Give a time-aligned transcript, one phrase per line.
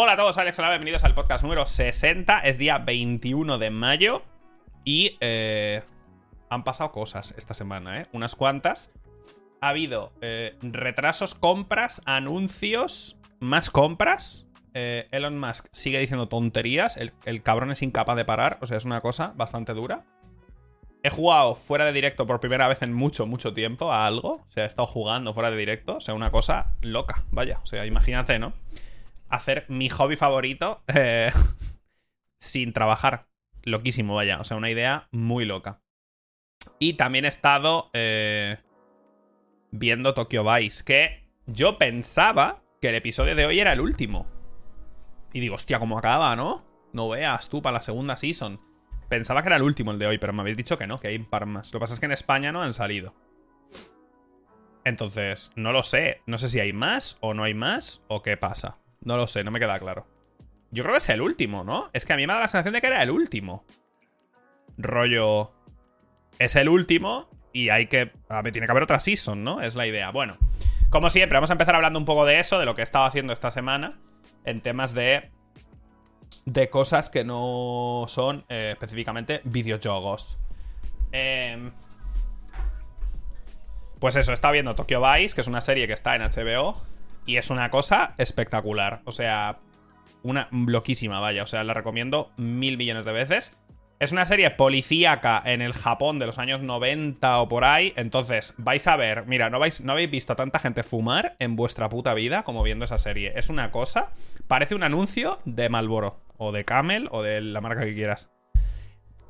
[0.00, 2.38] Hola a todos, Alex Hola, bienvenidos al podcast número 60.
[2.42, 4.22] Es día 21 de mayo
[4.84, 5.82] y eh,
[6.48, 8.06] han pasado cosas esta semana, ¿eh?
[8.12, 8.92] Unas cuantas.
[9.60, 14.46] Ha habido eh, retrasos, compras, anuncios, más compras.
[14.72, 16.96] Eh, Elon Musk sigue diciendo tonterías.
[16.96, 18.58] El, el cabrón es incapaz de parar.
[18.60, 20.04] O sea, es una cosa bastante dura.
[21.02, 24.34] He jugado fuera de directo por primera vez en mucho, mucho tiempo a algo.
[24.34, 25.96] O sea, he estado jugando fuera de directo.
[25.96, 27.58] O sea, una cosa loca, vaya.
[27.64, 28.52] O sea, imagínate, ¿no?
[29.28, 31.30] Hacer mi hobby favorito eh,
[32.40, 33.22] sin trabajar.
[33.62, 34.40] Loquísimo, vaya.
[34.40, 35.80] O sea, una idea muy loca.
[36.78, 38.58] Y también he estado eh,
[39.70, 44.26] viendo Tokyo Vice, que yo pensaba que el episodio de hoy era el último.
[45.32, 46.64] Y digo, hostia, ¿cómo acaba, no?
[46.92, 48.60] No veas tú para la segunda season.
[49.08, 51.08] Pensaba que era el último el de hoy, pero me habéis dicho que no, que
[51.08, 51.72] hay un par más.
[51.72, 53.14] Lo que pasa es que en España no han salido.
[54.84, 56.22] Entonces, no lo sé.
[56.26, 58.78] No sé si hay más o no hay más o qué pasa.
[59.00, 60.06] No lo sé, no me queda claro.
[60.70, 61.88] Yo creo que es el último, ¿no?
[61.92, 63.64] Es que a mí me da la sensación de que era el último.
[64.76, 65.52] Rollo.
[66.38, 68.12] Es el último y hay que.
[68.28, 69.60] A ver, tiene que haber otra season, ¿no?
[69.60, 70.10] Es la idea.
[70.10, 70.36] Bueno,
[70.90, 73.06] como siempre, vamos a empezar hablando un poco de eso, de lo que he estado
[73.06, 73.98] haciendo esta semana.
[74.44, 75.30] En temas de
[76.52, 80.38] de cosas que no son eh, específicamente videojuegos.
[81.12, 81.70] Eh,
[83.98, 86.80] pues eso, estado viendo Tokyo Vice, que es una serie que está en HBO,
[87.28, 89.02] y es una cosa espectacular.
[89.04, 89.58] O sea,
[90.22, 91.42] una loquísima, vaya.
[91.42, 93.56] O sea, la recomiendo mil millones de veces.
[94.00, 97.92] Es una serie policíaca en el Japón de los años 90 o por ahí.
[97.96, 99.26] Entonces, vais a ver.
[99.26, 102.62] Mira, no, vais, no habéis visto a tanta gente fumar en vuestra puta vida como
[102.62, 103.34] viendo esa serie.
[103.36, 104.08] Es una cosa.
[104.46, 106.22] Parece un anuncio de Malboro.
[106.38, 107.08] O de Camel.
[107.10, 108.30] O de la marca que quieras.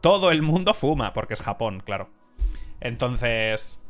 [0.00, 1.12] Todo el mundo fuma.
[1.12, 2.10] Porque es Japón, claro.
[2.80, 3.80] Entonces.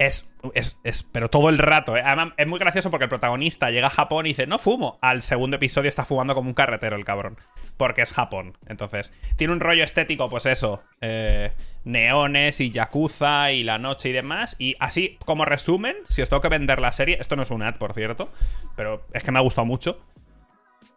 [0.00, 2.02] Es, es, es, pero todo el rato, ¿eh?
[2.02, 4.98] Además, es muy gracioso porque el protagonista llega a Japón y dice, no fumo.
[5.02, 7.36] Al segundo episodio está fumando como un carretero el cabrón.
[7.76, 8.56] Porque es Japón.
[8.66, 10.82] Entonces, tiene un rollo estético, pues eso.
[11.02, 11.52] Eh,
[11.84, 14.56] neones y yakuza y la noche y demás.
[14.58, 17.62] Y así, como resumen, si os tengo que vender la serie, esto no es un
[17.62, 18.32] ad, por cierto,
[18.76, 20.00] pero es que me ha gustado mucho.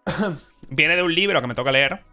[0.69, 2.03] Viene de un libro que me toca leer.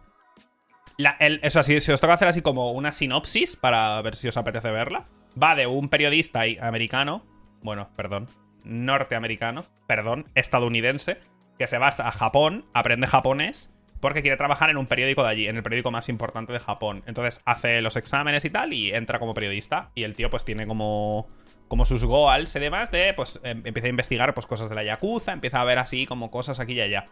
[0.97, 4.27] La, el, eso así, si os toca hacer así como una sinopsis para ver si
[4.27, 5.05] os apetece verla
[5.41, 7.25] va de un periodista americano,
[7.61, 8.27] bueno, perdón,
[8.63, 11.19] norteamericano, perdón, estadounidense,
[11.57, 15.47] que se va hasta Japón, aprende japonés, porque quiere trabajar en un periódico de allí,
[15.47, 17.03] en el periódico más importante de Japón.
[17.05, 19.91] Entonces hace los exámenes y tal y entra como periodista.
[19.93, 21.29] Y el tío pues tiene como,
[21.67, 24.83] como sus goals y demás de, pues em, empieza a investigar pues cosas de la
[24.83, 27.05] Yakuza, empieza a ver así como cosas aquí y allá.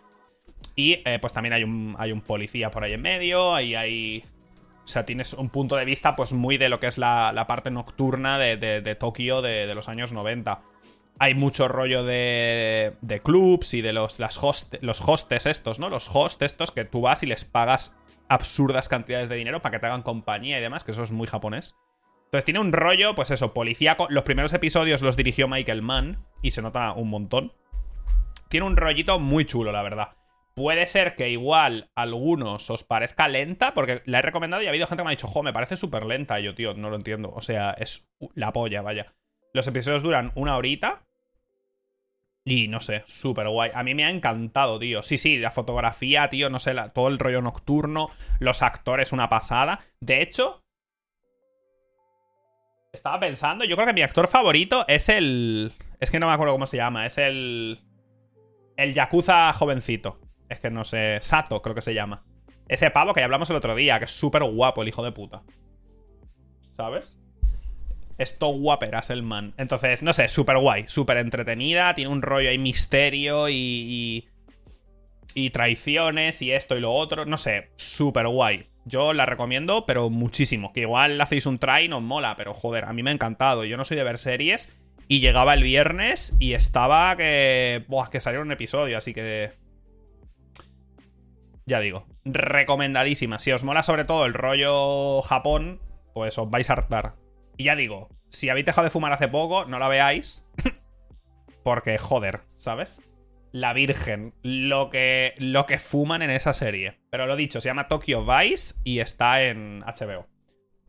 [0.75, 4.25] Y eh, pues también hay un, hay un policía por ahí en medio, ahí hay
[4.91, 7.71] sea, tienes un punto de vista pues muy de lo que es la, la parte
[7.71, 10.61] nocturna de, de, Tokio de, de, los años 90.
[11.19, 14.39] Hay mucho rollo de, clubs y de los, las
[14.81, 15.89] los hostes estos, ¿no?
[15.89, 17.97] Los hosts estos que tú vas y les pagas
[18.29, 21.27] absurdas cantidades de dinero para que te hagan compañía y demás, que eso es muy
[21.27, 21.75] japonés.
[22.25, 24.07] Entonces tiene un rollo, pues eso, policíaco.
[24.09, 27.53] Los primeros episodios los dirigió Michael Mann y se nota un montón.
[28.49, 30.18] Tiene un rollito muy chulo, la verdad.
[30.59, 34.71] Puede ser que igual a algunos os parezca lenta, porque la he recomendado y ha
[34.71, 36.37] habido gente que me ha dicho, jo, me parece súper lenta.
[36.41, 37.31] Yo, tío, no lo entiendo.
[37.33, 39.15] O sea, es la polla, vaya.
[39.53, 41.05] Los episodios duran una horita.
[42.43, 43.71] Y no sé, súper guay.
[43.73, 45.01] A mí me ha encantado, tío.
[45.01, 48.09] Sí, sí, la fotografía, tío, no sé, todo el rollo nocturno.
[48.39, 49.79] Los actores, una pasada.
[50.01, 50.65] De hecho,
[52.91, 55.71] estaba pensando, yo creo que mi actor favorito es el.
[56.01, 57.05] Es que no me acuerdo cómo se llama.
[57.05, 57.79] Es el.
[58.75, 60.19] El Yakuza jovencito.
[60.49, 61.19] Es que no sé.
[61.21, 62.23] Sato, creo que se llama.
[62.67, 65.11] Ese pavo que ya hablamos el otro día, que es súper guapo, el hijo de
[65.11, 65.43] puta.
[66.71, 67.17] ¿Sabes?
[68.17, 69.53] Esto guaperas el man.
[69.57, 71.93] Entonces, no sé, súper guay, súper entretenida.
[71.93, 74.29] Tiene un rollo ahí misterio y, y.
[75.35, 77.25] Y traiciones y esto y lo otro.
[77.25, 78.67] No sé, súper guay.
[78.85, 80.73] Yo la recomiendo, pero muchísimo.
[80.73, 83.63] Que igual hacéis un try y nos mola, pero joder, a mí me ha encantado.
[83.63, 84.69] Yo no soy de ver series.
[85.07, 87.85] Y llegaba el viernes y estaba que.
[87.87, 89.53] Buah, que salió un episodio, así que
[91.69, 93.39] ya digo, recomendadísima.
[93.39, 95.79] Si os mola sobre todo el rollo Japón,
[96.13, 97.15] pues os vais a hartar.
[97.57, 100.47] Y ya digo, si habéis dejado de fumar hace poco, no la veáis.
[101.63, 103.01] porque, joder, ¿sabes?
[103.51, 106.99] La Virgen, lo que, lo que fuman en esa serie.
[107.09, 110.27] Pero lo dicho, se llama Tokyo Vice y está en HBO.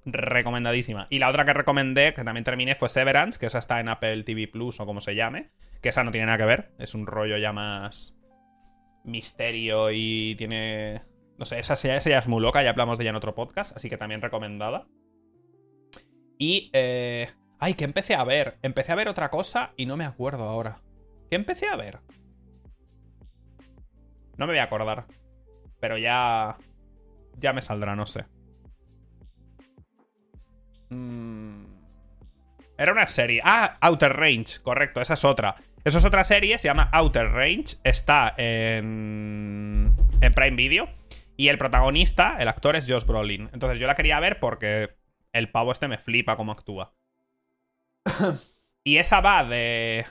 [0.07, 1.07] Recomendadísima.
[1.11, 4.25] Y la otra que recomendé, que también terminé, fue Severance, que esa está en Apple
[4.25, 5.51] TV Plus o como se llame.
[5.83, 6.73] Que esa no tiene nada que ver.
[6.79, 8.20] Es un rollo ya más
[9.05, 11.03] misterio y tiene...
[11.39, 13.77] No sé, esa, esa ya es muy loca, ya hablamos de ella en otro podcast,
[13.77, 14.87] así que también recomendada.
[16.39, 16.71] Y...
[16.73, 17.29] Eh...
[17.63, 18.59] Ay, que empecé a ver.
[18.63, 20.81] Empecé a ver otra cosa y no me acuerdo ahora.
[21.29, 22.01] ¿Qué empecé a ver?
[24.39, 25.05] No me voy a acordar.
[25.79, 26.57] Pero ya.
[27.37, 28.25] Ya me saldrá, no sé.
[30.89, 31.67] Mm.
[32.79, 33.43] Era una serie.
[33.45, 35.55] Ah, Outer Range, correcto, esa es otra.
[35.85, 37.77] Esa es otra serie, se llama Outer Range.
[37.85, 39.95] Está en.
[40.21, 40.89] En Prime Video.
[41.37, 43.49] Y el protagonista, el actor, es Josh Brolin.
[43.55, 44.97] Entonces yo la quería ver porque
[45.33, 46.95] el pavo este me flipa cómo actúa.
[48.85, 50.05] y esa va de.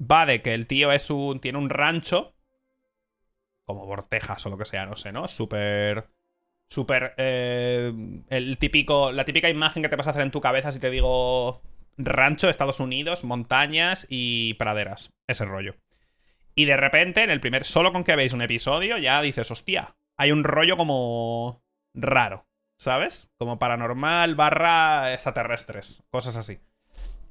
[0.00, 1.38] Va de que el tío es un.
[1.38, 2.34] tiene un rancho.
[3.64, 5.28] Como Bortejas o lo que sea, no sé, ¿no?
[5.28, 6.08] Súper.
[6.66, 7.14] Súper.
[7.18, 7.92] Eh,
[8.30, 9.12] el típico.
[9.12, 11.62] La típica imagen que te vas a hacer en tu cabeza si te digo.
[11.96, 15.14] Rancho, Estados Unidos, montañas y praderas.
[15.26, 15.76] Ese rollo.
[16.54, 17.64] Y de repente, en el primer.
[17.64, 19.96] Solo con que veis un episodio, ya dices, hostia.
[20.16, 21.64] Hay un rollo como.
[21.94, 22.46] raro.
[22.76, 23.32] ¿Sabes?
[23.38, 26.02] Como paranormal barra extraterrestres.
[26.10, 26.58] Cosas así.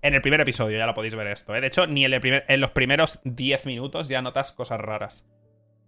[0.02, 1.62] En el primer episodio ya lo podéis ver esto, ¿eh?
[1.62, 5.26] De hecho, ni en, en los primeros 10 minutos ya notas cosas raras.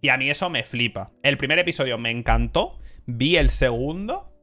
[0.00, 1.12] Y a mí eso me flipa.
[1.22, 2.78] El primer episodio me encantó.
[3.06, 4.35] Vi el segundo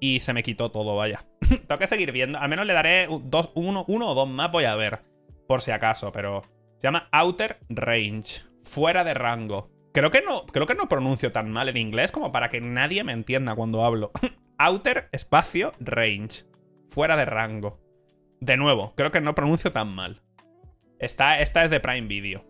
[0.00, 1.24] y se me quitó todo, vaya.
[1.48, 2.38] Tengo que seguir viendo.
[2.38, 5.02] Al menos le daré dos, uno, uno o dos más, voy a ver.
[5.46, 6.42] Por si acaso, pero.
[6.78, 8.42] Se llama Outer Range.
[8.62, 9.70] Fuera de rango.
[9.92, 13.02] Creo que no, creo que no pronuncio tan mal en inglés como para que nadie
[13.02, 14.12] me entienda cuando hablo.
[14.58, 16.44] Outer espacio range.
[16.88, 17.80] Fuera de rango.
[18.40, 20.22] De nuevo, creo que no pronuncio tan mal.
[20.98, 22.44] Esta, esta es de Prime Video.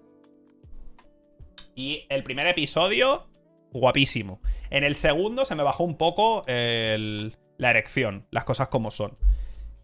[1.74, 3.28] Y el primer episodio,
[3.72, 4.40] guapísimo.
[4.70, 9.18] En el segundo se me bajó un poco la erección, las cosas como son.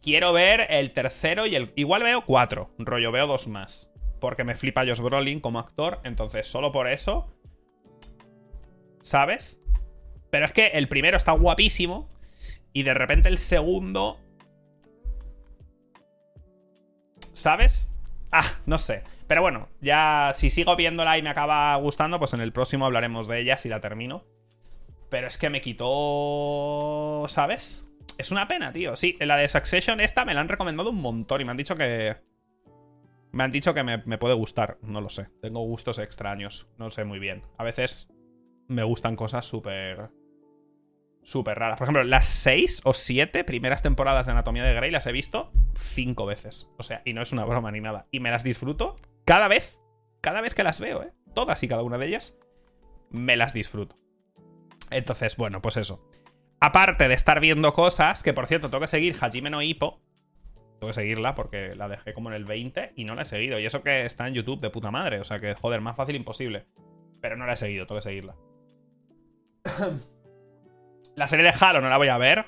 [0.01, 1.73] Quiero ver el tercero y el...
[1.77, 3.93] Igual veo cuatro, rollo, veo dos más.
[4.21, 7.35] Porque me flipa Josh Brolin como actor, entonces solo por eso
[9.05, 9.61] ¿sabes?
[10.31, 12.11] Pero es que el primero está guapísimo
[12.73, 14.19] y de repente el segundo...
[17.33, 17.93] ¿Sabes?
[18.33, 19.05] Ah, no sé.
[19.27, 23.27] Pero bueno, ya si sigo viéndola y me acaba gustando, pues en el próximo hablaremos
[23.27, 24.25] de ella si la termino.
[25.09, 27.25] Pero es que me quitó...
[27.29, 27.85] ¿Sabes?
[28.19, 28.97] Es una pena, tío.
[28.97, 31.77] Sí, la de Succession esta me la han recomendado un montón y me han dicho
[31.77, 32.17] que...
[33.33, 34.79] Me han dicho que me, puede gustar.
[34.83, 35.27] No lo sé.
[35.41, 36.69] Tengo gustos extraños.
[36.79, 37.43] No sé muy bien.
[37.59, 38.09] A veces
[38.69, 40.11] me gustan cosas súper.
[41.25, 41.79] súper raras.
[41.79, 45.51] Por ejemplo, las seis o siete primeras temporadas de Anatomía de Grey las he visto
[45.77, 46.71] cinco veces.
[46.79, 48.07] O sea, y no es una broma ni nada.
[48.13, 49.81] Y me las disfruto cada vez.
[50.21, 51.13] Cada vez que las veo, ¿eh?
[51.35, 52.35] Todas y cada una de ellas.
[53.11, 53.99] Me las disfruto.
[54.91, 56.09] Entonces, bueno, pues eso.
[56.61, 60.01] Aparte de estar viendo cosas, que por cierto, tengo que seguir Hajime no Hippo.
[60.81, 63.59] Tengo que seguirla porque la dejé como en el 20 y no la he seguido.
[63.59, 65.21] Y eso que está en YouTube de puta madre.
[65.21, 66.67] O sea que, joder, más fácil imposible.
[67.21, 68.37] Pero no la he seguido, tengo que seguirla.
[71.15, 72.47] la serie de Halo no la voy a ver.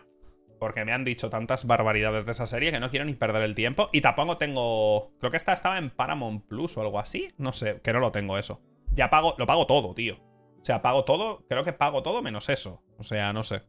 [0.58, 3.54] Porque me han dicho tantas barbaridades de esa serie que no quiero ni perder el
[3.54, 3.88] tiempo.
[3.92, 5.12] Y tampoco tengo.
[5.18, 7.34] Creo que esta estaba en Paramount Plus o algo así.
[7.36, 8.62] No sé, que no lo tengo eso.
[8.92, 9.34] Ya pago.
[9.38, 10.16] Lo pago todo, tío.
[10.60, 11.44] O sea, pago todo.
[11.48, 12.82] Creo que pago todo menos eso.
[12.98, 13.62] O sea, no sé.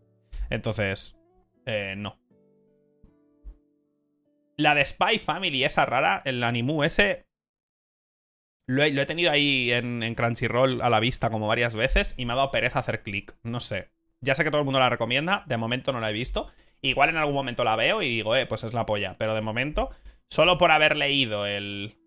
[0.50, 1.20] Entonces.
[1.66, 2.20] Eh, no.
[4.58, 7.28] La de Spy Family, esa rara, el animu ese.
[8.66, 12.36] Lo he, tenido ahí en, Crunchyroll a la vista como varias veces y me ha
[12.36, 13.38] dado pereza hacer clic.
[13.44, 13.92] No sé.
[14.20, 16.52] Ya sé que todo el mundo la recomienda, de momento no la he visto.
[16.82, 19.16] Igual en algún momento la veo y digo, eh, pues es la polla.
[19.18, 19.90] Pero de momento,
[20.30, 21.98] solo por haber leído el,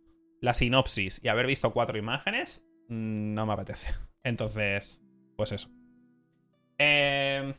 [0.41, 3.93] la sinopsis y haber visto cuatro imágenes, mm, no me apetece.
[4.25, 5.03] Entonces,
[5.37, 5.71] pues eso.
[6.79, 7.55] Em,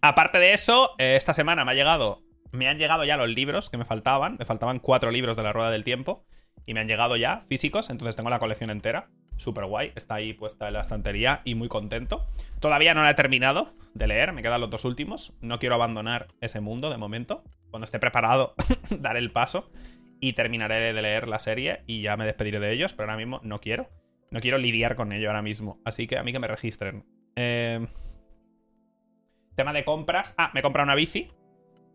[0.00, 2.22] aparte de eso, eh, esta semana me ha llegado.
[2.52, 4.36] Me han llegado ya los libros que me faltaban.
[4.38, 6.24] Me faltaban cuatro libros de la Rueda del Tiempo
[6.66, 9.10] y me han llegado ya físicos, entonces tengo la colección entera.
[9.36, 12.26] Súper guay, está ahí puesta en la estantería y muy contento.
[12.60, 15.32] Todavía no la he terminado de leer, me quedan los dos últimos.
[15.40, 17.42] No quiero abandonar ese mundo de momento.
[17.70, 18.54] Cuando esté preparado,
[18.98, 19.70] daré el paso
[20.20, 23.40] y terminaré de leer la serie y ya me despediré de ellos, pero ahora mismo
[23.42, 23.90] no quiero.
[24.30, 25.80] No quiero lidiar con ello ahora mismo.
[25.84, 27.04] Así que a mí que me registren.
[27.36, 27.86] Eh,
[29.54, 30.34] tema de compras.
[30.38, 31.30] Ah, me he comprado una bici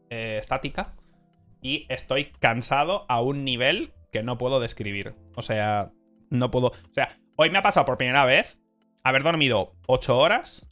[0.09, 0.95] eh, estática
[1.61, 5.15] y estoy cansado a un nivel que no puedo describir.
[5.35, 5.91] O sea,
[6.29, 6.67] no puedo.
[6.67, 8.59] O sea, hoy me ha pasado por primera vez
[9.01, 10.69] haber dormido 8 horas,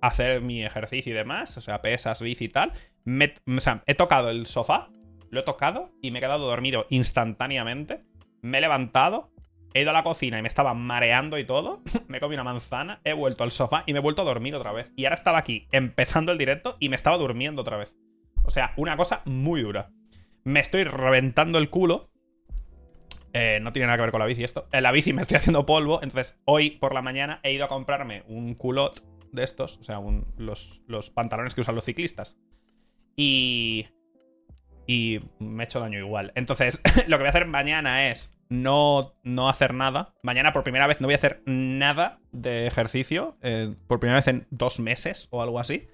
[0.00, 2.72] hacer mi ejercicio y demás, o sea, pesas, bici y tal.
[3.04, 4.88] o sea, he tocado el sofá,
[5.30, 8.04] lo he tocado y me he quedado dormido instantáneamente.
[8.40, 9.32] Me he levantado,
[9.74, 11.82] he ido a la cocina y me estaba mareando y todo.
[12.06, 14.54] me he comido una manzana, he vuelto al sofá y me he vuelto a dormir
[14.54, 14.92] otra vez.
[14.94, 17.96] Y ahora estaba aquí empezando el directo y me estaba durmiendo otra vez.
[18.44, 19.90] O sea, una cosa muy dura
[20.46, 22.08] me estoy reventando el culo.
[23.38, 24.66] Eh, no tiene nada que ver con la bici esto.
[24.72, 26.00] En la bici me estoy haciendo polvo.
[26.02, 29.76] Entonces, hoy por la mañana he ido a comprarme un culot de estos.
[29.76, 30.00] O sea,
[30.38, 32.38] los, los pantalones que usan los ciclistas.
[33.14, 33.88] Y.
[34.86, 36.32] Y me he hecho daño igual.
[36.34, 40.14] Entonces, lo que voy a hacer mañana es no, no hacer nada.
[40.22, 43.36] Mañana por primera vez no voy a hacer nada de ejercicio.
[43.42, 45.88] eh, por primera vez en dos meses o algo así.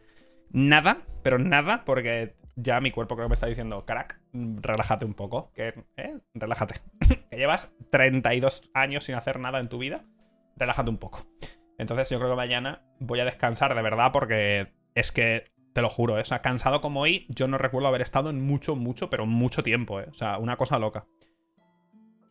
[0.50, 5.14] Nada, pero nada, porque ya mi cuerpo creo que me está diciendo, crack, relájate un
[5.14, 5.52] poco.
[5.54, 6.18] Que, ¿eh?
[6.34, 6.76] Relájate.
[7.30, 10.04] que llevas 32 años sin hacer nada en tu vida.
[10.56, 11.26] Relájate un poco.
[11.78, 15.88] Entonces yo creo que mañana voy a descansar de verdad porque es que, te lo
[15.88, 16.22] juro, ¿eh?
[16.22, 19.62] o sea, cansado como hoy, yo no recuerdo haber estado en mucho, mucho, pero mucho
[19.62, 20.06] tiempo, ¿eh?
[20.10, 21.06] O sea, una cosa loca.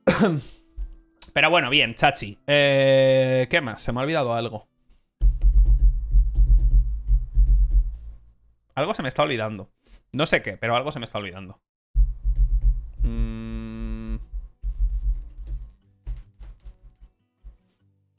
[1.33, 2.39] pero bueno, bien, chachi.
[2.47, 3.81] Eh, ¿Qué más?
[3.81, 4.69] Se me ha olvidado algo.
[8.75, 9.71] Algo se me está olvidando.
[10.13, 11.61] No sé qué, pero algo se me está olvidando.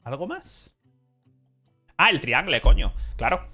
[0.03, 0.77] ¿Algo más?
[1.97, 2.93] Ah, el triángulo, coño.
[3.15, 3.47] Claro.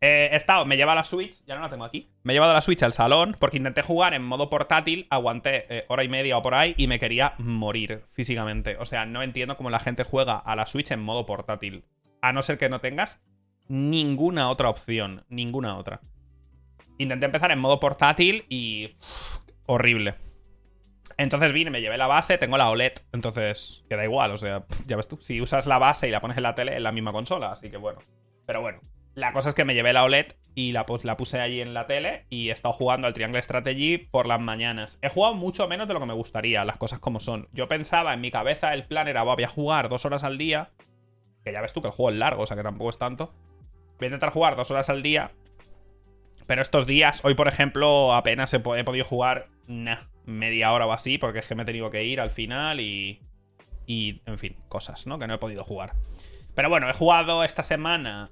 [0.00, 2.10] Eh, he estado, me lleva la Switch, ya no la tengo aquí.
[2.24, 5.86] Me he llevado la Switch al salón porque intenté jugar en modo portátil, aguanté eh,
[5.88, 8.76] hora y media o por ahí y me quería morir físicamente.
[8.78, 11.86] O sea, no entiendo cómo la gente juega a la Switch en modo portátil.
[12.20, 13.24] A no ser que no tengas
[13.68, 15.24] ninguna otra opción.
[15.30, 16.00] Ninguna otra.
[16.98, 18.96] Intenté empezar en modo portátil y.
[19.64, 20.16] horrible.
[21.16, 24.96] Entonces vine, me llevé la base, tengo la OLED, entonces queda igual, o sea, ya
[24.96, 27.12] ves tú, si usas la base y la pones en la tele, es la misma
[27.12, 28.00] consola, así que bueno.
[28.46, 28.80] Pero bueno,
[29.14, 32.26] la cosa es que me llevé la OLED y la, puse allí en la tele
[32.30, 34.98] y he estado jugando al Triangle Strategy por las mañanas.
[35.02, 37.48] He jugado mucho menos de lo que me gustaría, las cosas como son.
[37.52, 40.70] Yo pensaba, en mi cabeza, el plan era, voy a jugar dos horas al día,
[41.44, 43.32] que ya ves tú que el juego es largo, o sea que tampoco es tanto.
[43.98, 45.30] Voy a intentar jugar dos horas al día,
[46.46, 50.92] pero estos días, hoy por ejemplo, apenas he, he podido jugar nah, media hora o
[50.92, 53.20] así, porque es que me he tenido que ir al final y.
[53.86, 55.18] Y, en fin, cosas, ¿no?
[55.18, 55.92] Que no he podido jugar.
[56.54, 58.30] Pero bueno, he jugado esta semana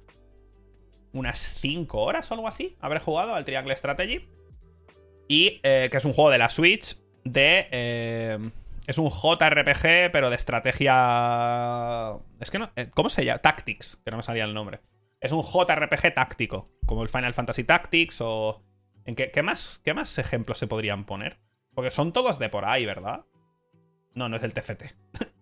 [1.11, 2.75] unas 5 horas o algo así.
[2.79, 4.27] Habré jugado al Triangle Strategy.
[5.27, 7.67] Y eh, que es un juego de la Switch de.
[7.71, 8.39] eh,
[8.87, 12.15] es un JRPG, pero de estrategia.
[12.39, 12.71] Es que no.
[12.75, 13.39] eh, ¿Cómo se llama?
[13.39, 14.81] Tactics, que no me salía el nombre.
[15.21, 18.61] Es un JRPG táctico, como el Final Fantasy Tactics o...
[19.05, 21.39] ¿En qué, qué más, ¿Qué más ejemplos se podrían poner?
[21.75, 23.25] Porque son todos de por ahí, ¿verdad?
[24.13, 24.83] No, no es el TFT.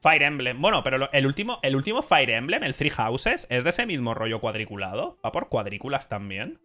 [0.00, 0.60] Fire Emblem.
[0.60, 4.14] Bueno, pero el último, el último Fire Emblem, el Three Houses, es de ese mismo
[4.14, 5.18] rollo cuadriculado.
[5.24, 6.60] Va por cuadrículas también.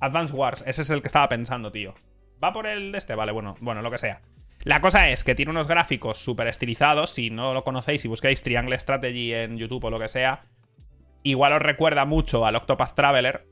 [0.00, 1.94] Advance Wars, ese es el que estaba pensando, tío.
[2.42, 4.22] Va por el de este, vale, bueno, bueno, lo que sea.
[4.62, 7.10] La cosa es que tiene unos gráficos súper estilizados.
[7.10, 10.46] Si no lo conocéis, si buscáis Triangle Strategy en YouTube o lo que sea,
[11.22, 13.46] igual os recuerda mucho al Octopath Traveler,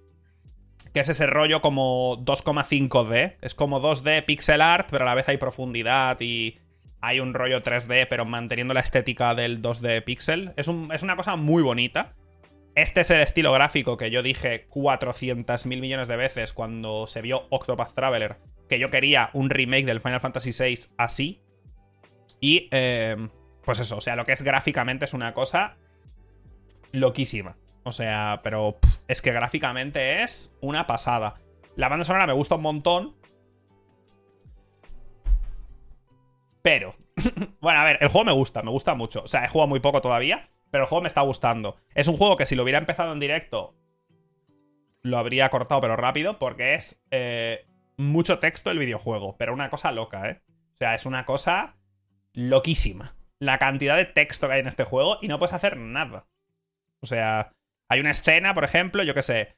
[0.92, 3.36] que es ese rollo como 2,5D.
[3.40, 6.58] Es como 2D pixel art, pero a la vez hay profundidad y
[7.00, 10.52] hay un rollo 3D, pero manteniendo la estética del 2D pixel.
[10.56, 12.14] Es, un- es una cosa muy bonita.
[12.74, 17.46] Este es el estilo gráfico que yo dije 400.000 millones de veces cuando se vio
[17.50, 18.36] Octopath Traveler,
[18.68, 21.40] que yo quería un remake del Final Fantasy VI así.
[22.40, 23.16] Y, eh,
[23.64, 25.76] pues eso, o sea, lo que es gráficamente es una cosa
[26.92, 27.56] loquísima.
[27.88, 28.78] O sea, pero
[29.08, 31.40] es que gráficamente es una pasada.
[31.74, 33.16] La banda sonora me gusta un montón.
[36.62, 36.94] Pero,
[37.60, 39.22] bueno, a ver, el juego me gusta, me gusta mucho.
[39.22, 41.76] O sea, he jugado muy poco todavía, pero el juego me está gustando.
[41.94, 43.74] Es un juego que si lo hubiera empezado en directo,
[45.02, 47.66] lo habría cortado, pero rápido, porque es eh,
[47.96, 50.42] mucho texto el videojuego, pero una cosa loca, ¿eh?
[50.74, 51.76] O sea, es una cosa
[52.34, 53.16] loquísima.
[53.40, 56.26] La cantidad de texto que hay en este juego y no puedes hacer nada.
[57.00, 57.54] O sea,
[57.88, 59.56] hay una escena, por ejemplo, yo qué sé.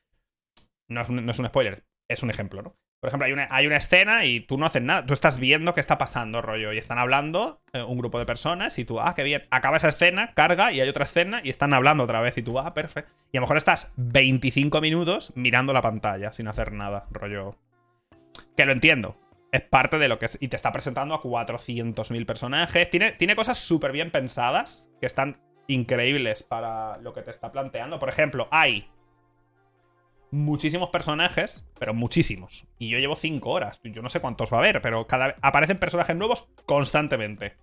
[0.88, 1.08] No es,
[1.38, 2.76] un, spoiler, es un ejemplo, ¿no?
[3.00, 5.06] Por ejemplo, hay una, hay una escena y tú no haces nada.
[5.06, 6.72] Tú estás viendo qué está pasando, rollo.
[6.72, 9.46] Y están hablando eh, un grupo de personas y tú, ah, qué bien.
[9.50, 12.36] Acaba esa escena, carga y hay otra escena y están hablando otra vez.
[12.36, 13.10] Y tú, ah, perfecto.
[13.32, 17.56] Y a lo mejor estás 25 minutos mirando la pantalla sin hacer nada, rollo.
[18.56, 19.16] Que lo entiendo.
[19.50, 20.36] Es parte de lo que es.
[20.40, 22.90] Y te está presentando a 400.000 personajes.
[22.90, 27.98] Tiene, tiene cosas súper bien pensadas que están increíbles para lo que te está planteando.
[27.98, 28.88] Por ejemplo, hay
[30.30, 32.66] muchísimos personajes, pero muchísimos.
[32.78, 33.80] Y yo llevo 5 horas.
[33.84, 37.56] Yo no sé cuántos va a haber, pero cada aparecen personajes nuevos constantemente.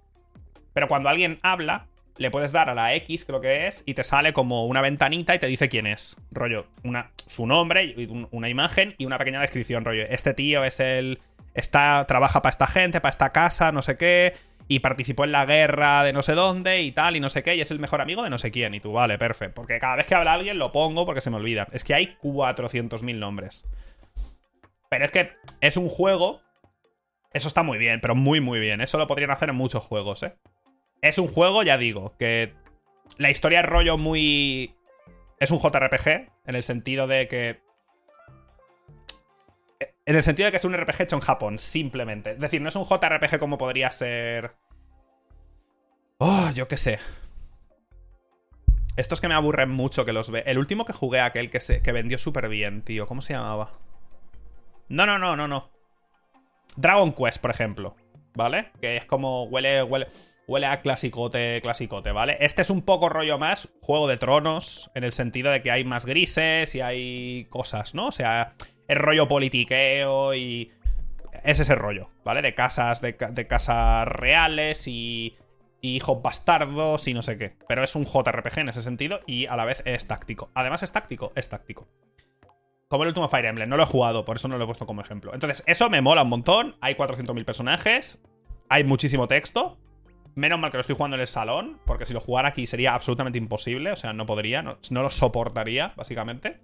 [0.73, 1.87] Pero cuando alguien habla,
[2.17, 5.35] le puedes dar a la X, creo que es, y te sale como una ventanita
[5.35, 6.17] y te dice quién es.
[6.31, 7.95] Rollo, una, su nombre,
[8.31, 9.85] una imagen y una pequeña descripción.
[9.85, 11.19] Rollo, este tío es el.
[11.53, 14.35] Está, trabaja para esta gente, para esta casa, no sé qué.
[14.67, 17.55] Y participó en la guerra de no sé dónde y tal, y no sé qué,
[17.55, 18.73] y es el mejor amigo de no sé quién.
[18.73, 19.55] Y tú, vale, perfecto.
[19.55, 21.67] Porque cada vez que habla alguien lo pongo porque se me olvida.
[21.71, 23.65] Es que hay 400.000 nombres.
[24.89, 25.29] Pero es que
[25.61, 26.41] es un juego.
[27.33, 28.81] Eso está muy bien, pero muy, muy bien.
[28.81, 30.35] Eso lo podrían hacer en muchos juegos, ¿eh?
[31.01, 32.53] Es un juego, ya digo, que
[33.17, 34.75] la historia es rollo muy...
[35.39, 36.07] Es un JRPG,
[36.45, 37.61] en el sentido de que...
[40.07, 42.31] En el sentido de que es un RPG hecho en Japón, simplemente.
[42.31, 44.55] Es decir, no es un JRPG como podría ser.
[46.17, 46.99] Oh, yo qué sé.
[48.95, 50.43] Estos que me aburren mucho que los ve.
[50.45, 53.05] El último que jugué, aquel que, se, que vendió súper bien, tío.
[53.05, 53.73] ¿Cómo se llamaba?
[54.87, 55.71] No, no, no, no, no.
[56.77, 57.97] Dragon Quest, por ejemplo.
[58.33, 58.71] ¿Vale?
[58.79, 60.07] Que es como huele, huele,
[60.47, 62.37] huele a clasicote, clasicote, ¿vale?
[62.39, 65.83] Este es un poco rollo más Juego de Tronos, en el sentido de que hay
[65.83, 68.07] más grises y hay cosas, ¿no?
[68.07, 68.55] O sea,
[68.87, 70.71] es rollo politiqueo y...
[71.43, 72.41] Es ese rollo, ¿vale?
[72.41, 75.37] De casas, de, casas reales y
[75.81, 77.55] hijos bastardos y no sé qué.
[77.67, 80.49] Pero es un JRPG en ese sentido y a la vez es táctico.
[80.55, 81.87] Además es táctico, es táctico.
[82.87, 84.87] Como el último Fire Emblem, no lo he jugado, por eso no lo he puesto
[84.87, 85.33] como ejemplo.
[85.33, 86.75] Entonces, eso me mola un montón.
[86.79, 88.21] Hay 400.000 personajes,
[88.69, 89.77] hay muchísimo texto.
[90.35, 92.93] Menos mal que lo estoy jugando en el salón, porque si lo jugara aquí sería
[92.93, 96.61] absolutamente imposible, o sea, no podría, no lo soportaría, básicamente.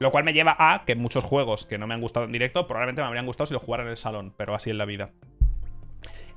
[0.00, 2.66] Lo cual me lleva a que muchos juegos que no me han gustado en directo
[2.66, 5.10] probablemente me habrían gustado si lo jugara en el salón, pero así es la vida.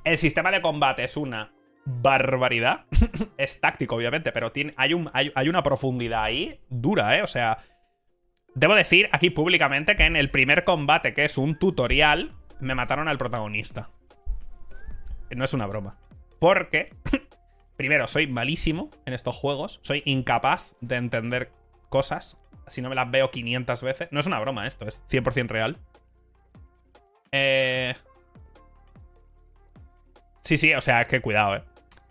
[0.04, 1.54] El sistema de combate es una
[1.86, 2.86] barbaridad.
[3.38, 7.24] es táctico, obviamente, pero tiene, hay, un, hay, una profundidad ahí dura, ¿eh?
[7.24, 7.60] O sea,
[8.54, 13.08] debo decir aquí públicamente que en el primer combate, que es un tutorial, me mataron
[13.08, 13.92] al protagonista.
[15.34, 15.98] No es una broma.
[16.38, 16.94] Porque,
[17.78, 19.80] primero, soy malísimo en estos juegos.
[19.84, 21.54] Soy incapaz de entender
[21.88, 22.43] cosas.
[22.68, 24.08] Si no me las veo 500 veces.
[24.12, 25.78] No es una broma esto, es 100% real.
[27.32, 27.96] Eh...
[30.44, 31.64] Sí, sí, o sea, es que cuidado, eh.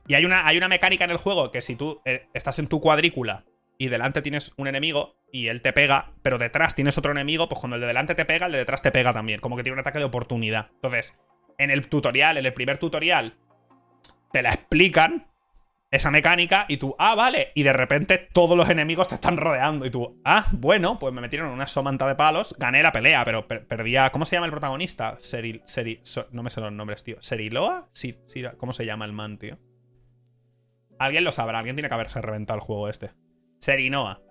[0.09, 2.67] Y hay una, hay una mecánica en el juego que si tú eh, estás en
[2.67, 3.45] tu cuadrícula
[3.79, 7.61] y delante tienes un enemigo y él te pega, pero detrás tienes otro enemigo, pues
[7.61, 9.41] cuando el de delante te pega, el de detrás te pega también.
[9.41, 10.71] Como que tiene un ataque de oportunidad.
[10.75, 11.17] Entonces,
[11.59, 13.37] en el tutorial, en el primer tutorial,
[14.33, 15.29] te la explican
[15.93, 17.53] esa mecánica y tú, ah, vale.
[17.55, 19.85] Y de repente todos los enemigos te están rodeando.
[19.85, 23.47] Y tú, ah, bueno, pues me metieron una somanta de palos, gané la pelea, pero
[23.47, 24.11] perdía.
[24.11, 25.17] ¿Cómo se llama el protagonista?
[25.21, 25.63] Seril.
[26.33, 27.19] no me sé los nombres, tío.
[27.21, 27.91] ¿Seriloa?
[27.93, 29.59] Sí, sí, ¿cómo se llama el man, tío?
[30.99, 33.11] Alguien lo sabrá, alguien tiene que haberse reventado el juego este.
[33.61, 34.23] Serinoa.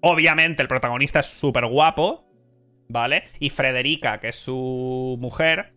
[0.00, 2.28] Obviamente el protagonista es súper guapo,
[2.88, 3.22] ¿vale?
[3.38, 5.76] Y Frederica, que es su mujer,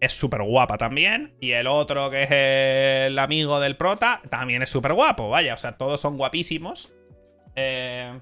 [0.00, 1.34] es súper guapa también.
[1.40, 5.54] Y el otro, que es el amigo del prota, también es súper guapo, vaya.
[5.54, 6.92] O sea, todos son guapísimos.
[7.54, 8.18] Eh...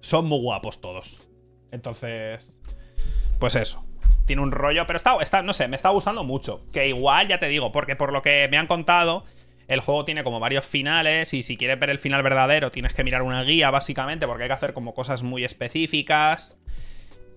[0.00, 1.20] Son muy guapos todos.
[1.70, 2.58] Entonces,
[3.38, 3.84] pues eso.
[4.26, 6.66] Tiene un rollo, pero está, está, no sé, me está gustando mucho.
[6.72, 9.24] Que igual, ya te digo, porque por lo que me han contado,
[9.68, 13.04] el juego tiene como varios finales y si quieres ver el final verdadero tienes que
[13.04, 16.58] mirar una guía básicamente porque hay que hacer como cosas muy específicas.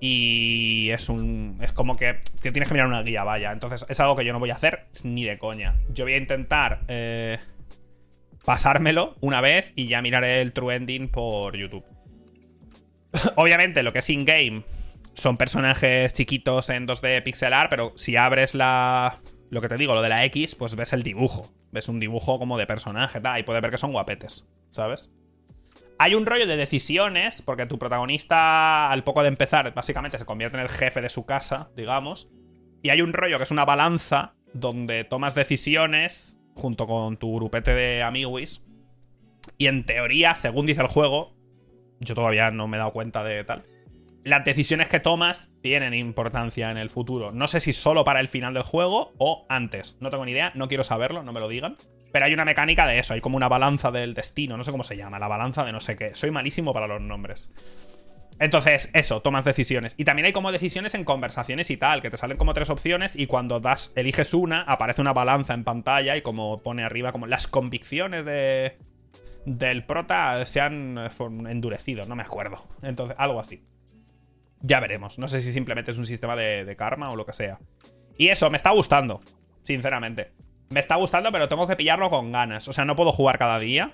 [0.01, 1.57] Y es un.
[1.61, 3.51] Es como que, tienes que mirar una guía, vaya.
[3.51, 5.75] Entonces es algo que yo no voy a hacer ni de coña.
[5.93, 7.37] Yo voy a intentar eh,
[8.43, 11.85] pasármelo una vez y ya miraré el true ending por YouTube.
[13.35, 14.63] Obviamente, lo que es in-game
[15.13, 19.19] son personajes chiquitos en 2D pixelar, pero si abres la.
[19.51, 22.37] Lo que te digo, lo de la X, pues ves el dibujo ves un dibujo
[22.37, 25.11] como de personaje, tal, y puedes ver que son guapetes, ¿sabes?
[26.03, 30.57] Hay un rollo de decisiones, porque tu protagonista, al poco de empezar, básicamente se convierte
[30.57, 32.27] en el jefe de su casa, digamos.
[32.81, 37.75] Y hay un rollo que es una balanza donde tomas decisiones junto con tu grupete
[37.75, 38.63] de amiguis.
[39.59, 41.35] Y en teoría, según dice el juego,
[41.99, 43.61] yo todavía no me he dado cuenta de tal.
[44.23, 47.31] Las decisiones que tomas tienen importancia en el futuro.
[47.31, 49.97] No sé si solo para el final del juego o antes.
[49.99, 51.77] No tengo ni idea, no quiero saberlo, no me lo digan.
[52.11, 54.83] Pero hay una mecánica de eso, hay como una balanza del destino, no sé cómo
[54.83, 56.15] se llama, la balanza de no sé qué.
[56.15, 57.53] Soy malísimo para los nombres.
[58.39, 59.93] Entonces, eso, tomas decisiones.
[59.97, 63.15] Y también hay como decisiones en conversaciones y tal, que te salen como tres opciones
[63.15, 67.27] y cuando das, eliges una, aparece una balanza en pantalla y como pone arriba como
[67.27, 68.77] las convicciones de,
[69.45, 71.09] del prota se han eh,
[71.49, 72.65] endurecido, no me acuerdo.
[72.81, 73.63] Entonces, algo así.
[74.61, 75.17] Ya veremos.
[75.19, 77.59] No sé si simplemente es un sistema de, karma o lo que sea.
[78.17, 79.21] Y eso, me está gustando.
[79.63, 80.31] Sinceramente.
[80.71, 82.67] Me está gustando, pero tengo que pillarlo con ganas.
[82.67, 83.93] O sea, no puedo jugar cada día.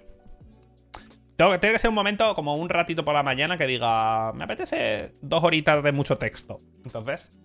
[1.35, 4.45] Tengo, tiene que ser un momento como un ratito por la mañana que diga, me
[4.45, 6.57] apetece dos horitas de mucho texto.
[6.85, 7.37] Entonces,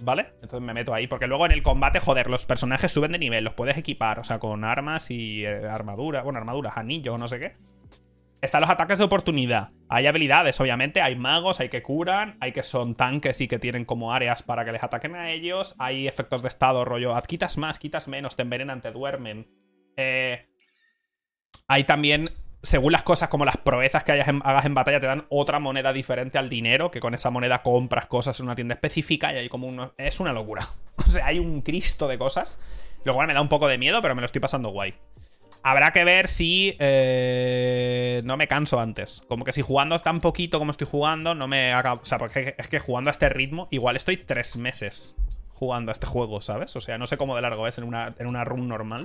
[0.00, 0.32] ¿vale?
[0.42, 3.44] Entonces me meto ahí, porque luego en el combate, joder, los personajes suben de nivel,
[3.44, 7.38] los puedes equipar, o sea, con armas y eh, armadura, bueno, armaduras, anillos, no sé
[7.38, 7.79] qué
[8.40, 9.70] están los ataques de oportunidad.
[9.88, 13.84] Hay habilidades, obviamente, hay magos, hay que curan, hay que son tanques y que tienen
[13.84, 17.78] como áreas para que les ataquen a ellos, hay efectos de estado, rollo, quitas más,
[17.78, 19.48] quitas menos, te envenenan, te duermen.
[19.96, 20.48] Eh,
[21.68, 22.30] hay también,
[22.62, 26.38] según las cosas como las proezas que hagas en batalla, te dan otra moneda diferente
[26.38, 29.66] al dinero, que con esa moneda compras cosas en una tienda específica y hay como
[29.66, 29.92] uno...
[29.98, 30.66] Es una locura.
[31.00, 32.60] O sea, hay un cristo de cosas,
[33.04, 34.94] lo cual me da un poco de miedo, pero me lo estoy pasando guay.
[35.62, 39.22] Habrá que ver si eh, no me canso antes.
[39.28, 41.94] Como que si jugando tan poquito como estoy jugando, no me haga...
[41.94, 45.16] O sea, porque es que jugando a este ritmo, igual estoy tres meses
[45.52, 46.74] jugando a este juego, ¿sabes?
[46.76, 49.04] O sea, no sé cómo de largo es en una, en una run normal.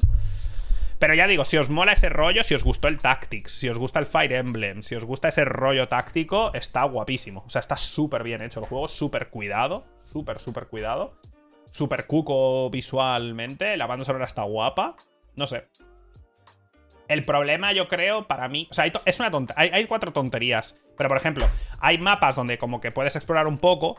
[0.99, 3.77] Pero ya digo, si os mola ese rollo, si os gustó el Tactics, si os
[3.77, 7.43] gusta el Fire Emblem, si os gusta ese rollo táctico, está guapísimo.
[7.45, 11.19] O sea, está súper bien hecho el juego, súper cuidado, súper, súper cuidado.
[11.69, 14.95] Súper cuco visualmente, la banda sonora está guapa.
[15.35, 15.67] No sé.
[17.07, 18.67] El problema, yo creo, para mí.
[18.71, 19.53] O sea, es una tonta.
[19.57, 20.77] Hay, cuatro tonterías.
[20.97, 21.47] Pero, por ejemplo,
[21.79, 23.97] hay mapas donde como que puedes explorar un poco.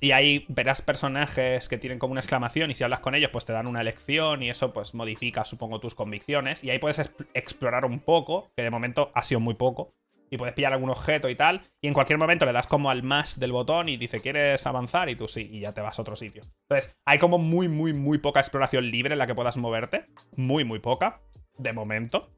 [0.00, 3.44] Y ahí verás personajes que tienen como una exclamación y si hablas con ellos pues
[3.44, 7.84] te dan una elección y eso pues modifica supongo tus convicciones y ahí puedes explorar
[7.84, 9.94] un poco, que de momento ha sido muy poco,
[10.30, 13.04] y puedes pillar algún objeto y tal, y en cualquier momento le das como al
[13.04, 15.08] más del botón y dice ¿quieres avanzar?
[15.08, 16.42] y tú sí, y ya te vas a otro sitio.
[16.68, 20.64] Entonces hay como muy muy muy poca exploración libre en la que puedas moverte, muy
[20.64, 21.20] muy poca,
[21.58, 22.30] de momento.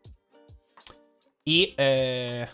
[1.44, 1.74] Y...
[1.78, 2.46] Eh...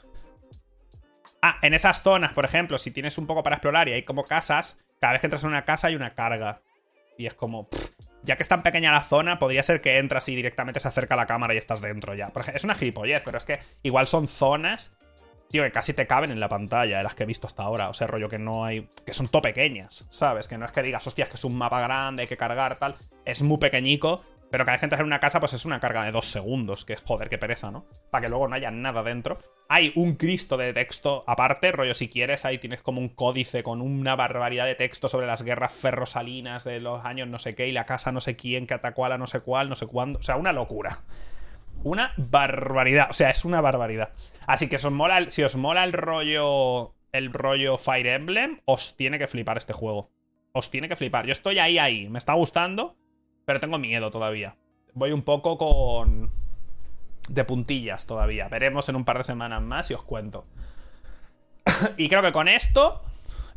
[1.44, 4.24] Ah, en esas zonas, por ejemplo, si tienes un poco para explorar y hay como
[4.24, 6.62] casas, cada vez que entras en una casa hay una carga.
[7.18, 7.68] Y es como.
[8.22, 11.16] ya que es tan pequeña la zona, podría ser que entras y directamente se acerca
[11.16, 12.32] la cámara y estás dentro ya.
[12.54, 14.96] es una gilipollez, pero es que igual son zonas.
[15.50, 17.90] Tío, que casi te caben en la pantalla, de las que he visto hasta ahora.
[17.90, 18.88] O sea, rollo que no hay.
[19.04, 20.46] que son todo pequeñas, ¿sabes?
[20.46, 22.94] Que no es que digas, hostias, que es un mapa grande, hay que cargar, tal.
[23.24, 26.04] Es muy pequeñico pero cada vez que entras en una casa, pues es una carga
[26.04, 27.86] de dos segundos, que joder, qué pereza, ¿no?
[28.10, 29.38] Para que luego no haya nada dentro.
[29.70, 33.80] Hay un Cristo de texto aparte, rollo, si quieres, ahí tienes como un códice con
[33.80, 37.72] una barbaridad de texto sobre las guerras ferrosalinas de los años no sé qué, y
[37.72, 40.18] la casa no sé quién que atacó a la no sé cuál, no sé cuándo.
[40.18, 41.00] O sea, una locura.
[41.82, 43.08] Una barbaridad.
[43.08, 44.10] O sea, es una barbaridad.
[44.46, 46.94] Así que si os mola si os mola el rollo.
[47.10, 50.10] El rollo Fire Emblem, os tiene que flipar este juego.
[50.52, 51.24] Os tiene que flipar.
[51.24, 52.08] Yo estoy ahí, ahí.
[52.10, 52.98] Me está gustando.
[53.44, 54.56] Pero tengo miedo todavía.
[54.94, 56.30] Voy un poco con...
[57.28, 58.48] De puntillas todavía.
[58.48, 60.44] Veremos en un par de semanas más y os cuento.
[61.96, 63.02] y creo que con esto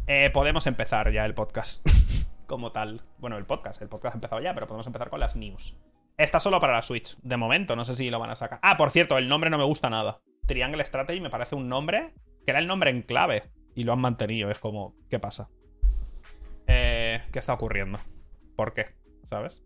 [0.08, 1.86] eh, podemos empezar ya el podcast.
[2.46, 3.02] como tal.
[3.18, 3.82] Bueno, el podcast.
[3.82, 5.76] El podcast ha empezado ya, pero podemos empezar con las news.
[6.18, 7.18] Está solo para la Switch.
[7.22, 8.60] De momento, no sé si lo van a sacar.
[8.62, 10.22] Ah, por cierto, el nombre no me gusta nada.
[10.46, 12.14] Triangle Strategy me parece un nombre
[12.46, 13.52] que era el nombre en clave.
[13.76, 14.50] Y lo han mantenido.
[14.52, 15.50] Es como, ¿qué pasa?
[16.68, 18.00] Eh, ¿Qué está ocurriendo?
[18.56, 18.96] ¿Por qué?
[19.26, 19.64] ¿Sabes?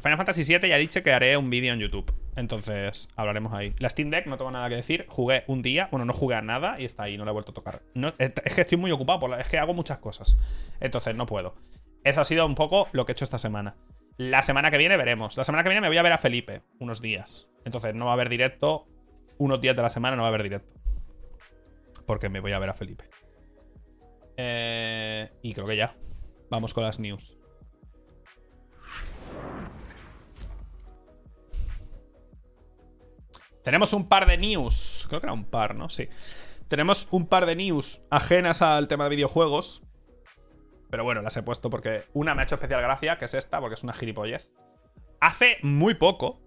[0.00, 2.12] Final Fantasy VII ya he dicho que haré un vídeo en YouTube.
[2.36, 3.74] Entonces hablaremos ahí.
[3.78, 5.06] La Steam Deck no tengo nada que decir.
[5.08, 5.88] Jugué un día.
[5.90, 7.18] Bueno, no jugué a nada y está ahí.
[7.18, 7.82] No la he vuelto a tocar.
[8.18, 9.36] es que estoy muy ocupado.
[9.36, 10.38] es que hago muchas cosas.
[10.80, 11.54] Entonces no puedo.
[12.02, 13.76] Eso ha sido un poco lo que he hecho esta semana.
[14.16, 15.36] La semana que viene veremos.
[15.36, 17.48] La semana que viene me voy a ver a Felipe unos días.
[17.64, 18.86] Entonces no va a haber directo.
[19.38, 20.80] Unos días de la semana no va a haber directo.
[22.06, 23.04] Porque me voy a ver a Felipe.
[24.36, 25.94] Eh, y creo que ya.
[26.50, 27.39] Vamos con las news.
[33.62, 35.06] Tenemos un par de news.
[35.08, 35.88] Creo que era un par, ¿no?
[35.90, 36.08] Sí.
[36.68, 39.82] Tenemos un par de news ajenas al tema de videojuegos.
[40.90, 43.60] Pero bueno, las he puesto porque una me ha hecho especial gracia, que es esta,
[43.60, 44.50] porque es una gilipollez.
[45.20, 46.40] Hace muy poco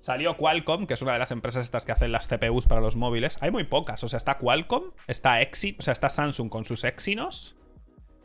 [0.00, 2.96] salió Qualcomm, que es una de las empresas estas que hacen las CPUs para los
[2.96, 3.38] móviles.
[3.40, 4.02] Hay muy pocas.
[4.02, 7.56] O sea, está Qualcomm, está Exynos, o sea, está Samsung con sus Exynos.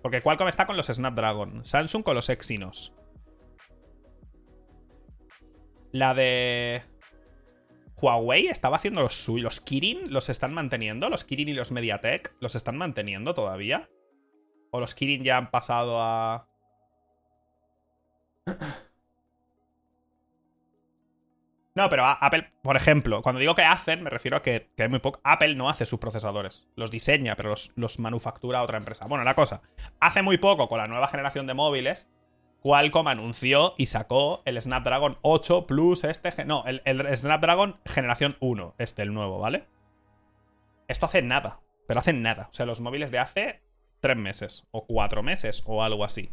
[0.02, 1.66] Porque Qualcomm está con los Snapdragon.
[1.66, 2.94] Samsung con los Exynos.
[5.92, 6.84] La de.
[8.00, 9.44] Huawei estaba haciendo los suyos.
[9.44, 11.10] Los Kirin los están manteniendo.
[11.10, 13.90] Los Kirin y los Mediatek los están manteniendo todavía.
[14.72, 16.48] O los Kirin ya han pasado a.
[21.76, 24.98] No, pero Apple, por ejemplo, cuando digo que hacen, me refiero a que, que muy
[24.98, 25.22] poco.
[25.24, 26.68] Apple no hace sus procesadores.
[26.76, 29.06] Los diseña, pero los, los manufactura otra empresa.
[29.06, 29.62] Bueno, la cosa.
[30.00, 32.10] Hace muy poco, con la nueva generación de móviles,
[32.62, 36.46] Qualcomm anunció y sacó el Snapdragon 8 Plus este...
[36.46, 36.82] No, el,
[37.18, 39.66] Snapdragon generación 1, este, el nuevo, ¿vale?
[40.88, 42.48] Esto hace nada, pero hace nada.
[42.50, 43.62] O sea, los móviles de hace
[44.00, 46.30] tres meses, o cuatro meses, o algo así.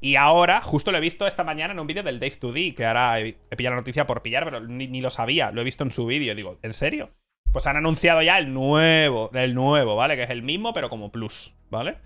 [0.00, 2.84] Y ahora, justo lo he visto esta mañana en un vídeo del Dave 2D, que
[2.84, 5.84] ahora he, pillado la noticia por pillar, pero ni, ni lo sabía, lo he visto
[5.84, 6.34] en su vídeo.
[6.34, 7.10] Digo, ¿en serio?
[7.52, 10.16] Pues han anunciado ya el nuevo, el nuevo, ¿vale?
[10.16, 11.96] Que es el mismo, pero como plus, ¿vale?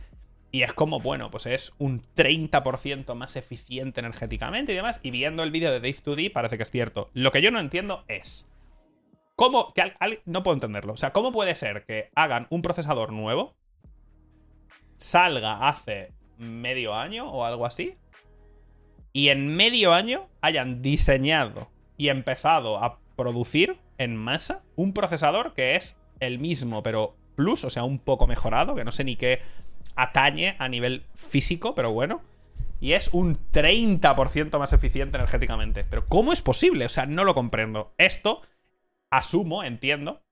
[0.53, 4.99] Y es como, bueno, pues es un 30% más eficiente energéticamente y demás.
[5.03, 7.11] Y viendo el vídeo de Dave2D parece que es cierto.
[7.15, 8.51] Lo que yo no entiendo es...
[9.37, 9.73] ¿Cómo?
[9.73, 9.95] Que
[10.27, 10.93] no puedo entenderlo.
[10.93, 13.55] O sea, ¿cómo puede ser que hagan un procesador nuevo?
[14.97, 17.97] Salga hace medio año o algo así.
[19.13, 25.77] Y en medio año hayan diseñado y empezado a producir en masa un procesador que
[25.77, 29.41] es el mismo, pero plus, o sea, un poco mejorado, que no sé ni qué
[30.03, 32.23] atañe a nivel físico, pero bueno.
[32.81, 35.85] y es un 30% más eficiente energéticamente.
[35.85, 36.87] Pero ¿cómo es posible?
[36.87, 37.93] O sea, no lo comprendo.
[37.99, 38.41] Esto,
[39.11, 40.23] asumo, entiendo,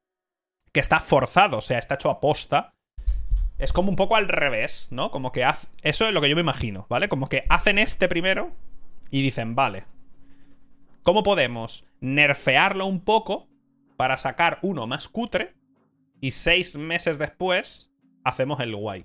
[0.72, 2.72] que está forzado, o sea, está hecho a posta.
[3.58, 5.10] Es como un poco al revés, ¿no?
[5.10, 5.66] Como que hace...
[5.82, 7.08] Eso es lo que yo me imagino, ¿vale?
[7.08, 8.52] Como que hacen este primero
[9.10, 9.84] y dicen, vale,
[11.02, 13.48] ¿cómo podemos nerfearlo un poco
[13.96, 15.54] para sacar uno más cutre
[16.20, 17.90] y seis meses después
[18.24, 19.04] hacemos el guay?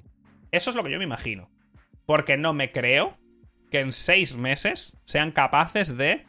[0.54, 1.50] Eso es lo que yo me imagino.
[2.06, 3.18] Porque no me creo
[3.72, 6.28] que en seis meses sean capaces de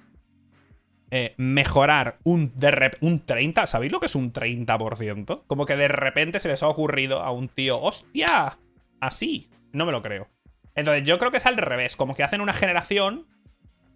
[1.10, 3.66] eh, mejorar un, de un 30.
[3.66, 5.42] ¿Sabéis lo que es un 30%?
[5.46, 8.58] Como que de repente se les ha ocurrido a un tío, ¡hostia!
[8.98, 9.50] Así.
[9.72, 10.28] No me lo creo.
[10.74, 11.94] Entonces yo creo que es al revés.
[11.94, 13.26] Como que hacen una generación,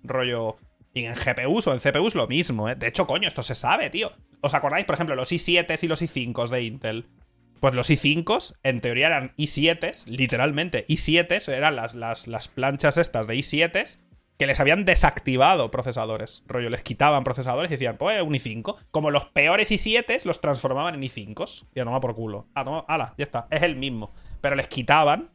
[0.05, 0.59] rollo...
[0.95, 2.75] Y en GPUs o en CPUs lo mismo, ¿eh?
[2.75, 4.13] De hecho, coño, esto se sabe, tío.
[4.41, 7.07] ¿Os acordáis, por ejemplo, los i7s y los i5s de Intel?
[7.61, 13.27] Pues los i5s, en teoría eran i7s, literalmente i7s, eran las, las, las planchas estas
[13.27, 13.99] de i7s
[14.39, 16.45] que les habían desactivado procesadores.
[16.47, 18.77] Rollo, les quitaban procesadores y decían, pues un i5.
[18.93, 21.67] Como los peores i7s los transformaban en i5s.
[21.75, 22.47] Y a por culo.
[22.55, 23.49] Toma, ala, ya está.
[23.51, 24.13] Es el mismo.
[24.41, 25.31] Pero les quitaban.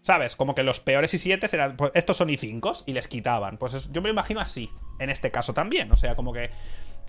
[0.00, 0.36] ¿Sabes?
[0.36, 1.76] Como que los peores i7s eran.
[1.76, 3.56] Pues estos son i5s y les quitaban.
[3.56, 4.68] Pues yo me lo imagino así.
[4.98, 5.92] En este caso también.
[5.92, 6.50] O sea, como que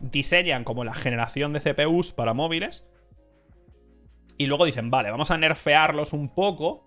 [0.01, 2.88] diseñan como la generación de CPUs para móviles
[4.38, 6.86] y luego dicen, vale, vamos a nerfearlos un poco.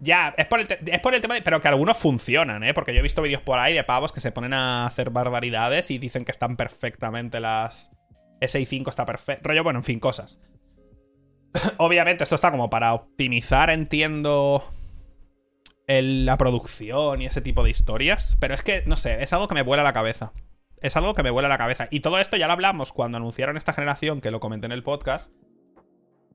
[0.00, 2.72] Ya, es por, el es por el tema de, Pero que algunos funcionan, ¿eh?
[2.72, 5.90] Porque yo he visto vídeos por ahí de pavos que se ponen a hacer barbaridades
[5.90, 7.90] y dicen que están perfectamente las...
[8.40, 9.48] Ese i5 está perfecto.
[9.48, 10.40] Rollo, bueno, en fin, cosas.
[11.78, 14.64] Obviamente esto está como para optimizar, entiendo...
[15.88, 18.36] la producción y ese tipo de historias.
[18.38, 20.32] Pero es que, no sé, es algo que me vuela la cabeza.
[20.80, 21.88] Es algo que me vuela la cabeza.
[21.90, 24.84] Y todo esto ya lo hablamos cuando anunciaron esta generación, que lo comenté en el
[24.84, 25.32] podcast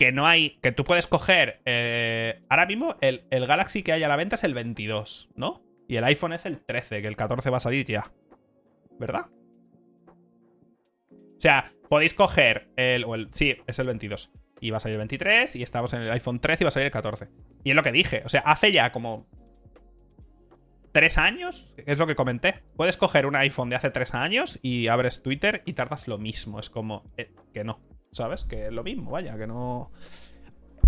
[0.04, 0.58] que no hay.
[0.62, 1.62] Que tú puedes coger.
[1.64, 5.64] Eh, ahora mismo, el, Galaxy que hay a la venta es el 22, ¿no?
[5.88, 8.12] Y el iPhone es el 13, que el 14 va a salir ya.
[9.00, 9.28] ¿Verdad?
[11.10, 13.30] O sea, podéis coger el, el.
[13.32, 14.34] Sí, es el 22.
[14.60, 15.56] Y va a salir el 23.
[15.56, 17.30] Y estamos en el iPhone 13 y va a salir el 14.
[17.64, 18.24] Y es lo que dije.
[18.26, 19.26] O sea, hace ya como.
[20.92, 21.74] ¿Tres años?
[21.78, 22.62] Es lo que comenté.
[22.76, 26.60] Puedes coger un iPhone de hace tres años y abres Twitter y tardas lo mismo.
[26.60, 27.10] Es como.
[27.16, 27.80] Eh, que no.
[28.14, 28.46] ¿Sabes?
[28.46, 29.92] Que es lo mismo, vaya, que no...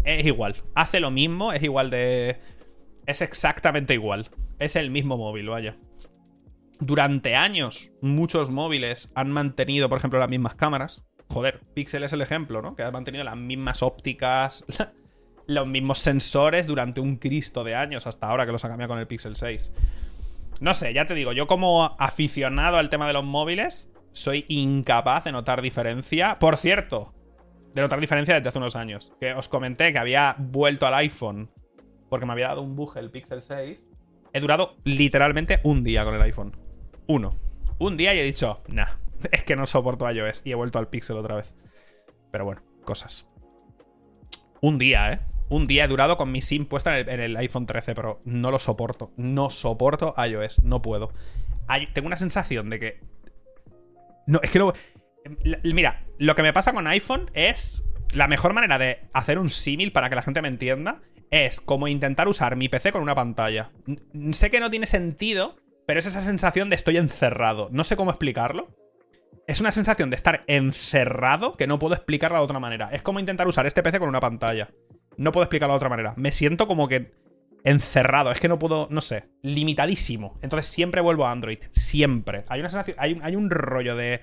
[0.04, 2.40] Es igual, hace lo mismo, es igual de...
[3.06, 5.78] Es exactamente igual, es el mismo móvil, vaya.
[6.80, 11.06] Durante años, muchos móviles han mantenido, por ejemplo, las mismas cámaras.
[11.30, 12.76] Joder, Pixel es el ejemplo, ¿no?
[12.76, 14.66] Que ha mantenido las mismas ópticas,
[15.48, 19.00] los mismos sensores durante un Cristo de años, hasta ahora que los ha cambiado con
[19.00, 19.72] el Pixel 6.
[20.60, 25.26] No sé, ya te digo, yo como aficionado al tema de los móviles, soy incapaz
[25.26, 26.40] de notar diferencia.
[26.40, 27.14] Por cierto,
[27.76, 29.12] de notar diferencia desde hace unos años.
[29.20, 31.52] Que os comenté que había vuelto al iPhone
[32.10, 33.86] porque me había dado un bug el Pixel 6.
[34.34, 36.56] He durado literalmente un día con el iPhone.
[37.08, 37.30] Uno.
[37.78, 38.88] Un día y he dicho, nah,
[39.32, 40.42] es que no soporto iOS.
[40.46, 41.54] Y he vuelto al Pixel otra vez.
[42.32, 43.28] Pero bueno, cosas.
[44.62, 45.20] Un día, ¿eh?
[45.50, 48.58] Un día he durado con mi SIM puesta en el, iPhone 13, pero no lo
[48.58, 49.12] soporto.
[49.18, 51.12] No soporto iOS, no puedo.
[51.94, 53.00] tengo una sensación de que
[54.26, 54.74] no, es que no.
[55.64, 57.84] Mira, lo que me pasa con iPhone es.
[58.14, 61.02] La mejor manera de hacer un símil para que la gente me entienda
[61.32, 63.72] es como intentar usar mi PC con una pantalla.
[64.32, 67.70] sé que no tiene sentido, pero es esa sensación de estoy encerrado.
[67.72, 68.70] No sé cómo explicarlo.
[69.48, 72.90] Es una sensación de estar encerrado que no puedo explicarla de otra manera.
[72.92, 74.70] Es como intentar usar este PC con una pantalla.
[75.18, 76.14] No puedo explicarlo de otra manera.
[76.18, 77.14] Me siento como que
[77.66, 78.32] encerrado.
[78.32, 80.40] Es que no puedo, no sé, limitadísimo.
[80.42, 81.60] Entonces siempre vuelvo a Android.
[81.72, 82.46] Siempre.
[82.48, 84.22] Hay una sensación, hay, un rollo de.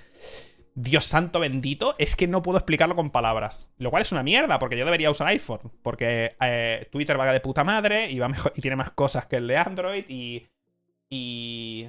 [0.74, 3.72] Dios santo bendito, es que no puedo explicarlo con palabras.
[3.78, 5.72] Lo cual es una mierda, porque yo debería usar iPhone.
[5.82, 9.36] Porque eh, Twitter va de puta madre y, va mejor, y tiene más cosas que
[9.36, 10.04] el de Android.
[10.08, 10.48] Y.
[11.08, 11.88] Y.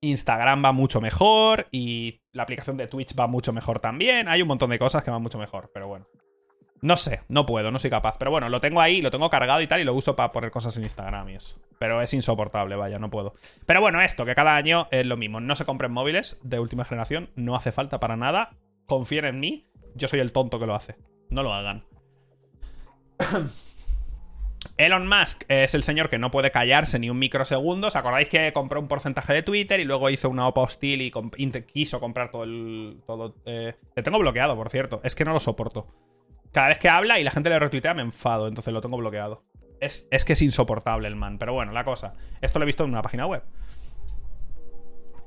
[0.00, 1.66] Instagram va mucho mejor.
[1.72, 4.28] Y la aplicación de Twitch va mucho mejor también.
[4.28, 6.06] Hay un montón de cosas que van mucho mejor, pero bueno.
[6.80, 8.16] No sé, no puedo, no soy capaz.
[8.18, 10.50] Pero bueno, lo tengo ahí, lo tengo cargado y tal, y lo uso para poner
[10.50, 11.58] cosas en Instagram y eso.
[11.78, 13.34] Pero es insoportable, vaya, no puedo.
[13.66, 15.40] Pero bueno, esto, que cada año es lo mismo.
[15.40, 18.56] No se compren móviles de última generación, no hace falta para nada.
[18.86, 20.96] Confíen en mí, yo soy el tonto que lo hace.
[21.30, 21.84] No lo hagan.
[24.76, 27.88] Elon Musk es el señor que no puede callarse ni un microsegundo.
[27.88, 31.12] ¿Os acordáis que compró un porcentaje de Twitter y luego hizo una OPA hostil y
[31.62, 33.00] quiso comprar todo el.
[33.06, 35.00] Todo, eh, tengo bloqueado, por cierto.
[35.02, 35.88] Es que no lo soporto.
[36.52, 39.44] Cada vez que habla y la gente le retuitea me enfado, entonces lo tengo bloqueado.
[39.80, 42.14] Es, es que es insoportable el man, pero bueno, la cosa.
[42.40, 43.44] Esto lo he visto en una página web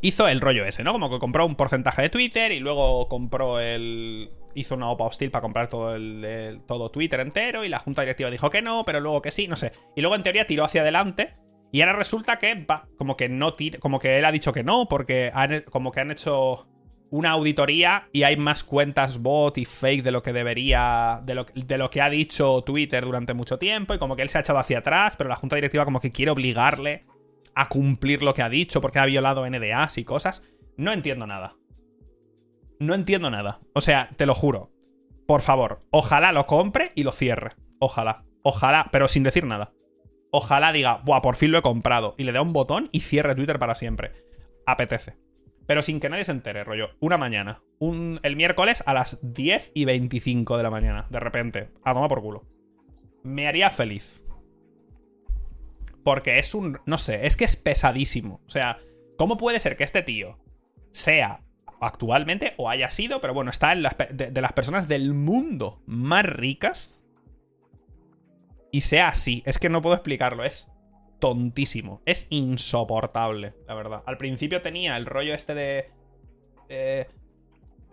[0.02, 0.92] hizo el rollo ese, ¿no?
[0.92, 4.32] Como que compró un porcentaje de Twitter y luego compró el.
[4.54, 8.30] hizo una OPA hostil para comprar todo el, todo Twitter entero y la junta directiva
[8.30, 9.72] dijo que no, pero luego que sí, no sé.
[9.96, 11.36] Y luego en teoría tiró hacia adelante
[11.72, 14.88] Y ahora resulta que va, como que no como que él ha dicho que no,
[14.90, 15.32] porque
[15.72, 16.68] como que han hecho
[17.12, 21.46] una auditoría y hay más cuentas bot y fake de lo que debería, de lo,
[21.54, 24.42] de lo que ha dicho Twitter durante mucho tiempo y como que él se ha
[24.42, 27.06] echado hacia atrás, pero la junta directiva como que quiere obligarle
[27.54, 30.42] a cumplir lo que ha dicho porque ha violado NDAs y cosas.
[30.78, 31.58] No entiendo nada.
[32.80, 33.60] No entiendo nada.
[33.74, 34.72] O sea, te lo juro.
[35.28, 37.52] Por favor, ojalá lo compre y lo cierre.
[37.80, 38.24] Ojalá.
[38.42, 39.74] Ojalá, pero sin decir nada.
[40.32, 42.16] Ojalá diga, buah, por fin lo he comprado.
[42.18, 44.14] Y le dé un botón y cierre Twitter para siempre.
[44.66, 45.18] Apetece.
[45.66, 46.92] Pero sin que nadie se entere, rollo.
[47.00, 47.64] Una mañana.
[47.80, 51.08] Un, el miércoles a las 10 y 25 de la mañana.
[51.10, 51.70] De repente.
[51.84, 52.46] A tomar por culo.
[53.24, 54.24] Me haría feliz.
[56.04, 56.80] Porque es un.
[56.86, 58.42] No sé, es que es pesadísimo.
[58.48, 58.80] O sea,
[59.18, 60.40] ¿cómo puede ser que este tío
[60.92, 61.44] sea
[61.80, 66.26] actualmente o haya sido, pero bueno, está en las, de, las personas del mundo más
[66.26, 67.06] ricas
[68.72, 69.44] y sea así?
[69.46, 70.44] Es que no puedo explicarlo.
[70.44, 70.70] Es
[71.22, 72.02] tontísimo.
[72.06, 74.04] Es insoportable, la verdad.
[74.06, 75.90] Al principio tenía el rollo este de.
[76.68, 77.08] Eh,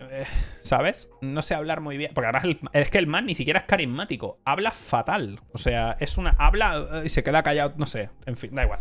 [0.01, 0.25] eh,
[0.61, 1.11] ¿Sabes?
[1.21, 2.13] No sé hablar muy bien.
[2.15, 4.41] Porque además es que el man ni siquiera es carismático.
[4.45, 5.41] Habla fatal.
[5.53, 6.31] O sea, es una.
[6.31, 7.75] Habla eh, y se queda callado.
[7.77, 8.11] No sé.
[8.27, 8.81] En fin, da igual.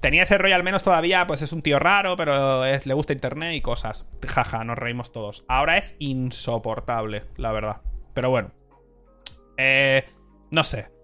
[0.00, 3.54] Tenía ese rollo al menos todavía, pues es un tío raro, pero le gusta internet
[3.54, 4.06] y cosas.
[4.26, 5.46] Jaja, nos reímos todos.
[5.48, 7.80] Ahora es insoportable, la verdad.
[8.12, 8.52] Pero bueno.
[9.56, 10.04] Eh,
[10.50, 10.95] no sé.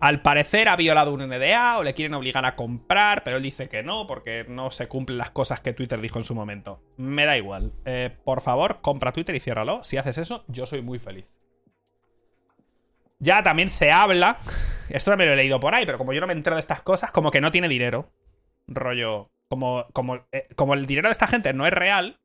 [0.00, 3.68] Al parecer ha violado un NDA o le quieren obligar a comprar, pero él dice
[3.68, 6.82] que no, porque no se cumplen las cosas que Twitter dijo en su momento.
[6.96, 7.72] Me da igual.
[7.84, 9.84] Eh, por favor, compra Twitter y ciérralo.
[9.84, 11.26] Si haces eso, yo soy muy feliz.
[13.18, 14.38] Ya también se habla.
[14.88, 16.80] Esto me lo he leído por ahí, pero como yo no me entero de estas
[16.80, 18.10] cosas, como que no tiene dinero.
[18.66, 19.30] Rollo.
[19.50, 22.19] Como, como, eh, como el dinero de esta gente no es real,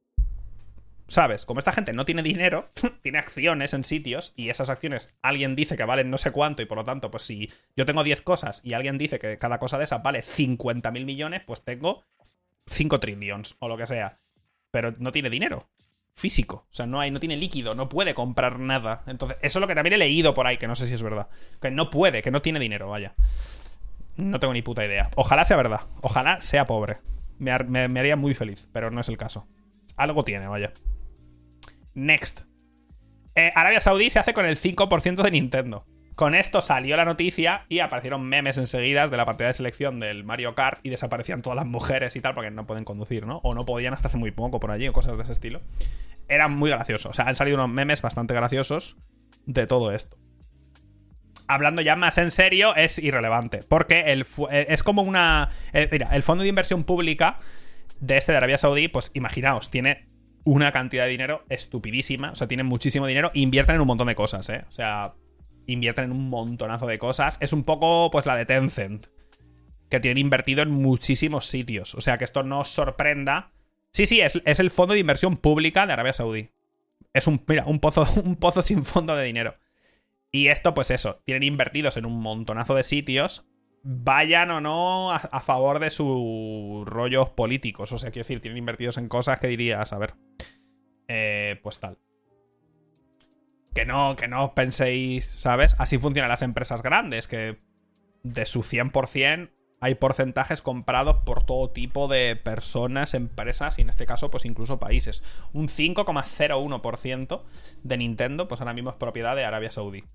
[1.08, 1.46] ¿Sabes?
[1.46, 2.70] Como esta gente no tiene dinero,
[3.02, 6.66] tiene acciones en sitios y esas acciones alguien dice que valen no sé cuánto y
[6.66, 9.78] por lo tanto, pues si yo tengo 10 cosas y alguien dice que cada cosa
[9.78, 12.04] de esas vale 50 mil millones, pues tengo
[12.66, 14.20] 5 trillions o lo que sea.
[14.72, 15.70] Pero no tiene dinero
[16.14, 16.66] físico.
[16.72, 19.04] O sea, no, hay, no tiene líquido, no puede comprar nada.
[19.06, 21.04] Entonces, eso es lo que también he leído por ahí, que no sé si es
[21.04, 21.28] verdad.
[21.62, 23.14] Que no puede, que no tiene dinero, vaya.
[24.16, 25.12] No tengo ni puta idea.
[25.16, 25.82] Ojalá sea verdad.
[26.02, 26.98] Ojalá sea pobre.
[27.38, 27.52] me
[28.00, 29.46] haría muy feliz, pero no es el caso.
[29.98, 30.74] Algo tiene, vaya.
[31.96, 32.42] Next.
[33.34, 35.86] Eh, Arabia Saudí se hace con el 5% de Nintendo.
[36.16, 40.24] Con esto salió la noticia y aparecieron memes enseguida de la partida de selección del
[40.24, 43.42] Mario Kart y desaparecían todas las mujeres y tal porque no pueden conducir, ¿no?
[43.44, 45.62] O no podían hasta hace muy poco por allí o cosas de ese estilo.
[46.30, 47.10] Era muy gracioso.
[47.10, 48.96] O sea, han salido unos memes bastante graciosos
[49.46, 50.18] de todo esto.
[51.50, 53.62] Hablando ya más en serio, es irrelevante.
[53.68, 55.50] Porque el, eh, es como una.
[55.74, 57.40] Eh, mira, el fondo de inversión pública
[58.00, 60.08] de este de Arabia Saudí, pues imaginaos, tiene
[60.46, 62.32] una cantidad de dinero estupidísima.
[62.32, 63.32] O sea, tienen muchísimo dinero.
[63.34, 64.64] Invierten en un montón de cosas, ¿eh?
[64.70, 65.16] O sea,
[65.66, 67.38] invierten en un montonazo de cosas.
[67.42, 69.08] Es un poco, pues, la de Tencent.
[69.90, 71.96] Que tienen invertido en muchísimos sitios.
[71.96, 73.52] O sea, que esto no os sorprenda.
[73.92, 76.52] Sí, sí, es, el fondo de inversión pública de Arabia Saudí.
[77.14, 79.58] Es un, mira, un pozo, un pozo sin fondo de dinero.
[80.32, 83.46] Y esto, pues eso, tienen invertidos en un montonazo de sitios
[83.88, 87.92] vayan o no a, favor de sus rollos políticos.
[87.92, 90.16] O sea, quiero decir, tienen invertidos en cosas que dirías, a ver.
[91.08, 92.00] Eh, pues tal.
[93.76, 95.76] Que no, que no penséis, ¿sabes?
[95.78, 97.60] Así funcionan las empresas grandes, que
[98.24, 104.08] de su 100% hay porcentajes comprados por todo tipo de personas, empresas y en este
[104.08, 105.24] caso pues incluso países.
[105.54, 107.44] Un 5,01%
[107.84, 110.06] de Nintendo pues ahora mismo es propiedad de Arabia Saudí.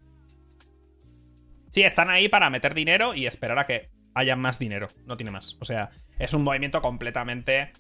[1.71, 4.89] Sí, están ahí para meter dinero y esperar a que haya más dinero.
[5.07, 5.57] No tiene más.
[5.61, 7.73] O sea, es un movimiento completamente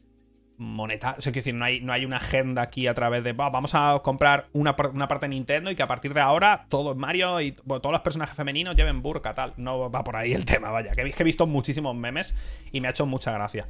[0.57, 1.18] monetario.
[1.18, 4.00] O sea, decir, no hay, no hay una agenda aquí a través de vamos a
[4.05, 7.90] comprar una, parte de Nintendo y que a partir de ahora todo Mario y todos
[7.90, 9.55] los personajes femeninos lleven burka, tal.
[9.57, 10.92] No va por ahí el tema, vaya.
[10.92, 12.37] Que, que he visto muchísimos memes
[12.70, 13.68] y me ha hecho mucha gracia.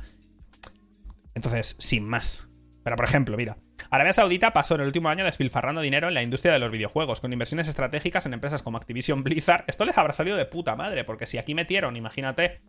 [1.34, 2.49] Entonces, sin más.
[2.82, 3.58] Pero, por ejemplo, mira.
[3.90, 7.20] Arabia Saudita pasó en el último año despilfarrando dinero en la industria de los videojuegos,
[7.20, 9.64] con inversiones estratégicas en empresas como Activision Blizzard.
[9.66, 12.62] Esto les habrá salido de puta madre, porque si aquí metieron, imagínate,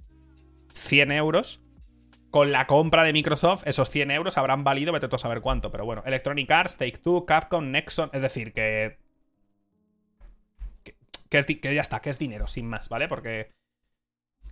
[0.74, 1.62] 100 euros,
[2.32, 5.72] con la compra de Microsoft, esos 100 euros habrán valido, vete tú a saber cuánto.
[5.72, 8.98] Pero bueno, Electronic Arts, Take Two, Capcom, Nexon, es decir, que.
[11.30, 13.08] Que, que ya está, que es dinero, sin más, ¿vale?
[13.08, 13.52] Porque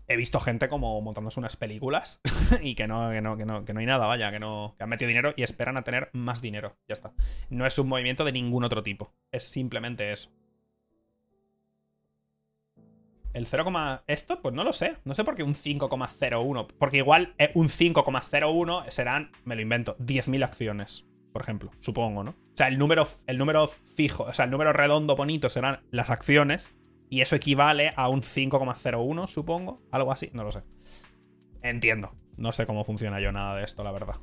[0.09, 2.19] he visto gente como montándose unas películas
[2.61, 4.83] y que no, que no, que no, que no hay nada, vaya, que no, que
[4.83, 6.75] han metido dinero y esperan a tener más dinero.
[6.87, 7.13] Ya está.
[7.49, 9.13] No es un movimiento de ningún otro tipo.
[9.31, 10.31] Es simplemente eso.
[13.33, 14.97] El 0, esto, pues no lo sé.
[15.05, 16.67] No sé por qué un 5,01.
[16.79, 21.69] Porque igual eh, un 5,01 serán, me lo invento, 10.000 acciones, por ejemplo.
[21.79, 22.31] Supongo, ¿no?
[22.31, 26.09] O sea, el número, el número fijo, o sea, el número redondo bonito serán las
[26.09, 26.73] acciones
[27.09, 29.81] y eso equivale a un 5,01, supongo.
[29.91, 30.63] Algo así, no lo sé.
[31.61, 32.15] entiendo.
[32.37, 34.15] No sé cómo funciona yo nada de esto, la verdad.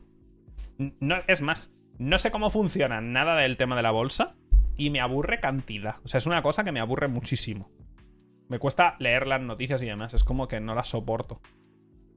[0.79, 4.37] No, es más, no sé cómo funciona nada del tema de la bolsa
[4.77, 5.97] y me aburre cantidad.
[6.05, 7.71] O sea, es una cosa que me aburre muchísimo.
[8.49, 10.15] Me cuesta leer las noticias y demás.
[10.15, 11.41] Es como que no las soporto.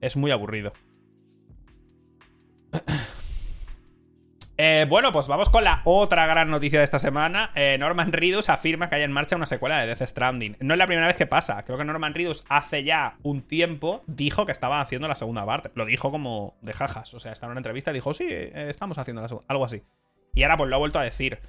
[0.00, 0.72] Es muy aburrido.
[4.62, 7.50] Eh, bueno, pues vamos con la otra gran noticia de esta semana.
[7.54, 10.58] Eh, Norman Reedus afirma que hay en marcha una secuela de Death Stranding.
[10.60, 11.64] No es la primera vez que pasa.
[11.64, 15.70] Creo que Norman Reedus hace ya un tiempo dijo que estaba haciendo la segunda parte.
[15.76, 17.14] Lo dijo como de jajas.
[17.14, 19.46] O sea, estaba en una entrevista dijo, sí, eh, estamos haciendo la segunda.
[19.48, 19.82] Algo así.
[20.34, 21.40] Y ahora pues lo ha vuelto a decir.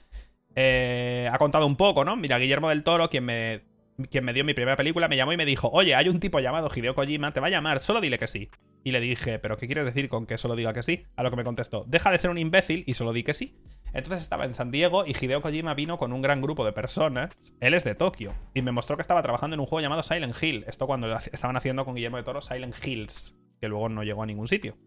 [0.55, 2.15] ha contado un poco, ¿no?
[2.15, 3.61] Mira, Guillermo del Toro, quien me,
[4.03, 6.39] quien me dio mi primera película, me llamó y me dijo, oye, hay un tipo
[6.39, 8.49] llamado Hideo Kojima, te va a llamar, solo dile que sí.
[8.83, 11.03] Y le dije, ¿pero qué quieres decir con que solo diga que sí?
[11.15, 13.55] A lo que me contestó, deja de ser un imbécil y solo di que sí.
[13.93, 17.31] Entonces estaba en San Diego y Hideo Kojima vino con un gran grupo de personas.
[17.59, 18.33] Él es de Tokio.
[18.53, 20.63] Y me mostró que estaba trabajando en un juego llamado Silent Hill.
[20.67, 23.37] Esto cuando estaban haciendo con Guillermo de Toro Silent Hills.
[23.59, 24.77] Que luego no llegó a ningún sitio.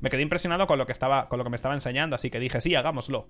[0.00, 2.40] Me quedé impresionado con lo que, estaba, con lo que me estaba enseñando, así que
[2.40, 3.28] dije, sí, hagámoslo.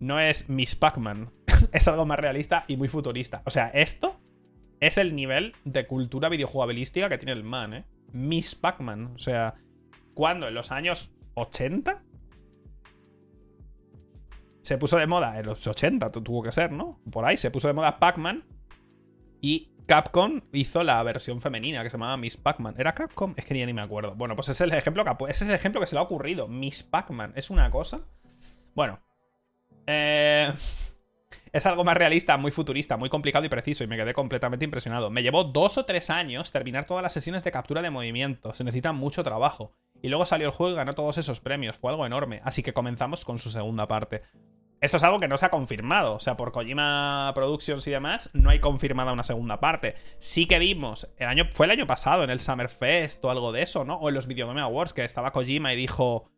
[0.00, 1.32] No es Miss Pac-Man.
[1.72, 3.42] es algo más realista y muy futurista.
[3.46, 4.20] O sea, esto
[4.80, 7.84] es el nivel de cultura videojugabilística que tiene el man, ¿eh?
[8.12, 9.12] Miss Pac-Man.
[9.14, 9.54] O sea,
[10.18, 10.48] ¿Cuándo?
[10.48, 12.02] ¿En los años 80?
[14.62, 16.98] Se puso de moda en los 80, tuvo que ser, ¿no?
[17.08, 18.42] Por ahí se puso de moda Pac-Man.
[19.40, 22.74] Y Capcom hizo la versión femenina que se llamaba Miss Pac-Man.
[22.78, 23.32] ¿Era Capcom?
[23.36, 24.16] Es que ni, ni me acuerdo.
[24.16, 26.48] Bueno, pues es, el ejemplo que, ese es el ejemplo que se le ha ocurrido.
[26.48, 27.34] Miss Pac-Man.
[27.36, 28.00] ¿Es una cosa?
[28.74, 29.00] Bueno.
[29.86, 30.52] Eh
[31.52, 35.10] es algo más realista, muy futurista, muy complicado y preciso, y me quedé completamente impresionado.
[35.10, 38.64] Me llevó dos o tres años terminar todas las sesiones de captura de movimiento, se
[38.64, 39.72] necesita mucho trabajo.
[40.02, 42.72] Y luego salió el juego y ganó todos esos premios, fue algo enorme, así que
[42.72, 44.22] comenzamos con su segunda parte.
[44.80, 48.30] Esto es algo que no se ha confirmado, o sea, por Kojima Productions y demás,
[48.32, 49.96] no hay confirmada una segunda parte.
[50.20, 53.50] Sí que vimos, el año, fue el año pasado en el Summer Fest o algo
[53.50, 53.96] de eso, ¿no?
[53.96, 56.30] O en los Videogame Awards, que estaba Kojima y dijo,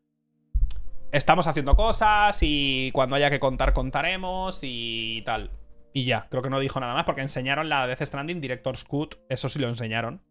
[1.13, 5.51] estamos haciendo cosas y cuando haya que contar, contaremos y tal.
[5.93, 9.17] Y ya, creo que no dijo nada más porque enseñaron la Death Stranding Director's Cut,
[9.29, 10.23] eso sí lo enseñaron.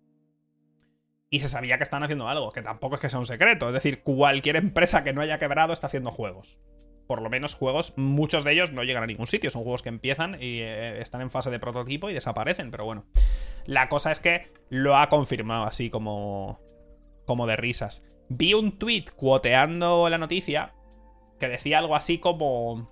[1.30, 3.68] Y se sabía que estaban haciendo algo, que tampoco es que sea un secreto.
[3.68, 6.58] Es decir, cualquier empresa que no haya quebrado está haciendo juegos.
[7.08, 9.52] Por lo menos juegos, muchos de ellos no llegan a ningún sitio.
[9.52, 12.72] Son juegos que empiezan y eh, están en fase de prototipo y desaparecen.
[12.72, 13.06] Pero bueno,
[13.66, 16.60] la cosa es que lo ha confirmado así como,
[17.26, 18.04] como de risas.
[18.30, 20.74] Vi un tweet cuoteando la noticia
[21.40, 22.90] que decía algo así como...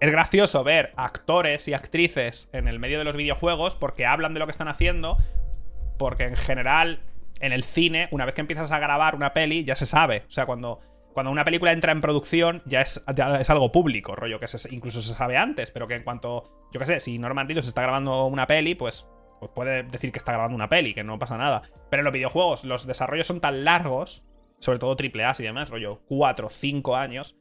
[0.00, 4.40] Es gracioso ver actores y actrices en el medio de los videojuegos porque hablan de
[4.40, 5.16] lo que están haciendo,
[5.96, 7.00] porque en general
[7.40, 10.24] en el cine, una vez que empiezas a grabar una peli, ya se sabe.
[10.26, 10.80] O sea, cuando,
[11.12, 13.04] cuando una película entra en producción, ya es,
[13.40, 16.86] es algo público, rollo, que incluso se sabe antes, pero que en cuanto, yo qué
[16.86, 19.06] sé, si Norman Reedus está grabando una peli, pues
[19.42, 21.62] pues puede decir que está grabando una peli, que no pasa nada.
[21.90, 24.24] Pero en los videojuegos los desarrollos son tan largos,
[24.60, 27.36] sobre todo AAA y demás, rollo 4, 5 años,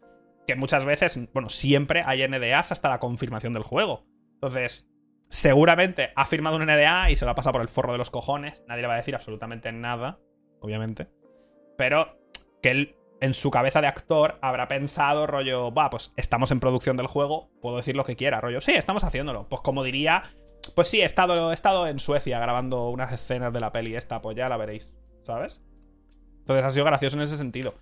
[0.48, 4.08] que muchas veces, bueno, siempre hay NDAs hasta la confirmación del juego.
[4.34, 4.90] Entonces,
[5.30, 8.10] seguramente ha firmado un NDA y se lo ha pasado por el forro de los
[8.10, 8.64] cojones.
[8.68, 10.18] Nadie le va a decir absolutamente nada,
[10.60, 11.08] obviamente.
[11.78, 12.18] Pero
[12.64, 16.98] que él en su cabeza de actor habrá pensado, rollo, va, pues estamos en producción
[16.98, 19.48] del juego, puedo decir lo que quiera, rollo, sí, estamos haciéndolo.
[19.48, 20.24] Pues como diría
[20.76, 24.22] pues sí, he estado, he estado en Suecia grabando unas escenas de la peli esta,
[24.22, 25.64] pues ya la veréis, ¿sabes?
[26.40, 27.76] Entonces ha sido gracioso en ese sentido.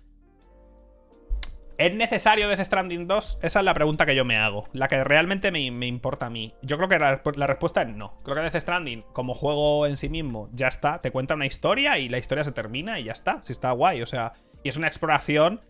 [1.80, 3.38] ¿Es necesario Death Stranding 2?
[3.40, 4.68] Esa es la pregunta que yo me hago.
[4.74, 6.52] La que realmente me, importa a mí.
[6.60, 8.20] Yo creo que la, la, respuesta es no.
[8.22, 11.00] Creo que Death Stranding, como juego en sí mismo, ya está.
[11.00, 13.42] Te cuenta una historia y la historia se termina y ya está.
[13.42, 14.02] Si está guay.
[14.02, 15.62] O sea, y es una exploración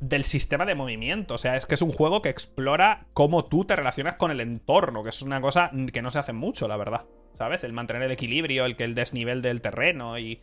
[0.00, 1.34] del sistema de movimiento.
[1.34, 4.40] O sea, es que es un juego que explora cómo tú te relacionas con el
[4.40, 7.06] entorno, que es una cosa que no se hace mucho, la verdad.
[7.34, 7.62] ¿Sabes?
[7.62, 10.42] El mantener el equilibrio, el que el desnivel del terreno y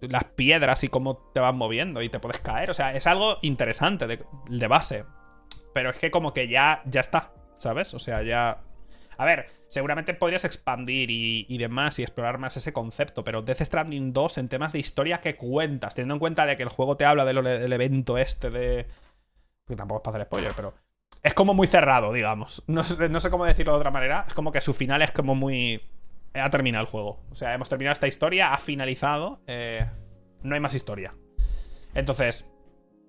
[0.00, 2.70] las piedras y cómo te van moviendo y te puedes caer.
[2.70, 5.04] O sea, es algo interesante de, de base.
[5.72, 7.94] Pero es que como que ya, ya está, ¿sabes?
[7.94, 8.64] O sea, ya
[9.20, 14.12] a ver, seguramente podrías expandir y, demás y explorar más ese concepto, pero Death Stranding
[14.12, 17.04] 2 en temas de historia que cuentas, teniendo en cuenta de que el juego te
[17.04, 18.86] habla del evento este de...
[19.66, 20.74] Que tampoco es para hacer spoiler, pero...
[21.22, 22.64] Es como muy cerrado, digamos.
[22.66, 24.24] No sé, cómo decirlo de otra manera.
[24.26, 25.80] Es como que su final es como muy...
[26.34, 27.20] Ha terminado el juego.
[27.30, 29.40] O sea, hemos terminado esta historia, ha finalizado.
[29.46, 29.86] Eh,
[30.42, 31.14] no hay más historia.
[31.94, 32.50] Entonces,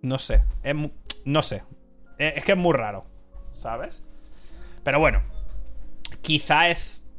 [0.01, 0.43] no sé.
[1.25, 1.63] no sé.
[2.19, 3.05] Eh, es que es muy raro.
[3.53, 4.03] ¿Sabes?
[4.83, 5.21] Pero bueno,
[6.21, 7.11] Quizá es.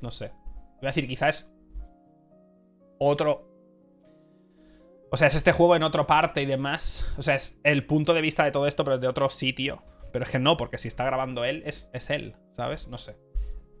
[0.00, 0.32] No sé.
[0.80, 1.48] Voy a decir, quizá es.
[2.98, 3.48] Otro.
[5.10, 7.06] O sea, es este juego en otra parte y demás.
[7.18, 9.82] O sea, es el punto de vista de todo esto, pero de otro sitio.
[10.12, 12.88] Pero es que no, porque si está grabando él, es, es él, ¿sabes?
[12.88, 13.16] No sé.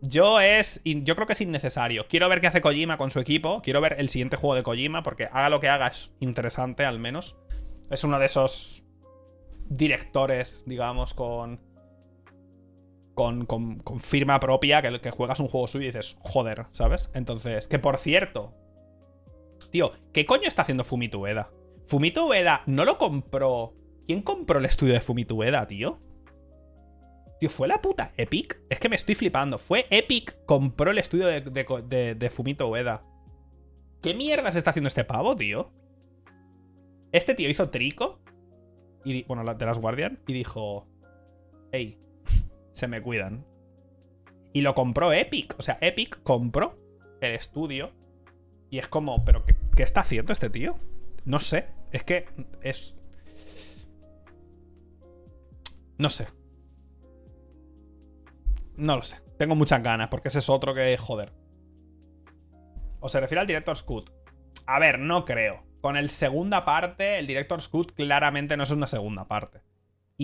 [0.00, 0.80] Yo es.
[0.84, 2.06] Yo creo que es innecesario.
[2.08, 3.62] Quiero ver qué hace Kojima con su equipo.
[3.62, 5.02] Quiero ver el siguiente juego de Kojima.
[5.02, 7.36] Porque haga lo que haga es interesante, al menos.
[7.88, 8.82] Es uno de esos
[9.68, 11.60] directores, digamos, con.
[13.14, 13.46] Con,
[14.00, 17.10] firma propia, que, que juegas un juego suyo y dices, joder, ¿sabes?
[17.14, 18.54] Entonces, que por cierto,
[19.70, 21.50] tío, ¿qué coño está haciendo Fumito Ueda?
[21.86, 23.74] Fumito Ueda no lo compró.
[24.06, 26.00] ¿Quién compró el estudio de Fumito Ueda, tío?
[27.38, 28.60] Tío, ¿fue la puta Epic?
[28.70, 29.58] Es que me estoy flipando.
[29.58, 33.04] Fue Epic compró el estudio de, Fumito Ueda.
[34.00, 35.72] ¿Qué mierda se está haciendo este pavo, tío?
[37.12, 38.20] Este tío hizo Trico.
[39.04, 40.20] Y, bueno, de las Guardian.
[40.26, 40.86] Y dijo.
[41.72, 41.98] Ey,
[42.72, 43.46] se me cuidan.
[44.52, 45.54] Y lo compró Epic.
[45.58, 46.78] O sea, Epic compró
[47.20, 47.92] el estudio.
[48.70, 50.78] Y es como, ¿pero qué, qué está haciendo este tío?
[51.24, 51.68] No sé.
[51.90, 52.26] Es que
[52.62, 52.96] es.
[55.98, 56.26] No sé.
[58.76, 59.16] No lo sé.
[59.38, 61.32] Tengo muchas ganas, porque ese es otro que, joder.
[63.00, 64.10] ¿O se refiere al Director Scoot?
[64.66, 65.64] A ver, no creo.
[65.80, 69.62] Con el segunda parte, el Director Scoot claramente no es una segunda parte.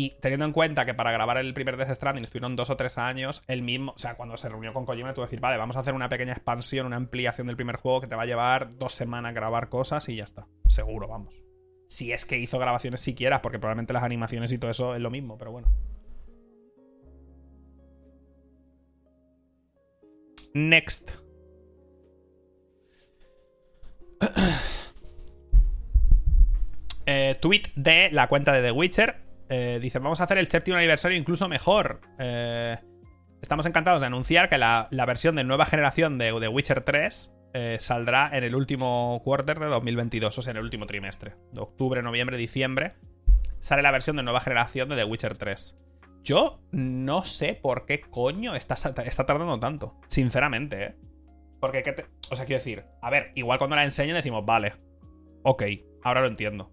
[0.01, 2.99] Y teniendo en cuenta que para grabar el primer Death Stranding estuvieron dos o tres
[2.99, 5.75] años, el mismo, o sea, cuando se reunió con Kojima tuvo que decir, vale, vamos
[5.75, 8.79] a hacer una pequeña expansión, una ampliación del primer juego que te va a llevar
[8.79, 10.47] dos semanas grabar cosas y ya está.
[10.69, 11.35] Seguro, vamos.
[11.89, 15.11] Si es que hizo grabaciones siquiera, porque probablemente las animaciones y todo eso es lo
[15.11, 15.67] mismo, pero bueno.
[20.55, 21.11] Next.
[27.11, 29.28] Eh, tweet de la cuenta de The Witcher.
[29.49, 32.01] Eh, dice, vamos a hacer el séptimo aniversario incluso mejor.
[32.19, 32.77] Eh,
[33.41, 37.35] estamos encantados de anunciar que la, versión de nueva generación de The Witcher 3
[37.79, 41.35] saldrá en el último quarter de 2022, o sea, en el último trimestre.
[41.53, 42.95] De octubre, noviembre, diciembre.
[43.61, 45.77] Sale la versión de nueva generación de The Witcher 3.
[46.23, 49.99] Yo no sé por qué coño está, está tardando tanto.
[50.09, 50.97] Sinceramente, ¿eh?
[51.61, 52.07] Porque, ¿qué te...
[52.31, 54.75] o sea, quiero decir, a ver, igual cuando la enseñen decimos, vale,
[55.43, 55.63] ok,
[56.03, 56.71] ahora lo entiendo.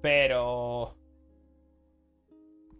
[0.00, 0.96] Pero...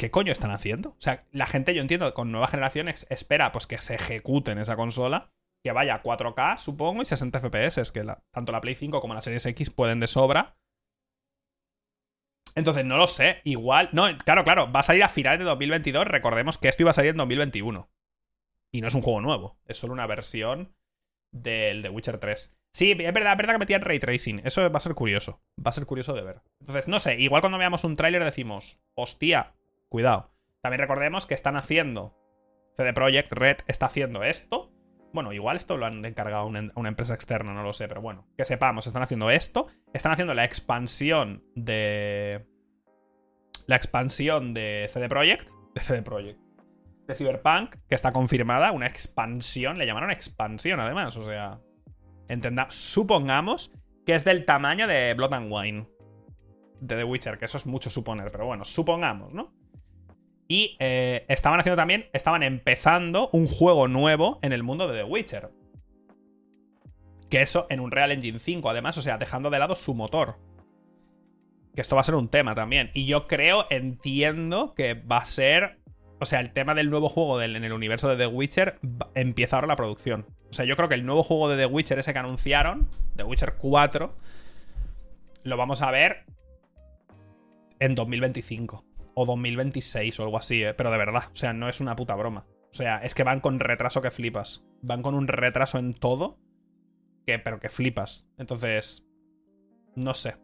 [0.05, 0.91] ¿Qué coño están haciendo?
[0.91, 4.59] O sea, la gente, yo entiendo, con nuevas generaciones espera pues que se ejecute en
[4.59, 5.33] esa consola,
[5.65, 9.23] que vaya a 4K, supongo, y 60 FPS, que tanto la Play 5 como la
[9.23, 10.59] Series X pueden de sobra.
[12.55, 13.41] Entonces, no lo sé.
[13.45, 13.89] Igual.
[13.93, 14.71] No, claro, claro.
[14.71, 16.07] Va a salir a finales de 2022.
[16.07, 17.91] Recordemos que esto iba a salir en 2021.
[18.75, 19.59] Y no es un juego nuevo.
[19.65, 20.77] Es solo una versión
[21.33, 22.59] del The Witcher 3.
[22.75, 24.43] Sí, es verdad, es verdad que metían ray tracing.
[24.45, 25.41] Eso va a ser curioso.
[25.59, 26.43] Va a ser curioso de ver.
[26.61, 27.19] Entonces, no sé.
[27.19, 29.55] Igual cuando veamos un tráiler decimos, hostia,
[29.89, 30.33] cuidado.
[30.63, 32.17] También recordemos que están haciendo.
[32.77, 34.73] CD Projekt Red está haciendo esto.
[35.13, 38.27] Bueno, igual esto lo han encargado a una, empresa externa, no lo sé, pero bueno,
[38.37, 42.47] que sepamos, están haciendo esto, están haciendo la expansión de...
[43.67, 46.41] La expansión de CD Projekt, de CD Projekt,
[47.07, 51.61] de Cyberpunk, que está confirmada, una expansión, le llamaron expansión además, o sea,
[52.29, 53.71] entenda, supongamos
[54.07, 55.89] que es del tamaño de Blood and Wine,
[56.81, 59.53] de The Witcher, que eso es mucho suponer, pero bueno, supongamos, ¿no?
[60.49, 65.05] Y eh, estaban haciendo también, estaban empezando un juego nuevo en el mundo de The
[65.05, 65.51] Witcher.
[67.31, 70.37] Que eso en un Real Engine 5, además, o sea, dejando de lado su motor.
[71.75, 72.91] Que esto va a ser un tema también.
[72.95, 75.79] Y yo creo, entiendo que va a ser.
[76.21, 78.79] O sea, el tema del nuevo juego en el universo de The Witcher
[79.15, 80.27] empieza ahora la producción.
[80.49, 83.25] O sea, yo creo que el nuevo juego de The Witcher, ese que anunciaron, The
[83.25, 84.15] Witcher 4,
[85.43, 86.25] lo vamos a ver
[87.81, 88.85] en 2025
[89.15, 90.75] o 2026 o algo así, ¿eh?
[90.75, 92.47] pero de verdad, o sea, no es una puta broma.
[92.71, 94.67] O sea, es que van con retraso que flipas.
[94.83, 96.39] Van con un retraso en todo,
[97.25, 98.27] que, pero que flipas.
[98.37, 99.07] Entonces,
[99.95, 100.37] no sé.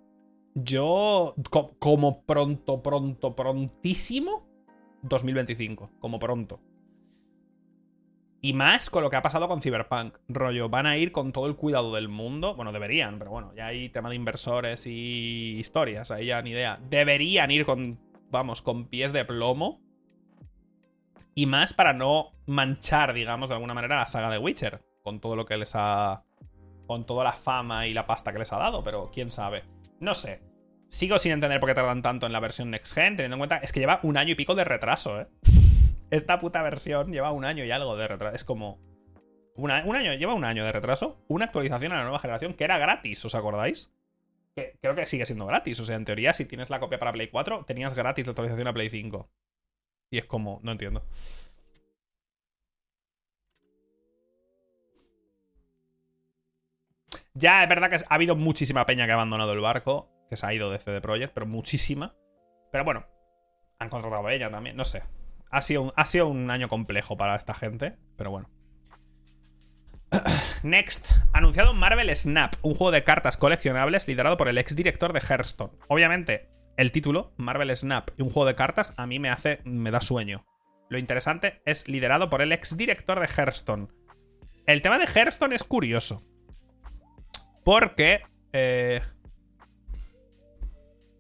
[0.55, 1.35] Yo,
[1.79, 4.49] como pronto, pronto, prontísimo,
[5.03, 6.61] 2025, como pronto.
[8.43, 10.17] Y más con lo que ha pasado con Cyberpunk.
[10.29, 12.55] Rollo, van a ir con todo el cuidado del mundo.
[12.55, 16.81] Bueno, deberían, pero bueno, ya hay tema de inversores y historias, ahí ya ni idea.
[16.89, 17.99] Deberían ir con
[18.31, 19.81] vamos, con pies de plomo.
[21.35, 24.83] Y más para no manchar, digamos, de alguna manera la saga de Witcher.
[25.03, 26.25] Con todo lo que les ha.
[26.87, 29.65] Con toda la fama y la pasta que les ha dado, pero quién sabe.
[30.01, 30.43] No sé.
[30.89, 33.59] Sigo sin entender por qué tardan tanto en la versión Next Gen, teniendo en cuenta.
[33.59, 35.29] Es que lleva un año y pico de retraso, ¿eh?
[36.11, 38.35] Esta puta versión lleva un año y algo de retraso.
[38.35, 38.81] Es como.
[39.55, 41.25] un año, lleva un año de retraso.
[41.29, 43.93] Una actualización a la nueva generación que era gratis, ¿os acordáis?
[44.55, 45.81] Creo que sigue siendo gratis.
[45.81, 48.69] O sea, en teoría, si tienes la copia para Play 4, tenías gratis la actualización
[48.69, 49.31] a Play 5.
[50.11, 51.05] Y es como, no entiendo.
[57.35, 60.47] Ya es verdad que ha habido muchísima peña que ha abandonado el barco, que se
[60.47, 62.15] ha ido de CD Projekt, pero muchísima.
[62.73, 63.07] Pero bueno,
[63.79, 65.03] han contratado a ella también, no sé.
[65.51, 68.49] Ha sido, ha sido un año complejo para esta gente, pero bueno.
[70.63, 75.21] Next, anunciado Marvel Snap, un juego de cartas coleccionables liderado por el ex director de
[75.21, 75.73] Hearthstone.
[75.89, 79.61] Obviamente, el título, Marvel Snap, y un juego de cartas, a mí me hace.
[79.65, 80.47] me da sueño.
[80.89, 83.89] Lo interesante es liderado por el ex director de Hearthstone.
[84.67, 86.23] El tema de Hearthstone es curioso.
[87.65, 88.23] Porque.
[88.53, 89.01] Eh,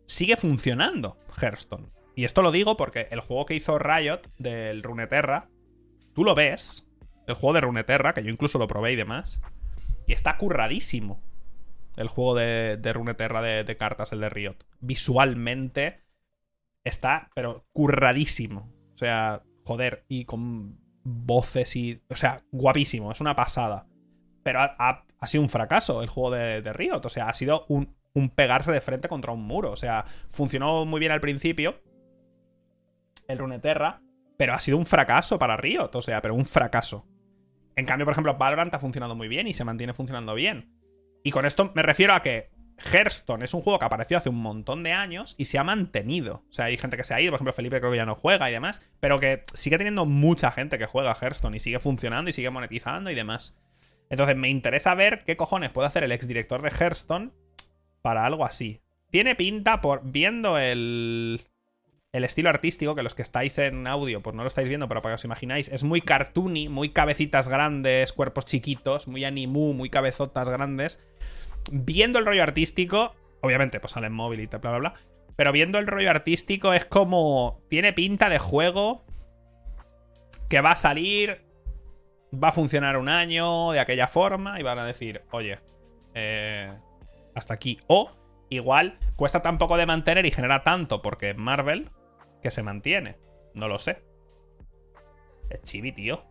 [0.06, 1.88] sigue funcionando Hearthstone.
[2.16, 5.48] Y esto lo digo porque el juego que hizo Riot del Runeterra,
[6.12, 6.89] tú lo ves,
[7.30, 9.42] el juego de Runeterra, que yo incluso lo probé y demás,
[10.06, 11.22] y está curradísimo.
[11.96, 14.56] El juego de, de Runeterra de, cartas, el de Riot.
[14.80, 16.00] Visualmente
[16.84, 18.72] está, pero curradísimo.
[18.94, 22.02] O sea, joder, y con voces y.
[22.08, 23.86] O sea, guapísimo, es una pasada.
[24.42, 27.02] Pero ha, sido un fracaso el juego de, de, Riot.
[27.04, 29.70] O sea, ha sido un, un pegarse de frente contra un muro.
[29.72, 31.82] O sea, funcionó muy bien al principio.
[33.28, 34.00] El Runeterra.
[34.36, 35.90] Pero ha sido un fracaso para Riot.
[35.94, 37.06] O sea, pero un fracaso.
[37.80, 40.68] En cambio, por ejemplo, Valorant ha funcionado muy bien y se mantiene funcionando bien.
[41.24, 42.50] Y con esto me refiero a que
[42.92, 46.44] Hearthstone es un juego que apareció hace un montón de años y se ha mantenido.
[46.50, 48.16] O sea, hay gente que se ha ido, por ejemplo, Felipe creo que ya no
[48.16, 52.28] juega y demás, pero que sigue teniendo mucha gente que juega Hearthstone y sigue funcionando
[52.28, 53.58] y sigue monetizando y demás.
[54.10, 57.32] Entonces me interesa ver qué cojones puede hacer el exdirector de Hearthstone
[58.02, 58.82] para algo así.
[59.10, 61.46] Tiene pinta por viendo el
[62.12, 65.00] el estilo artístico, que los que estáis en audio, pues no lo estáis viendo, pero
[65.00, 69.90] para que os imagináis, es muy cartoony, muy cabecitas grandes, cuerpos chiquitos, muy animu, muy
[69.90, 71.00] cabezotas grandes.
[71.70, 74.94] Viendo el rollo artístico, obviamente, pues sale en móvil y tal, bla, bla, bla.
[75.36, 77.62] Pero viendo el rollo artístico es como.
[77.68, 79.04] Tiene pinta de juego
[80.48, 81.44] que va a salir,
[82.32, 85.60] va a funcionar un año de aquella forma y van a decir, oye,
[86.14, 86.72] eh,
[87.34, 87.78] hasta aquí.
[87.86, 88.10] O
[88.48, 91.88] igual cuesta tan poco de mantener y genera tanto porque Marvel
[92.40, 93.18] que se mantiene.
[93.54, 94.04] No lo sé.
[95.48, 96.24] Es chibi, tío.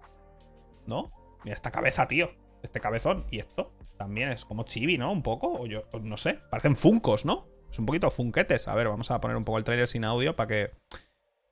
[0.86, 1.12] ¿No?
[1.44, 2.32] Mira esta cabeza, tío.
[2.64, 3.26] Este cabezón.
[3.32, 5.12] Y esto también es como chibi, ¿no?
[5.12, 5.52] Un poco.
[5.54, 6.40] O yo no sé.
[6.50, 7.48] Parecen funcos, ¿no?
[7.70, 8.68] Es un poquito funquetes.
[8.68, 10.72] A ver, vamos a poner un poco el trailer sin audio para que.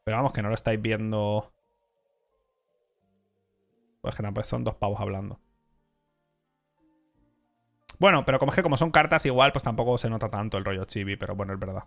[0.04, 1.54] Pero vamos, que no lo estáis viendo.
[4.02, 5.40] Pues que tampoco son dos pavos hablando.
[8.00, 10.66] Bueno, pero como es que como son cartas, igual, pues tampoco se nota tanto el
[10.66, 11.86] rollo chibi, pero bueno, es verdad.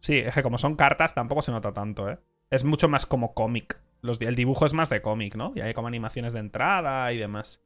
[0.00, 2.18] Sí, es que como son cartas tampoco se nota tanto, ¿eh?
[2.50, 3.80] Es mucho más como cómic.
[4.20, 5.52] El dibujo es más de cómic, ¿no?
[5.54, 7.64] Y hay como animaciones de entrada y demás.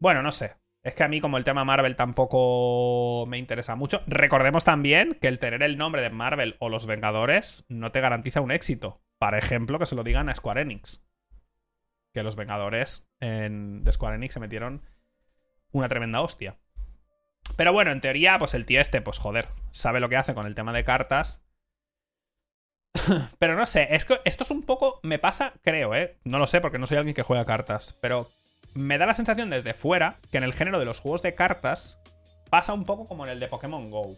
[0.00, 0.56] Bueno, no sé.
[0.82, 4.02] Es que a mí como el tema Marvel tampoco me interesa mucho.
[4.06, 8.40] Recordemos también que el tener el nombre de Marvel o los Vengadores no te garantiza
[8.40, 9.02] un éxito.
[9.18, 11.04] Por ejemplo, que se lo digan a Square Enix.
[12.14, 13.84] Que los Vengadores en...
[13.84, 14.82] de Square Enix se metieron
[15.72, 16.58] una tremenda hostia.
[17.58, 20.46] Pero bueno, en teoría, pues el tío este, pues joder, sabe lo que hace con
[20.46, 21.42] el tema de cartas.
[23.40, 25.00] pero no sé, es que esto es un poco.
[25.02, 26.18] Me pasa, creo, ¿eh?
[26.22, 27.98] No lo sé porque no soy alguien que juega cartas.
[28.00, 28.30] Pero
[28.74, 31.98] me da la sensación desde fuera que en el género de los juegos de cartas
[32.48, 34.16] pasa un poco como en el de Pokémon Go.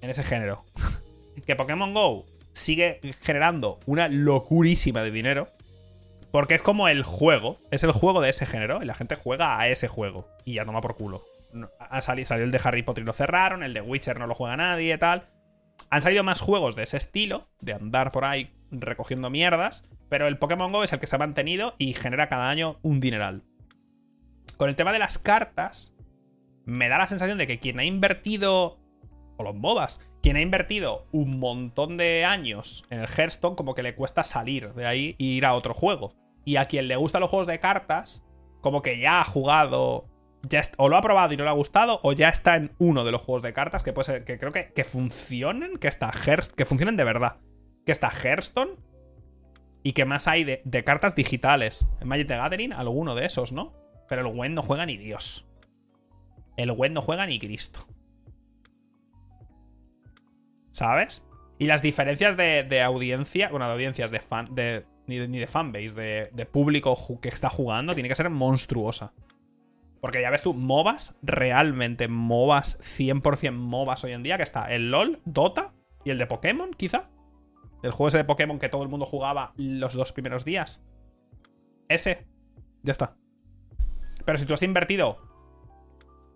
[0.00, 0.62] En ese género.
[1.44, 5.48] que Pokémon Go sigue generando una locurísima de dinero.
[6.30, 9.58] Porque es como el juego, es el juego de ese género y la gente juega
[9.58, 11.33] a ese juego y ya toma por culo
[11.78, 14.34] ha salido, salió el de Harry Potter y lo cerraron, el de Witcher no lo
[14.34, 15.28] juega nadie tal.
[15.90, 20.38] Han salido más juegos de ese estilo, de andar por ahí recogiendo mierdas, pero el
[20.38, 23.44] Pokémon Go es el que se ha mantenido y genera cada año un dineral.
[24.56, 25.96] Con el tema de las cartas,
[26.64, 28.78] me da la sensación de que quien ha invertido,
[29.36, 33.82] o los MOBAs, quien ha invertido un montón de años en el Hearthstone, como que
[33.82, 36.14] le cuesta salir de ahí e ir a otro juego.
[36.44, 38.24] Y a quien le gustan los juegos de cartas,
[38.60, 40.06] como que ya ha jugado
[40.76, 43.12] o lo ha probado y no le ha gustado, o ya está en uno de
[43.12, 46.56] los juegos de cartas que puede ser, que creo que, que funcionen, que está Hearthstone,
[46.56, 47.36] que funcionen de verdad.
[47.84, 48.72] Que está Hearthstone
[49.84, 51.86] y que más hay de, cartas digitales.
[52.00, 53.74] En Magic the Gathering, alguno de esos, ¿no?
[54.08, 55.46] Pero el Wen no juega ni Dios.
[56.56, 57.86] El Wen no juega ni Cristo.
[60.70, 61.28] ¿Sabes?
[61.58, 64.46] Y las diferencias de, de audiencia, bueno, de audiencias de fan,
[65.06, 69.12] ni, de, ni de fanbase, de, de público que está jugando, tiene que ser monstruosa.
[70.04, 74.90] Porque ya ves tú, MOBAs, realmente MOBAs, 100% MOBAs hoy en día, que está el
[74.90, 75.72] LOL, Dota
[76.04, 77.08] y el de Pokémon, quizá.
[77.82, 80.84] El juego ese de Pokémon que todo el mundo jugaba los dos primeros días.
[81.88, 82.26] Ese.
[82.82, 83.16] Ya está.
[84.26, 85.16] Pero si tú has invertido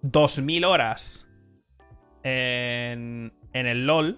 [0.01, 1.29] 2.000 horas
[2.23, 4.17] en, en el LOL,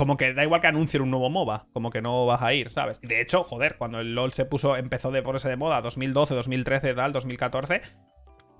[0.00, 2.70] como que da igual que anuncien un nuevo MOBA, como que no vas a ir,
[2.70, 2.98] ¿sabes?
[3.02, 6.94] De hecho, joder, cuando el LOL se puso, empezó de ponerse de moda, 2012, 2013,
[6.94, 7.82] tal, 2014,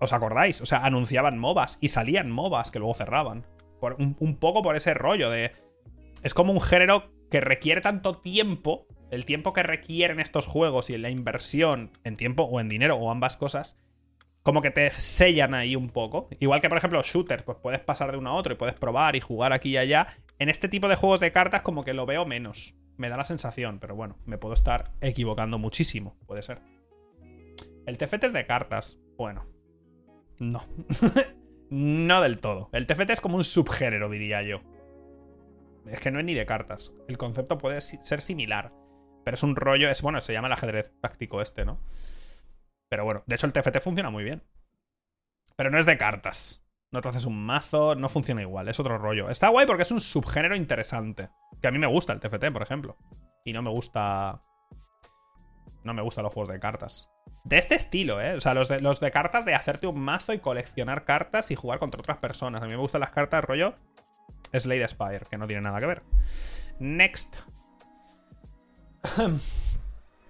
[0.01, 0.61] ¿os acordáis?
[0.61, 3.47] O sea, anunciaban MOBAs y salían MOBAs que luego cerraban.
[3.80, 5.53] un, poco por ese rollo de.
[6.22, 10.99] Es como un género que requiere tanto tiempo el tiempo que requieren estos juegos y
[10.99, 13.80] la inversión en tiempo o en dinero o ambas cosas,
[14.43, 16.28] como que te sellan ahí un poco.
[16.38, 19.16] Igual que, por ejemplo, shooters, pues puedes pasar de uno a otro y puedes probar
[19.16, 20.07] y jugar aquí y allá.
[20.41, 22.74] En este tipo de juegos de cartas, como que lo veo menos.
[22.97, 26.62] Me da la sensación, pero bueno, me puedo estar equivocando muchísimo, puede ser.
[27.86, 28.99] El TFT es de cartas.
[29.18, 29.47] Bueno,
[30.38, 30.64] no.
[31.70, 32.70] no del todo.
[32.72, 34.62] El TFT es como un subgénero, diría yo.
[35.86, 36.95] Es que no es ni de cartas.
[37.07, 38.72] El concepto puede ser similar.
[39.24, 39.91] Pero es un rollo.
[39.91, 41.84] Es bueno, se llama el ajedrez táctico este, ¿no?
[42.88, 44.43] Pero bueno, de hecho el TFT funciona muy bien.
[45.57, 46.59] Pero no es de cartas.
[46.93, 49.30] No te haces un mazo, no funciona igual, es otro rollo.
[49.30, 51.30] Está guay porque es un subgénero interesante.
[51.61, 52.97] Que a mí me gusta el TFT, por ejemplo.
[53.45, 54.43] Y no me gusta.
[55.84, 57.09] No me gustan los juegos de cartas.
[57.45, 58.34] De este estilo, ¿eh?
[58.34, 61.55] O sea, los de, los de cartas de hacerte un mazo y coleccionar cartas y
[61.55, 62.62] jugar contra otras personas.
[62.62, 63.76] A mí me gustan las cartas rollo
[64.53, 66.03] Slade Spire, que no tiene nada que ver.
[66.80, 67.36] Next.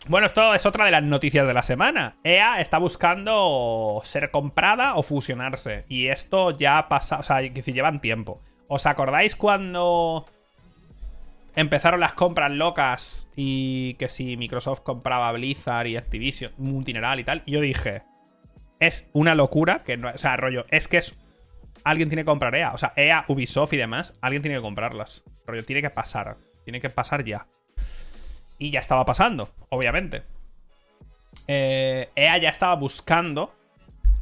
[0.09, 2.17] Bueno, esto es otra de las noticias de la semana.
[2.25, 5.85] EA está buscando ser comprada o fusionarse.
[5.89, 8.41] Y esto ya ha pasado, o sea, que si llevan tiempo.
[8.67, 10.27] ¿Os acordáis cuando
[11.55, 17.43] empezaron las compras locas y que si Microsoft compraba Blizzard y Activision, multineral y tal?
[17.47, 18.03] Y yo dije,
[18.79, 21.19] es una locura que no, o sea, rollo, es que es
[21.85, 25.25] alguien tiene que comprar EA, o sea, EA, Ubisoft y demás, alguien tiene que comprarlas.
[25.47, 27.47] Rollo, tiene que pasar, tiene que pasar ya.
[28.61, 30.23] Y ya estaba pasando, obviamente.
[31.49, 33.55] Eh, EA ya estaba buscando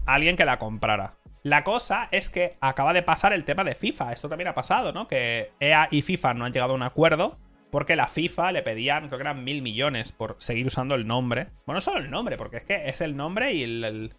[0.07, 1.16] a alguien que la comprara.
[1.43, 4.12] La cosa es que acaba de pasar el tema de FIFA.
[4.12, 5.09] Esto también ha pasado, ¿no?
[5.09, 7.36] Que EA y FIFA no han llegado a un acuerdo
[7.72, 11.49] porque la FIFA le pedían, creo que eran mil millones por seguir usando el nombre.
[11.66, 14.12] Bueno, no solo el nombre, porque es que es el nombre y el,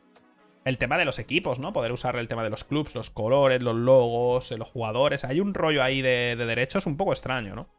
[0.66, 1.72] el, tema de los equipos, ¿no?
[1.72, 5.24] Poder usar el tema de los clubs, los colores, los logos, los jugadores.
[5.24, 7.70] Hay un rollo ahí de derechos un poco extraño, ¿no?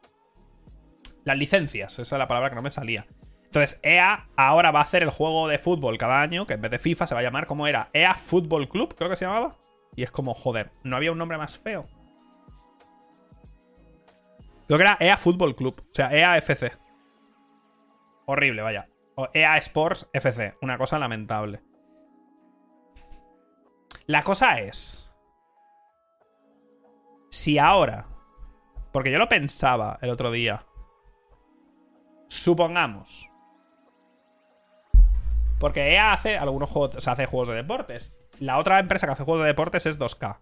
[1.23, 3.05] Las licencias, esa es la palabra que no me salía.
[3.45, 6.71] Entonces, EA ahora va a hacer el juego de fútbol cada año, que en vez
[6.71, 9.57] de FIFA se va a llamar como era EA Football Club, creo que se llamaba.
[9.95, 11.85] Y es como, joder, no había un nombre más feo.
[14.67, 16.71] Creo que era EA Football Club, o sea, EA FC.
[18.25, 18.87] Horrible, vaya.
[19.15, 21.61] O EA Sports FC, una cosa lamentable.
[24.05, 25.11] La cosa es.
[27.29, 28.07] Si ahora.
[28.93, 30.65] Porque yo lo pensaba el otro día.
[32.31, 33.29] Supongamos.
[35.59, 38.15] Porque EA hace algunos juegos, o sea, hace juegos de deportes.
[38.39, 40.39] La otra empresa que hace juegos de deportes es 2K.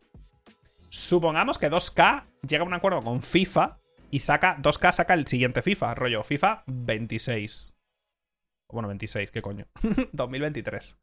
[0.89, 3.79] Supongamos que 2K llega a un acuerdo con FIFA
[4.11, 7.75] y saca 2K saca el siguiente FIFA, rollo FIFA 26.
[8.71, 9.65] Bueno, 26, ¿qué coño?
[10.11, 11.01] 2023.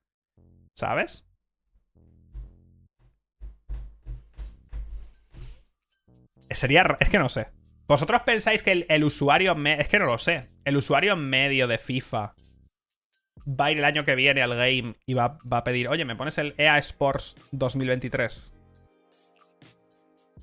[0.77, 1.27] ¿Sabes?
[6.49, 6.97] Sería...
[7.01, 7.56] Es que no sé.
[7.89, 9.57] ¿Vosotros pensáis que el, usuario...
[9.65, 10.49] Es que no lo sé.
[10.65, 12.35] El usuario medio de FIFA
[13.49, 16.17] va a ir el año que viene al game y va, a pedir, oye, ¿me
[16.17, 18.53] pones el EA Sports 2023?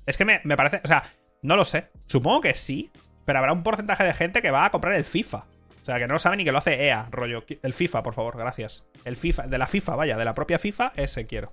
[0.06, 0.80] Es que me, me, parece...
[0.82, 1.04] O sea,
[1.42, 1.88] no lo sé.
[2.06, 2.90] Supongo que sí,
[3.26, 5.44] pero habrá un porcentaje de gente que va a comprar el FIFA.
[5.82, 7.44] O sea, que no sabe ni que lo hace EA, rollo.
[7.62, 8.88] El FIFA, por favor, gracias.
[9.04, 11.52] El FIFA, de la FIFA, vaya, de la propia FIFA, ese quiero.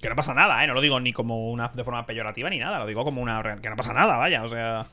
[0.00, 0.66] Que no pasa nada, ¿eh?
[0.66, 3.60] No lo digo ni como una de forma peyorativa ni nada, lo digo como una...
[3.60, 4.86] Que no pasa nada, vaya, o sea...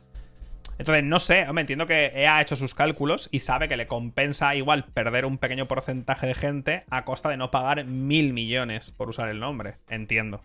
[0.80, 3.88] Entonces, no sé, me entiendo que EA ha hecho sus cálculos y sabe que le
[3.88, 8.92] compensa igual perder un pequeño porcentaje de gente a costa de no pagar mil millones
[8.92, 9.78] por usar el nombre.
[9.90, 10.40] Entiendo.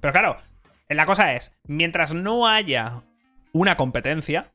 [0.00, 0.38] Pero claro,
[0.88, 3.02] la cosa es, mientras no haya
[3.52, 4.52] una competencia,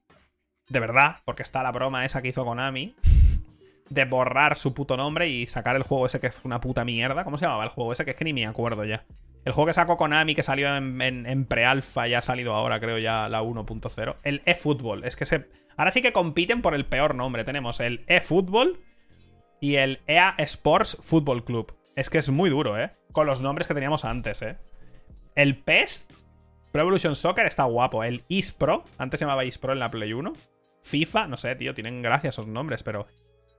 [0.68, 2.94] de verdad, porque está la broma esa que hizo Konami,
[3.90, 7.24] de borrar su puto nombre y sacar el juego ese que es una puta mierda.
[7.24, 8.06] ¿Cómo se llamaba el juego ese?
[8.06, 9.06] Que es que ni me acuerdo ya.
[9.46, 12.98] El juego que sacó Konami, que salió en, en, pre-alpha, ya ha salido ahora, creo
[12.98, 14.16] ya la 1.0.
[14.24, 15.04] El eFootball.
[15.06, 15.48] Es que se.
[15.78, 17.46] Ahora sí que compiten por el peor nombre.
[17.46, 18.80] Tenemos el eFootball
[19.62, 21.74] y el EA Sports Football Club.
[21.96, 22.92] Es que es muy duro, ¿eh?
[23.12, 24.58] Con los nombres que teníamos antes, ¿eh?
[25.36, 26.10] El PES,
[26.72, 28.04] Pro Evolution Soccer, está guapo.
[28.04, 30.34] El eSpro, antes se llamaba eSpro en la Play 1.
[30.82, 33.08] FIFA, no sé, tío, tienen gracia esos nombres, pero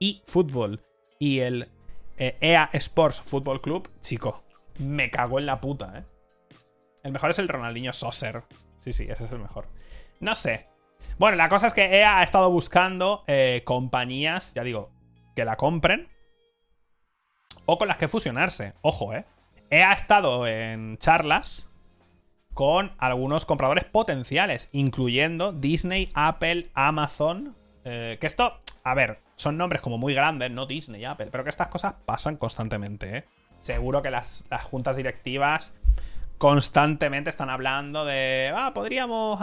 [0.01, 0.83] eFootball
[1.19, 1.69] y el
[2.17, 4.43] EA eh, e Sports Football Club, chico,
[4.79, 6.05] me cago en la puta, ¿eh?
[7.03, 8.43] El mejor es el Ronaldinho Saucer.
[8.81, 9.67] Sí, sí, ese es el mejor.
[10.21, 10.67] No sé.
[11.19, 14.91] Bueno, la cosa es que EA ha estado buscando eh, compañías, ya digo,
[15.35, 16.09] que la compren.
[17.67, 18.75] O con las que fusionarse.
[18.83, 19.25] Ojo, ¿eh?
[19.71, 21.73] EA ha estado en charlas
[22.55, 27.57] con algunos compradores potenciales, incluyendo Disney, Apple, Amazon.
[27.85, 31.51] Eh, que esto, a ver, son nombres como muy grandes, no Disney, Apple, pero que
[31.51, 33.25] estas cosas pasan constantemente, ¿eh?
[33.63, 35.75] Seguro que las, juntas directivas
[36.37, 38.53] constantemente están hablando de.
[38.55, 39.41] Ah, podríamos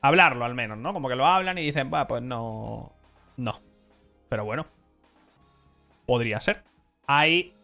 [0.00, 0.92] hablarlo al menos, ¿no?
[0.92, 2.92] Como que lo hablan y dicen, va, pues no.
[3.36, 3.60] No.
[4.28, 4.66] Pero bueno.
[6.06, 6.64] Podría ser.
[7.06, 7.54] Hay.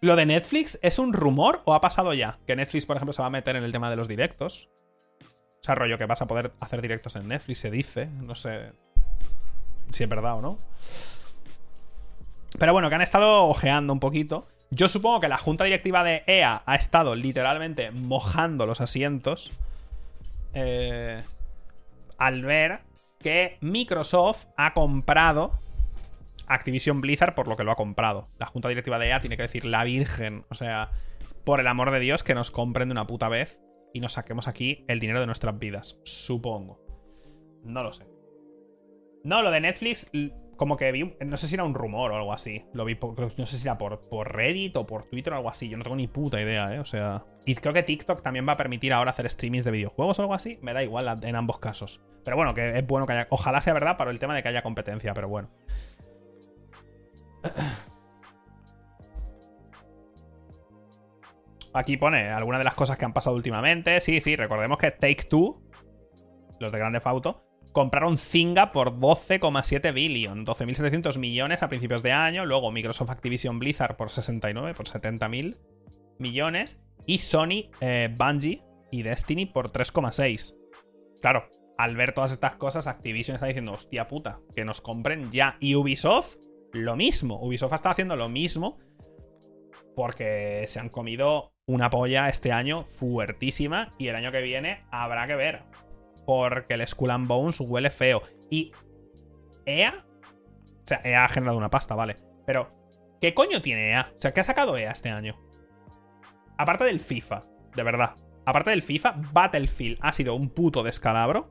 [0.00, 2.38] ¿Lo de Netflix es un rumor o ha pasado ya?
[2.46, 4.70] Que Netflix, por ejemplo, se va a meter en el tema de los directos.
[5.20, 8.06] O sea, rollo que vas a poder hacer directos en Netflix, se dice.
[8.06, 8.72] No sé
[9.92, 10.58] si es verdad o no.
[12.58, 14.46] Pero bueno, que han estado ojeando un poquito.
[14.70, 19.52] Yo supongo que la junta directiva de EA ha estado literalmente mojando los asientos.
[20.54, 21.22] Eh,
[22.18, 22.80] al ver
[23.20, 25.52] que Microsoft ha comprado
[26.46, 28.28] Activision Blizzard por lo que lo ha comprado.
[28.38, 30.44] La junta directiva de EA tiene que decir la Virgen.
[30.50, 30.90] O sea,
[31.44, 33.60] por el amor de Dios, que nos compren de una puta vez
[33.94, 35.98] y nos saquemos aquí el dinero de nuestras vidas.
[36.04, 36.80] Supongo.
[37.64, 38.09] No lo sé.
[39.22, 40.10] No, lo de Netflix,
[40.56, 42.64] como que vi, no sé si era un rumor o algo así.
[42.74, 42.98] Lo vi,
[43.36, 45.68] no sé si era por, por Reddit o por Twitter o algo así.
[45.68, 46.78] Yo no tengo ni puta idea, ¿eh?
[46.80, 47.24] O sea.
[47.60, 50.58] Creo que TikTok también va a permitir ahora hacer streamings de videojuegos o algo así.
[50.62, 52.02] Me da igual en ambos casos.
[52.24, 53.26] Pero bueno, que es bueno que haya.
[53.30, 55.50] Ojalá sea verdad para el tema de que haya competencia, pero bueno.
[61.72, 64.00] Aquí pone algunas de las cosas que han pasado últimamente.
[64.00, 65.62] Sí, sí, recordemos que Take Two,
[66.58, 72.46] los de Grande Auto, compraron Zynga por 12,7 billion, 12.700 millones a principios de año.
[72.46, 75.56] Luego Microsoft Activision Blizzard por 69, por 70.000
[76.18, 76.80] millones.
[77.06, 80.56] Y Sony, eh, Bungie y Destiny por 3,6.
[81.20, 81.48] Claro,
[81.78, 85.56] al ver todas estas cosas, Activision está diciendo, hostia puta, que nos compren ya.
[85.60, 86.36] Y Ubisoft,
[86.72, 87.40] lo mismo.
[87.40, 88.78] Ubisoft está haciendo lo mismo
[89.96, 95.26] porque se han comido una polla este año fuertísima y el año que viene habrá
[95.26, 95.62] que ver
[96.30, 98.22] porque el Skull and Bones huele feo.
[98.48, 98.70] Y
[99.66, 102.18] EA, o sea, EA ha generado una pasta, vale.
[102.46, 102.70] Pero,
[103.20, 104.12] ¿qué coño tiene EA?
[104.16, 105.36] O sea, ¿qué ha sacado EA este año?
[106.56, 107.42] Aparte del FIFA,
[107.74, 108.14] de verdad.
[108.46, 111.50] Aparte del FIFA, Battlefield ha sido un puto descalabro.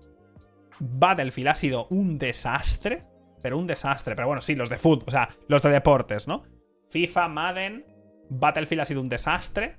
[0.80, 3.04] Battlefield ha sido un desastre.
[3.44, 4.16] Pero un desastre.
[4.16, 6.44] Pero bueno, sí, los de fútbol, o sea, los de deportes, ¿no?
[6.90, 7.86] FIFA, Madden,
[8.30, 9.78] Battlefield ha sido un desastre.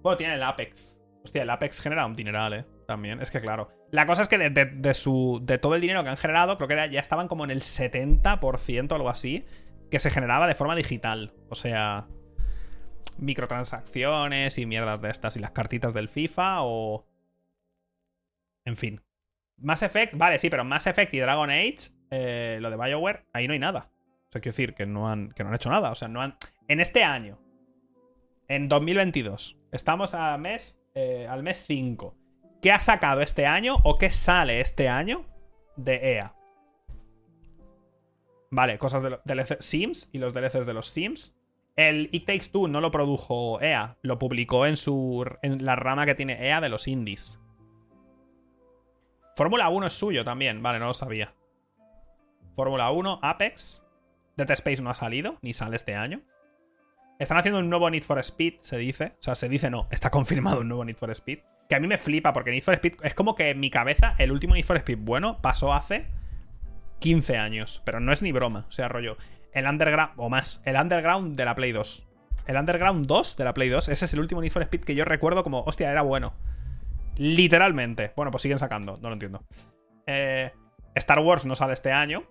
[0.00, 0.96] Bueno, tiene el Apex.
[1.24, 3.22] Hostia, el Apex genera un dineral, eh también.
[3.22, 3.70] Es que claro.
[3.92, 6.90] La cosa es que de, su, de todo el dinero que han generado, creo que
[6.90, 9.46] ya estaban como en el 70% o algo así,
[9.92, 11.32] que se generaba de forma digital.
[11.48, 12.08] O sea,
[13.16, 17.06] microtransacciones y mierdas de estas y las cartitas del FIFA o...
[18.64, 19.00] En fin.
[19.56, 23.46] Mass Effect, vale, sí, pero Mass Effect y Dragon Age, eh, lo de Bioware, ahí
[23.46, 23.92] no hay nada.
[23.92, 25.92] O sea, quiero decir que no, han, que no han hecho nada.
[25.92, 26.36] O sea, no han...
[26.66, 27.40] En este año,
[28.48, 32.19] en 2022, estamos a mes, eh, al mes 5.
[32.60, 35.24] ¿Qué ha sacado este año o qué sale este año
[35.76, 36.34] de EA?
[38.50, 41.38] Vale, cosas de DLC Sims y los DLCs de los Sims.
[41.76, 46.04] El It Takes Two no lo produjo EA, lo publicó en, su, en la rama
[46.04, 47.40] que tiene EA de los indies.
[49.36, 51.34] Fórmula 1 es suyo también, vale, no lo sabía.
[52.56, 53.82] Fórmula 1, Apex.
[54.36, 56.20] Dead Space no ha salido, ni sale este año.
[57.18, 59.14] Están haciendo un nuevo Need for Speed, se dice.
[59.20, 61.38] O sea, se dice no, está confirmado un nuevo Need for Speed.
[61.70, 64.16] Que a mí me flipa, porque Need for Speed es como que en mi cabeza
[64.18, 66.08] el último Need for Speed bueno pasó hace
[66.98, 67.80] 15 años.
[67.84, 68.66] Pero no es ni broma.
[68.68, 69.16] O sea, rollo.
[69.52, 72.08] El Underground, o más, el Underground de la Play 2.
[72.48, 73.88] El Underground 2 de la Play 2.
[73.88, 76.34] Ese es el último Need for Speed que yo recuerdo como, hostia, era bueno.
[77.16, 78.12] Literalmente.
[78.16, 79.44] Bueno, pues siguen sacando, no lo entiendo.
[80.08, 80.50] Eh,
[80.96, 82.24] Star Wars no sale este año.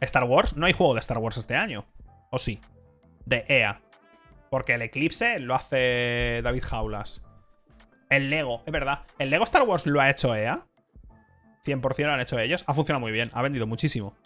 [0.00, 1.84] Star Wars, no hay juego de Star Wars este año.
[2.30, 2.58] ¿O sí?
[3.26, 3.82] De EA.
[4.48, 7.25] Porque el Eclipse lo hace David Jaulas.
[8.08, 9.00] El Lego, es verdad.
[9.18, 10.60] ¿El Lego Star Wars lo ha hecho EA?
[11.64, 12.64] 100% lo han hecho ellos.
[12.66, 14.16] Ha funcionado muy bien, ha vendido muchísimo.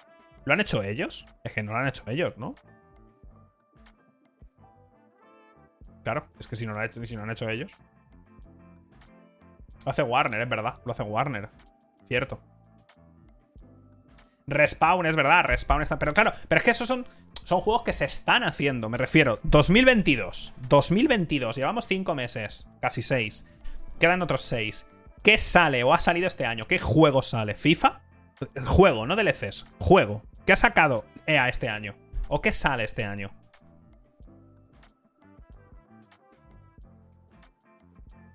[0.44, 1.26] ¿Lo han hecho ellos?
[1.44, 2.54] Es que no lo han hecho ellos, ¿no?
[6.04, 7.72] Claro, es que si no lo, han hecho, si no lo han hecho ellos.
[9.84, 10.80] Lo hace Warner, es verdad.
[10.84, 11.48] Lo hace Warner.
[12.08, 12.40] Cierto.
[14.46, 15.44] Respawn, es verdad.
[15.44, 15.98] Respawn está.
[15.98, 17.06] Pero claro, pero es que esos son,
[17.44, 18.88] son juegos que se están haciendo.
[18.88, 19.38] Me refiero.
[19.44, 20.54] 2022.
[20.68, 21.56] 2022.
[21.56, 22.68] Llevamos 5 meses.
[22.80, 23.48] Casi 6.
[24.00, 24.86] Quedan otros 6.
[25.22, 26.66] ¿Qué sale o ha salido este año?
[26.66, 27.54] ¿Qué juego sale?
[27.54, 28.00] ¿FIFA?
[28.66, 29.66] Juego, no DLCs.
[29.78, 30.22] Juego.
[30.46, 31.94] ¿Qué ha sacado EA este año?
[32.28, 33.30] ¿O qué sale este año?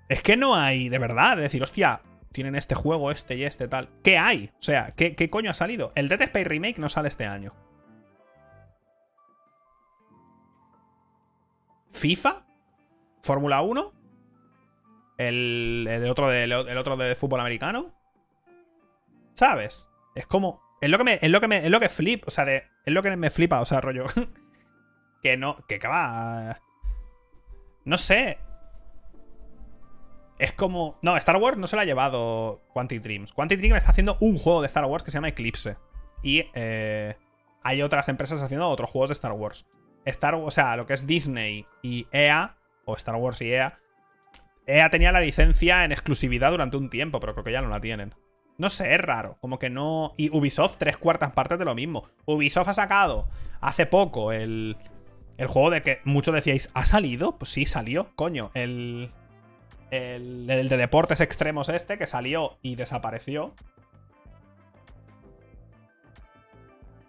[0.08, 2.00] Es que no hay, de verdad, de decir, hostia,
[2.30, 3.88] tienen este juego, este y este tal.
[4.04, 4.52] ¿Qué hay?
[4.60, 5.90] O sea, ¿qué, coño ha salido?
[5.96, 7.52] El Dead Space Remake no sale este año.
[11.88, 12.46] FIFA,
[13.20, 13.95] Fórmula 1,
[15.18, 17.94] el, otro de, el otro fútbol americano.
[19.34, 19.88] ¿Sabes?
[20.14, 20.60] Es como.
[20.80, 21.14] Es lo que me.
[21.14, 21.64] Es lo que me.
[21.64, 22.24] Es lo que flip.
[22.26, 23.60] O sea, es lo que me flipa.
[23.60, 24.06] O sea, rollo.
[25.22, 25.64] que no.
[25.66, 26.60] Que, va.
[27.84, 28.38] No sé.
[30.38, 30.98] Es como.
[31.02, 33.32] No, Star Wars no se lo ha llevado Quantic Dreams.
[33.32, 35.76] Quantic Dreams está haciendo un juego de Star Wars que se llama Eclipse.
[36.22, 37.16] Y eh,
[37.62, 39.66] hay otras empresas haciendo otros juegos de Star Wars.
[40.06, 43.78] Star o sea, lo que es Disney y EA, o Star Wars y EA,
[44.66, 47.80] EA tenía la licencia en exclusividad durante un tiempo, pero creo que ya no la
[47.80, 48.14] tienen.
[48.58, 49.36] No sé, es raro.
[49.40, 50.14] Como que no.
[50.16, 52.08] Y Ubisoft, tres cuartas partes de lo mismo.
[52.24, 53.28] Ubisoft ha sacado
[53.60, 54.76] hace poco el.
[55.36, 57.36] El juego de que muchos decíais, ¿ha salido?
[57.36, 58.50] Pues sí, salió, coño.
[58.54, 59.10] El.
[59.90, 63.54] El, de deportes extremos este, que salió y desapareció.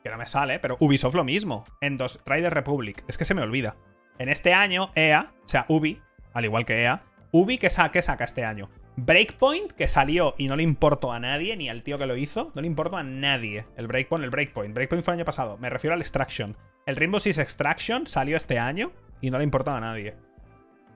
[0.03, 1.65] Que no me sale, pero Ubisoft lo mismo.
[1.81, 3.03] En dos Rider Republic.
[3.07, 3.77] Es que se me olvida.
[4.19, 6.01] En este año, EA, o sea, Ubi,
[6.33, 7.03] al igual que EA,
[7.39, 8.71] Ubi, ¿qué, saca este año?
[8.95, 12.51] Breakpoint, que salió y no le importó a nadie, ni al tío que lo hizo,
[12.55, 13.63] no le importó a nadie.
[13.77, 14.73] El Breakpoint, el Breakpoint.
[14.73, 15.59] Breakpoint fue el año pasado.
[15.59, 16.57] Me refiero al Extraction.
[16.87, 20.15] El Rainbow Six Extraction salió este año y no le importó a nadie.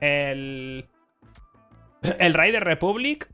[0.00, 0.88] El.
[2.18, 3.28] El Raider Republic,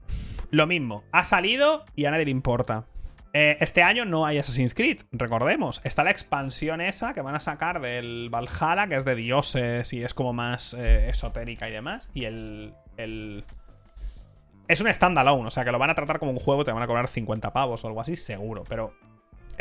[0.50, 1.02] lo mismo.
[1.10, 2.84] Ha salido y a nadie le importa.
[3.32, 5.80] Eh, este año no hay Assassin's Creed, recordemos.
[5.84, 10.02] Está la expansión esa que van a sacar del Valhalla, que es de dioses y
[10.02, 12.10] es como más eh, esotérica y demás.
[12.12, 16.64] Y el, Es un standalone, o sea que lo van a tratar como un juego,
[16.64, 18.64] te van a cobrar 50 pavos o algo así, seguro.
[18.68, 18.92] Pero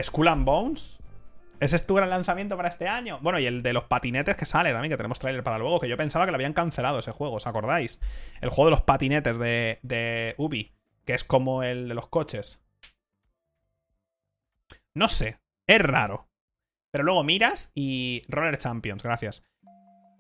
[0.02, 1.00] Skull and Bones,
[1.60, 3.20] ¿ese es tu gran lanzamiento para este año?
[3.22, 5.88] Bueno, y el de los patinetes que sale también, que tenemos trailer para luego, que
[5.88, 8.02] yo pensaba que lo habían cancelado ese juego, ¿os acordáis?
[8.42, 10.74] El juego de los patinetes de Ubi,
[11.06, 12.66] que es como el de los coches.
[14.94, 16.28] No sé, es raro.
[16.92, 19.44] Pero luego miras y Roller Champions, gracias.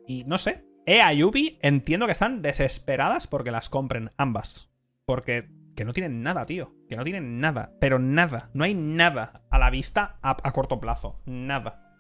[0.07, 4.71] Y no sé, EA y Ubi entiendo que están desesperadas porque las compren ambas.
[5.05, 6.73] Porque que no tienen nada, tío.
[6.87, 7.73] Que no tienen nada.
[7.81, 8.49] Pero nada.
[8.53, 11.19] No hay nada a la vista a, a corto plazo.
[11.25, 11.93] Nada.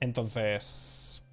[0.00, 1.26] Entonces...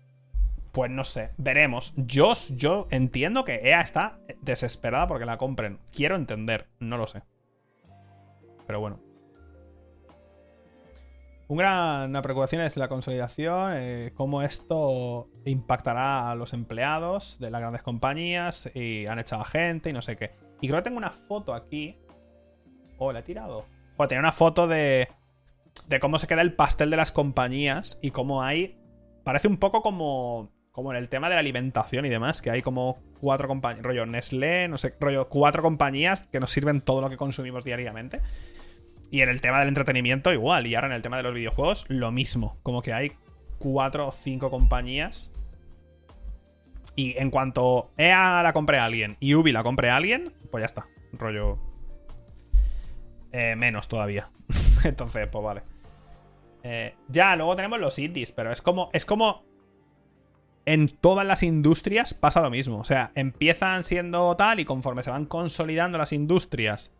[0.73, 1.31] Pues no sé.
[1.37, 1.93] Veremos.
[1.95, 5.79] Yo, yo entiendo que EA está desesperada porque la compren.
[5.93, 6.67] Quiero entender.
[6.79, 7.23] No lo sé.
[8.67, 9.10] Pero bueno.
[11.51, 17.83] Una preocupación es la consolidación, eh, cómo esto impactará a los empleados de las grandes
[17.83, 20.31] compañías y han echado a gente y no sé qué.
[20.61, 21.97] Y creo que tengo una foto aquí.
[22.97, 23.65] Oh, la he tirado.
[23.97, 25.09] Joder, tenía una foto de,
[25.89, 28.79] de cómo se queda el pastel de las compañías y cómo hay...
[29.25, 32.61] Parece un poco como, como en el tema de la alimentación y demás, que hay
[32.61, 37.09] como cuatro compañías, rollo Nestlé, no sé, rollo cuatro compañías que nos sirven todo lo
[37.09, 38.21] que consumimos diariamente.
[39.11, 40.65] Y en el tema del entretenimiento igual.
[40.65, 42.57] Y ahora en el tema de los videojuegos lo mismo.
[42.63, 43.11] Como que hay
[43.59, 45.33] cuatro o cinco compañías.
[46.95, 50.61] Y en cuanto EA la compre a alguien y Ubi la compre a alguien, pues
[50.61, 50.87] ya está.
[51.13, 51.59] Rollo...
[53.33, 54.29] Eh, menos todavía.
[54.83, 55.63] Entonces, pues vale.
[56.63, 58.89] Eh, ya, luego tenemos los indies, pero es como.
[58.93, 59.45] Es como.
[60.65, 62.79] En todas las industrias pasa lo mismo.
[62.79, 66.93] O sea, empiezan siendo tal y conforme se van consolidando las industrias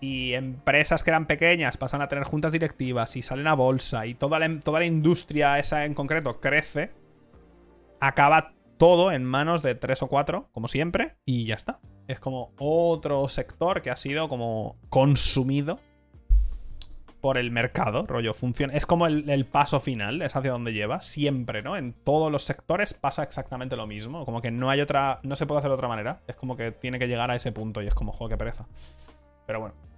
[0.00, 4.14] y empresas que eran pequeñas pasan a tener juntas directivas y salen a bolsa y
[4.14, 6.92] toda la, toda la industria esa en concreto crece,
[8.00, 11.80] acaba todo en manos de tres o cuatro, como siempre, y ya está.
[12.08, 15.78] Es como otro sector que ha sido como consumido
[17.20, 18.72] por el mercado, rollo, funciona.
[18.72, 21.76] Es como el, el, paso final, es hacia donde lleva, siempre, ¿no?
[21.76, 25.44] En todos los sectores pasa exactamente lo mismo, como que no hay otra, no se
[25.44, 27.86] puede hacer de otra manera, es como que tiene que llegar a ese punto y
[27.86, 28.66] es como, joder, qué pereza.
[29.46, 29.89] Pero bueno.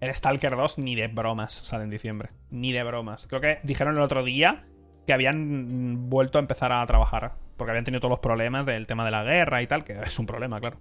[0.00, 2.30] El Stalker 2 ni de bromas sale en diciembre.
[2.50, 3.26] Ni de bromas.
[3.26, 4.64] Creo que dijeron el otro día
[5.06, 7.34] que habían vuelto a empezar a trabajar.
[7.56, 10.18] Porque habían tenido todos los problemas del tema de la guerra y tal, que es
[10.18, 10.80] un problema, claro.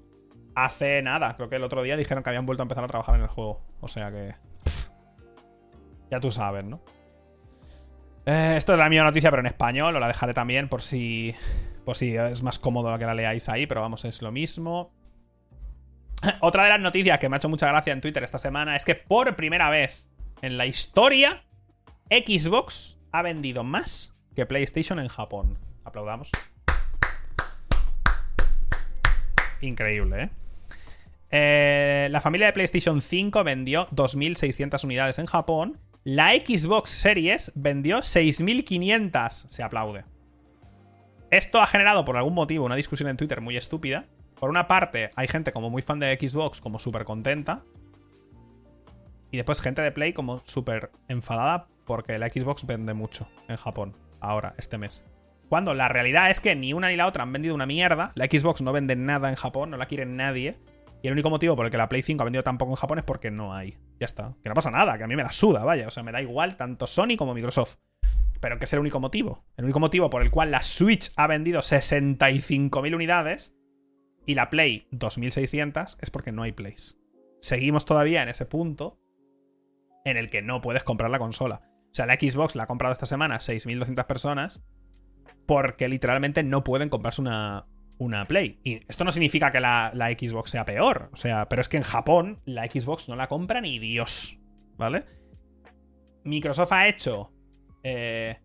[0.55, 3.15] Hace nada, creo que el otro día dijeron que habían vuelto a empezar a trabajar
[3.15, 3.61] en el juego.
[3.81, 4.35] O sea que...
[6.09, 6.81] ya tú sabes, ¿no?
[8.25, 9.95] Eh, esto es la misma noticia, pero en español.
[9.95, 11.35] Os la dejaré también por si...
[11.83, 14.93] Por si es más cómodo que la leáis ahí, pero vamos, es lo mismo.
[16.41, 18.85] Otra de las noticias que me ha hecho mucha gracia en Twitter esta semana es
[18.85, 20.07] que por primera vez
[20.41, 21.43] en la historia
[22.09, 25.57] Xbox ha vendido más que PlayStation en Japón.
[25.83, 26.29] Aplaudamos.
[29.61, 30.29] Increíble, ¿eh?
[31.31, 32.07] ¿eh?
[32.11, 35.79] La familia de PlayStation 5 vendió 2.600 unidades en Japón.
[36.03, 39.29] La Xbox Series vendió 6.500.
[39.29, 40.05] Se aplaude.
[41.29, 44.05] Esto ha generado por algún motivo una discusión en Twitter muy estúpida
[44.39, 47.63] por una parte, hay gente como muy fan de Xbox, como súper contenta.
[49.31, 53.95] Y después gente de Play como súper enfadada porque la Xbox vende mucho en Japón,
[54.19, 55.05] ahora, este mes.
[55.49, 58.11] Cuando la realidad es que ni una ni la otra han vendido una mierda.
[58.15, 60.57] La Xbox no vende nada en Japón, no la quiere nadie.
[61.01, 62.75] Y el único motivo por el que la Play 5 ha vendido tan poco en
[62.75, 63.77] Japón es porque no hay.
[63.99, 64.35] Ya está.
[64.43, 65.87] Que no pasa nada, que a mí me la suda, vaya.
[65.87, 67.77] O sea, me da igual tanto Sony como Microsoft.
[68.39, 69.43] pero que es el único motivo.
[69.57, 73.58] El único motivo por el cual la Switch ha vendido 65.000 unidades
[74.29, 76.99] y la Play 2.600 es porque no hay Plays.
[77.41, 79.01] Seguimos todavía en ese punto
[80.05, 81.63] en el que no puedes comprar la consola.
[81.85, 84.63] O sea, la Xbox la ha comprado esta semana 6.200 personas
[85.47, 87.65] porque literalmente no pueden comprarse una,
[87.97, 88.59] una Play.
[88.63, 91.09] Y esto no significa que la, la, Xbox sea peor.
[91.11, 94.39] O sea, pero es que en Japón la Xbox no la compra ni Dios.
[94.77, 95.05] ¿Vale?
[96.23, 97.33] Microsoft ha hecho
[97.81, 98.37] eh,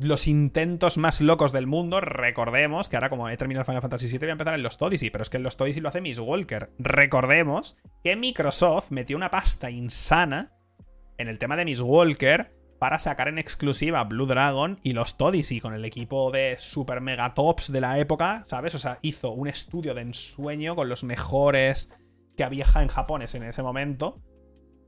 [0.00, 2.00] los intentos más locos del mundo.
[2.00, 5.10] Recordemos que ahora, como he terminado Final Fantasy VII, voy a empezar en Lost Odyssey.
[5.10, 6.70] Pero es que en Lost Odyssey lo hace Miss Walker.
[6.78, 10.52] Recordemos que Microsoft metió una pasta insana
[11.16, 15.60] en el tema de Miss Walker para sacar en exclusiva Blue Dragon y Lost Odyssey
[15.60, 18.74] con el equipo de super mega tops de la época, ¿sabes?
[18.74, 21.92] O sea, hizo un estudio de ensueño con los mejores
[22.36, 24.22] que había en japonés en ese momento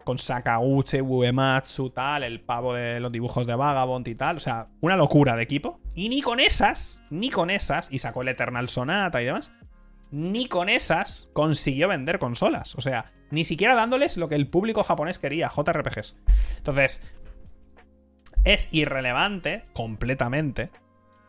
[0.05, 4.37] con Sakauche, Uematsu, tal, el pavo de los dibujos de Vagabond y tal.
[4.37, 5.81] O sea, una locura de equipo.
[5.95, 9.53] Y ni con esas, ni con esas, y sacó el Eternal Sonata y demás,
[10.11, 12.75] ni con esas consiguió vender consolas.
[12.75, 16.17] O sea, ni siquiera dándoles lo que el público japonés quería, JRPGs.
[16.59, 17.03] Entonces,
[18.45, 20.71] es irrelevante, completamente,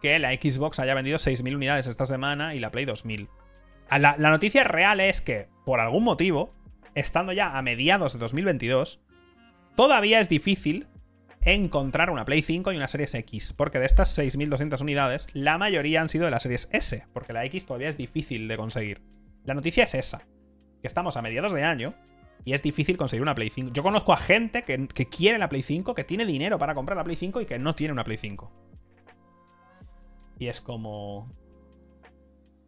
[0.01, 3.27] que la Xbox haya vendido 6.000 unidades esta semana y la Play 2.000.
[3.99, 6.53] La, la noticia real es que, por algún motivo,
[6.95, 9.01] estando ya a mediados de 2022,
[9.75, 10.87] todavía es difícil
[11.41, 16.01] encontrar una Play 5 y una Series X, porque de estas 6.200 unidades, la mayoría
[16.01, 19.01] han sido de la Series S, porque la X todavía es difícil de conseguir.
[19.43, 20.27] La noticia es esa,
[20.81, 21.95] que estamos a mediados de año
[22.45, 23.71] y es difícil conseguir una Play 5.
[23.73, 26.97] Yo conozco a gente que, que quiere la Play 5, que tiene dinero para comprar
[26.97, 28.51] la Play 5 y que no tiene una Play 5.
[30.39, 31.31] Y es como...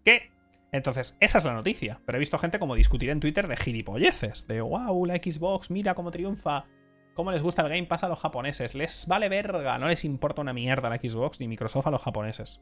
[0.03, 0.32] ¿Qué?
[0.73, 2.01] Entonces, esa es la noticia.
[2.03, 4.47] Pero he visto gente como discutir en Twitter de gilipolleces.
[4.47, 6.65] De, wow, la Xbox, mira cómo triunfa.
[7.13, 8.73] Cómo les gusta el Game Pass a los japoneses.
[8.73, 12.59] Les vale verga, no les importa una mierda la Xbox ni Microsoft a los japoneses.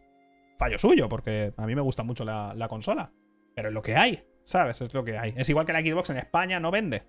[0.60, 3.14] Fallo suyo, porque a mí me gusta mucho la, la consola.
[3.56, 4.82] Pero es lo que hay, ¿sabes?
[4.82, 5.34] Es lo que hay.
[5.38, 7.08] Es igual que la Xbox en España no vende.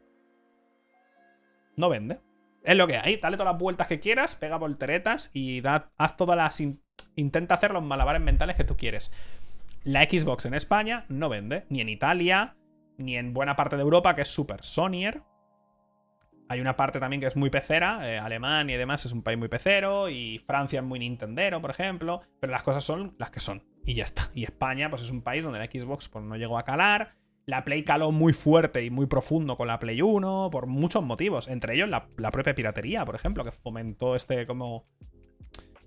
[1.77, 2.21] No vende.
[2.63, 3.17] Es lo que hay.
[3.17, 6.63] Dale todas las vueltas que quieras, pega volteretas y da, haz todas las.
[7.17, 9.13] Intenta hacer los malabares mentales que tú quieres.
[9.85, 12.57] La Xbox en España no vende, ni en Italia,
[12.99, 15.23] ni en buena parte de Europa, que es super Sonyer.
[16.49, 19.39] Hay una parte también que es muy pecera, eh, Alemania y demás es un país
[19.39, 23.41] muy pecero, y Francia es muy nintendero, por ejemplo, pero las cosas son las que
[23.41, 24.31] son, y ya está.
[24.35, 27.65] Y España, pues es un país donde la Xbox pues, no llegó a calar, la
[27.65, 31.75] Play caló muy fuerte y muy profundo con la Play 1, por muchos motivos, entre
[31.75, 34.87] ellos la, la propia piratería, por ejemplo, que fomentó este como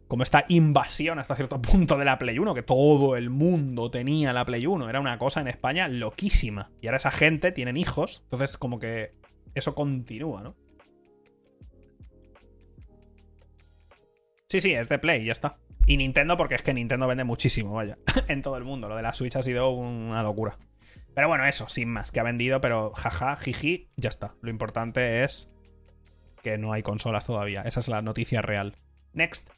[0.07, 4.33] como esta invasión hasta cierto punto de la Play 1, que todo el mundo tenía
[4.33, 4.89] la Play 1.
[4.89, 6.71] Era una cosa en España loquísima.
[6.81, 9.13] Y ahora esa gente tienen hijos, entonces como que
[9.55, 10.55] eso continúa, ¿no?
[14.47, 15.57] Sí, sí, es de Play, ya está.
[15.87, 17.97] Y Nintendo, porque es que Nintendo vende muchísimo, vaya,
[18.27, 18.89] en todo el mundo.
[18.89, 20.57] Lo de la Switch ha sido una locura.
[21.13, 24.35] Pero bueno, eso, sin más, que ha vendido, pero jaja, jiji, ya está.
[24.41, 25.51] Lo importante es
[26.43, 27.61] que no hay consolas todavía.
[27.61, 28.75] Esa es la noticia real.
[29.13, 29.49] Next.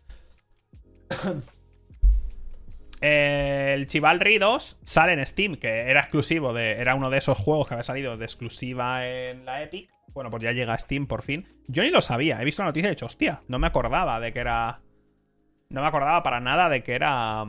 [3.01, 6.73] El Chivalry 2 sale en Steam, que era exclusivo de.
[6.73, 9.89] Era uno de esos juegos que había salido de exclusiva en la Epic.
[10.13, 11.47] Bueno, pues ya llega a Steam por fin.
[11.67, 14.19] Yo ni lo sabía, he visto la noticia y he dicho, hostia, no me acordaba
[14.19, 14.81] de que era.
[15.69, 17.45] No me acordaba para nada de que era.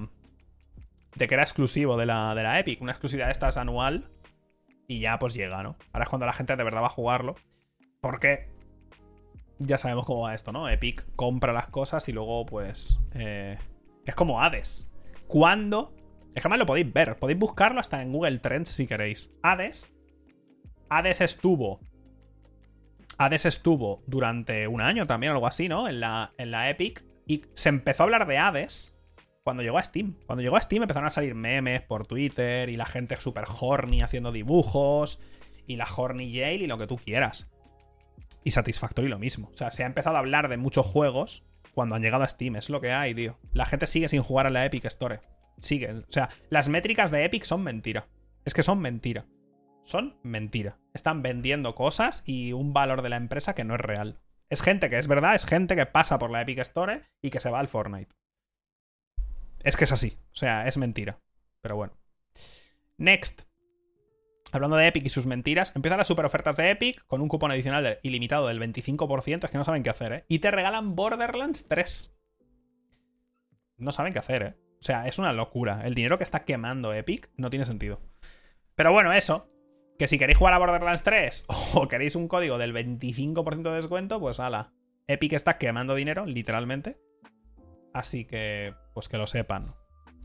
[1.15, 2.83] De que era exclusivo de la, de la Epic.
[2.83, 4.11] Una exclusividad esta es anual.
[4.87, 5.77] Y ya pues llega, ¿no?
[5.93, 7.37] Ahora es cuando la gente de verdad va a jugarlo.
[8.01, 8.49] Porque
[9.59, 10.69] ya sabemos cómo va esto, ¿no?
[10.69, 13.01] Epic compra las cosas y luego, pues.
[13.15, 13.59] Eh,
[14.07, 14.91] es como Hades.
[15.27, 15.95] ¿Cuándo?
[16.35, 17.19] Es que lo podéis ver.
[17.19, 19.33] Podéis buscarlo hasta en Google Trends si queréis.
[19.43, 19.93] Hades.
[20.89, 21.81] Hades estuvo.
[23.19, 25.89] Hades estuvo durante un año también, algo así, ¿no?
[25.89, 27.05] En la, en la Epic.
[27.27, 28.97] Y se empezó a hablar de Hades
[29.43, 30.15] cuando llegó a Steam.
[30.27, 34.03] Cuando llegó a Steam empezaron a salir memes por Twitter y la gente super horny
[34.03, 35.19] haciendo dibujos.
[35.67, 37.51] Y la horny jail y lo que tú quieras.
[38.49, 39.51] Y Satisfactory lo mismo.
[39.53, 41.45] O sea, se ha empezado a hablar de muchos juegos
[41.75, 42.57] cuando han llegado a Steam.
[42.57, 43.39] Es lo que hay, tío.
[43.53, 45.21] La gente sigue sin jugar a la Epic Store.
[45.61, 45.93] Sigue.
[45.93, 48.09] O sea, las métricas de Epic son mentira.
[48.47, 49.27] Es que son mentira.
[49.85, 50.79] Son mentira.
[50.95, 54.19] Están vendiendo cosas y un valor de la empresa que no es real.
[54.49, 57.41] Es gente que es verdad, es gente que pasa por la Epic Store y que
[57.41, 58.17] se va al Fortnite.
[59.63, 60.17] Es que es así.
[60.33, 61.21] O sea, es mentira.
[61.61, 61.93] Pero bueno.
[62.97, 63.43] Next.
[64.51, 67.51] Hablando de Epic y sus mentiras, empiezan las super ofertas de Epic con un cupón
[67.51, 69.45] adicional ilimitado del 25%.
[69.45, 70.25] Es que no saben qué hacer, ¿eh?
[70.29, 72.17] Y te regalan Borderlands 3.
[73.77, 74.57] No saben qué hacer, ¿eh?
[74.81, 75.83] O sea, es una locura.
[75.85, 78.01] El dinero que está quemando Epic no tiene sentido.
[78.75, 79.47] Pero bueno, eso.
[79.99, 84.19] Que si queréis jugar a Borderlands 3 o queréis un código del 25% de descuento,
[84.19, 84.73] pues ala.
[85.09, 86.99] Epic está quemando dinero, literalmente.
[87.93, 89.75] Así que, pues que lo sepan.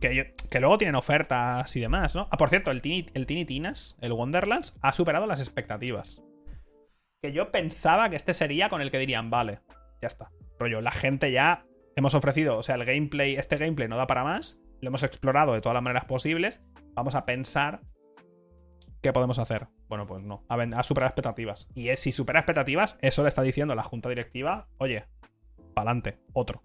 [0.03, 2.27] Que, luego tienen ofertas y demás, ¿no?
[2.29, 6.21] Ah, por cierto, el Tiny, el Tiny Tinas, el Wonderlands, ha superado las expectativas.
[7.21, 9.61] Que yo pensaba que este sería con el que dirían, vale,
[10.01, 10.29] ya está.
[10.59, 11.65] Rollo, la gente ya
[11.95, 15.53] hemos ofrecido, o sea, el gameplay, este gameplay no da para más, lo hemos explorado
[15.53, 16.61] de todas las maneras posibles,
[16.95, 17.79] vamos a pensar
[19.01, 19.69] qué podemos hacer.
[19.87, 21.69] Bueno, pues no, ha, superado expectativas.
[21.75, 25.05] Y si supera expectativas, eso le está diciendo la junta directiva, oye,
[25.73, 26.61] pa'lante, otro.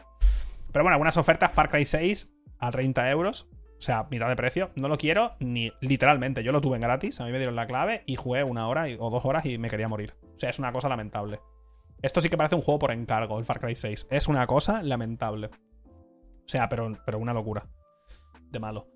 [0.72, 3.48] Pero bueno, algunas ofertas, Far Cry 6 a 30 euros,
[3.78, 4.70] o sea, mitad de precio.
[4.74, 6.42] No lo quiero ni literalmente.
[6.42, 8.86] Yo lo tuve en gratis, a mí me dieron la clave y jugué una hora
[8.98, 10.14] o dos horas y me quería morir.
[10.34, 11.40] O sea, es una cosa lamentable.
[12.02, 14.08] Esto sí que parece un juego por encargo, el Far Cry 6.
[14.10, 15.46] Es una cosa lamentable.
[15.48, 17.68] O sea, pero, pero una locura
[18.50, 18.88] de malo.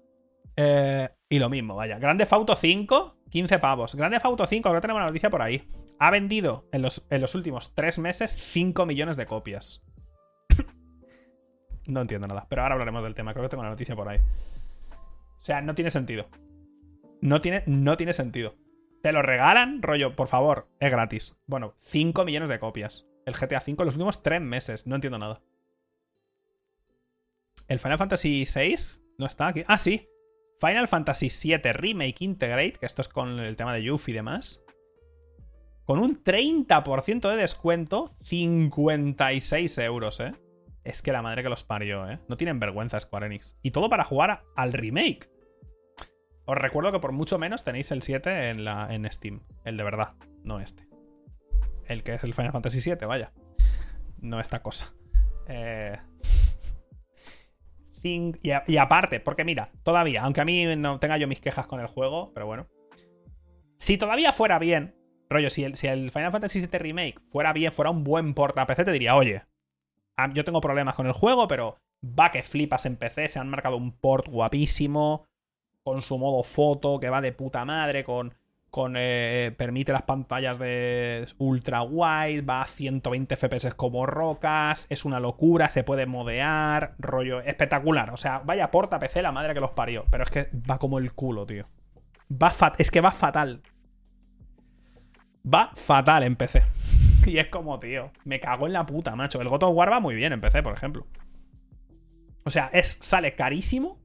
[0.56, 1.98] Eh, y lo mismo, vaya.
[1.98, 3.94] Grande Fauto 5, 15 pavos.
[3.94, 5.66] Grande Fauto 5, ahora tenemos una noticia por ahí.
[5.98, 9.82] Ha vendido en los, en los últimos 3 meses 5 millones de copias.
[11.86, 13.32] No entiendo nada, pero ahora hablaremos del tema.
[13.32, 14.18] Creo que tengo una noticia por ahí.
[15.40, 16.28] O sea, no tiene sentido.
[17.20, 18.56] No tiene, no tiene sentido.
[19.02, 21.36] Te lo regalan, rollo, por favor, es gratis.
[21.46, 23.06] Bueno, 5 millones de copias.
[23.26, 24.86] El GTA 5 en los últimos 3 meses.
[24.86, 25.42] No entiendo nada.
[27.66, 28.76] El Final Fantasy VI
[29.18, 29.64] no está aquí.
[29.66, 30.08] Ah, sí.
[30.60, 34.64] Final Fantasy VII Remake Integrate, que esto es con el tema de Yuffie y demás.
[35.84, 40.34] Con un 30% de descuento, 56 euros, ¿eh?
[40.84, 42.18] Es que la madre que los parió, ¿eh?
[42.28, 43.56] No tienen vergüenza Square Enix.
[43.62, 45.30] Y todo para jugar al remake.
[46.44, 49.42] Os recuerdo que por mucho menos tenéis el 7 en, la, en Steam.
[49.64, 50.88] El de verdad, no este.
[51.86, 53.32] El que es el Final Fantasy VII, vaya.
[54.20, 54.92] No esta cosa.
[55.46, 55.98] Eh...
[58.04, 61.86] Y, aparte, porque mira, todavía, aunque a mí no tenga yo mis quejas con el
[61.86, 62.66] juego, pero bueno.
[63.78, 64.96] Si todavía fuera bien,
[65.30, 68.66] rollo, si el, si el Final Fantasy VII Remake fuera bien, fuera un buen porta
[68.66, 69.44] PC, te diría, oye,
[70.34, 73.76] yo tengo problemas con el juego, pero va que flipas en PC, se han marcado
[73.76, 75.26] un port guapísimo,
[75.82, 78.34] con su modo foto, que va de puta madre, con
[78.72, 85.04] con eh, permite las pantallas de ultra wide, va a 120 FPS como rocas, es
[85.04, 88.10] una locura, se puede modear, rollo espectacular.
[88.12, 90.98] O sea, vaya porta PC la madre que los parió, pero es que va como
[90.98, 91.68] el culo, tío.
[92.32, 93.60] Va es que va fatal.
[95.44, 96.62] Va fatal en PC.
[97.26, 99.40] y es como, tío, me cago en la puta, macho.
[99.40, 101.06] El God of War va muy bien en PC, por ejemplo.
[102.44, 104.00] O sea, es, sale carísimo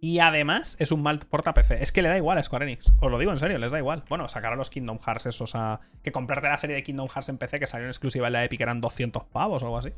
[0.00, 1.82] y además es un mal porta PC.
[1.82, 2.94] Es que le da igual a Square Enix.
[3.00, 4.04] Os lo digo en serio, les da igual.
[4.08, 5.80] Bueno, sacaron los Kingdom Hearts esos a...
[6.02, 8.44] Que comprarte la serie de Kingdom Hearts en PC que salió en exclusiva en la
[8.44, 9.92] Epic eran 200 pavos o algo así.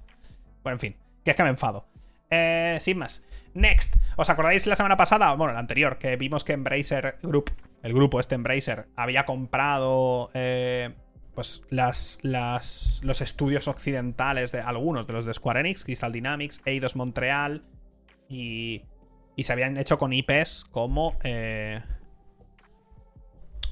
[0.63, 0.97] Bueno, en fin.
[1.25, 1.87] Que es que me enfado.
[2.31, 3.25] Eh, sin más.
[3.55, 3.97] Next.
[4.17, 5.33] ¿Os acordáis la semana pasada?
[5.35, 7.51] Bueno, la anterior, que vimos que Embracer Group,
[7.83, 10.31] el grupo este Embracer, había comprado...
[10.35, 10.95] Eh,
[11.37, 16.61] pues las, las, los estudios occidentales de algunos de los de Square Enix, Crystal Dynamics,
[16.65, 17.63] Eidos Montreal
[18.29, 18.83] y
[19.37, 21.17] y se habían hecho con IPs como.
[21.23, 21.81] Eh,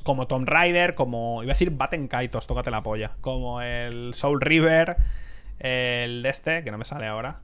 [0.04, 1.42] como Tomb Raider, como.
[1.42, 3.16] Iba a decir Batten Kaitos, tócate la polla.
[3.22, 4.98] Como el Soul River,
[5.58, 7.40] el de este, que no me sale ahora.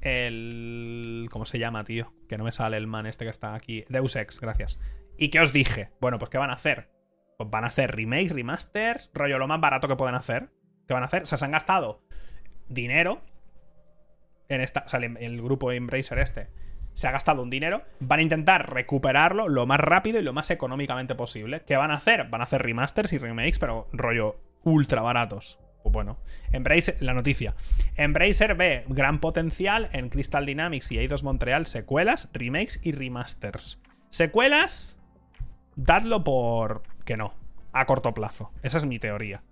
[0.00, 1.28] El.
[1.30, 2.12] ¿Cómo se llama, tío?
[2.28, 3.84] Que no me sale el man este que está aquí.
[3.88, 4.80] Deus Ex, gracias.
[5.16, 5.92] ¿Y qué os dije?
[6.00, 6.90] Bueno, pues ¿qué van a hacer?
[7.38, 10.50] Pues van a hacer remakes, remasters, rollo lo más barato que pueden hacer.
[10.86, 11.22] ¿Qué van a hacer?
[11.22, 12.02] O sea, se han gastado
[12.68, 13.22] dinero
[14.48, 16.50] en esta, o el grupo Embracer este
[16.94, 20.50] se ha gastado un dinero, van a intentar recuperarlo lo más rápido y lo más
[20.50, 21.62] económicamente posible.
[21.66, 22.28] ¿Qué van a hacer?
[22.28, 25.58] Van a hacer remasters y remakes, pero rollo ultra baratos.
[25.82, 26.18] Pues bueno,
[26.52, 27.54] Embracer, la noticia.
[27.96, 33.80] Embracer ve gran potencial en Crystal Dynamics y Eidos Montreal secuelas, remakes y remasters.
[34.10, 35.00] Secuelas,
[35.74, 37.34] dadlo por que no,
[37.72, 38.52] a corto plazo.
[38.62, 39.42] Esa es mi teoría.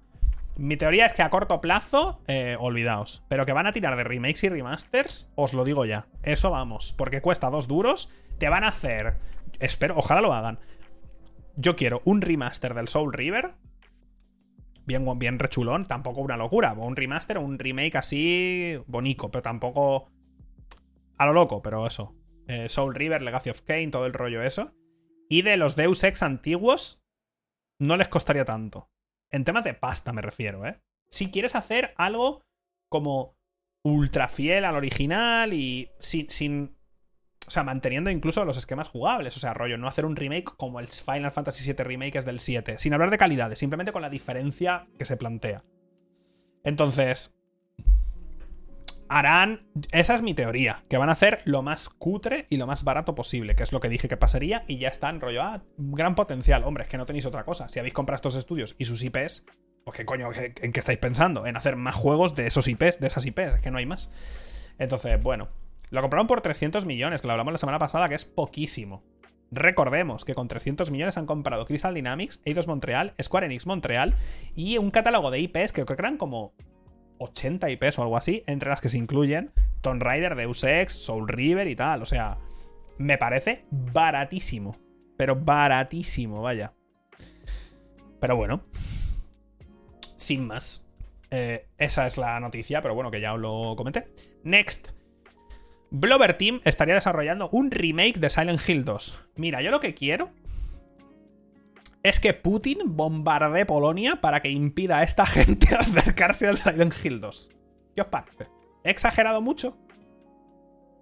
[0.56, 3.22] Mi teoría es que a corto plazo, eh, olvidaos.
[3.28, 6.06] Pero que van a tirar de remakes y remasters, os lo digo ya.
[6.22, 6.92] Eso vamos.
[6.96, 8.10] Porque cuesta dos duros.
[8.38, 9.16] Te van a hacer.
[9.58, 10.58] Espero, ojalá lo hagan.
[11.56, 13.52] Yo quiero un remaster del Soul River.
[14.86, 16.72] Bien, bien rechulón, tampoco una locura.
[16.72, 20.10] Un remaster, un remake así bonito, pero tampoco
[21.16, 22.14] a lo loco, pero eso.
[22.48, 24.74] Eh, Soul River, Legacy of Kane, todo el rollo eso.
[25.28, 27.04] Y de los Deus Ex antiguos,
[27.80, 28.88] no les costaría tanto.
[29.30, 30.80] En temas de pasta me refiero, ¿eh?
[31.10, 32.42] Si quieres hacer algo
[32.88, 33.36] como
[33.82, 36.76] ultra fiel al original y sin, sin
[37.46, 39.36] o sea, manteniendo incluso los esquemas jugables.
[39.36, 42.38] O sea, rollo, no hacer un remake como el Final Fantasy VII Remake es del
[42.38, 42.78] 7.
[42.78, 45.64] Sin hablar de calidades, simplemente con la diferencia que se plantea.
[46.62, 47.39] Entonces,
[49.10, 49.66] harán.
[49.90, 50.84] Esa es mi teoría.
[50.88, 53.54] Que van a hacer lo más cutre y lo más barato posible.
[53.54, 54.64] Que es lo que dije que pasaría.
[54.66, 55.42] Y ya están, rollo.
[55.42, 56.62] Ah, gran potencial.
[56.64, 57.68] Hombre, es que no tenéis otra cosa.
[57.68, 59.44] Si habéis comprado estos estudios y sus IPs,
[59.84, 61.46] Pues qué coño, ¿en qué estáis pensando?
[61.46, 64.10] En hacer más juegos de esos IPs, de esas IPs, que no hay más.
[64.78, 65.48] Entonces, bueno.
[65.90, 69.02] Lo compraron por 300 millones, que lo hablamos la semana pasada, que es poquísimo.
[69.50, 74.14] Recordemos que con 300 millones han comprado Crystal Dynamics, Eidos Montreal, Square Enix Montreal
[74.54, 76.54] y un catálogo de IPs que creo que eran como
[77.20, 79.52] 80 IPs o algo así, entre las que se incluyen
[79.82, 82.02] Tomb Raider, Deus Ex, Soul River y tal.
[82.02, 82.38] O sea,
[82.98, 84.76] me parece baratísimo.
[85.16, 86.72] Pero baratísimo, vaya.
[88.20, 88.64] Pero bueno.
[90.16, 90.86] Sin más.
[91.30, 94.08] Eh, esa es la noticia, pero bueno, que ya os lo comenté.
[94.42, 94.88] Next.
[95.90, 99.28] Blover Team estaría desarrollando un remake de Silent Hill 2.
[99.36, 100.30] Mira, yo lo que quiero
[102.02, 107.20] es que Putin bombardee Polonia para que impida a esta gente acercarse al Silent Hill
[107.20, 107.50] 2.
[107.94, 108.48] ¿Qué os parece?
[108.84, 109.76] ¿He exagerado mucho?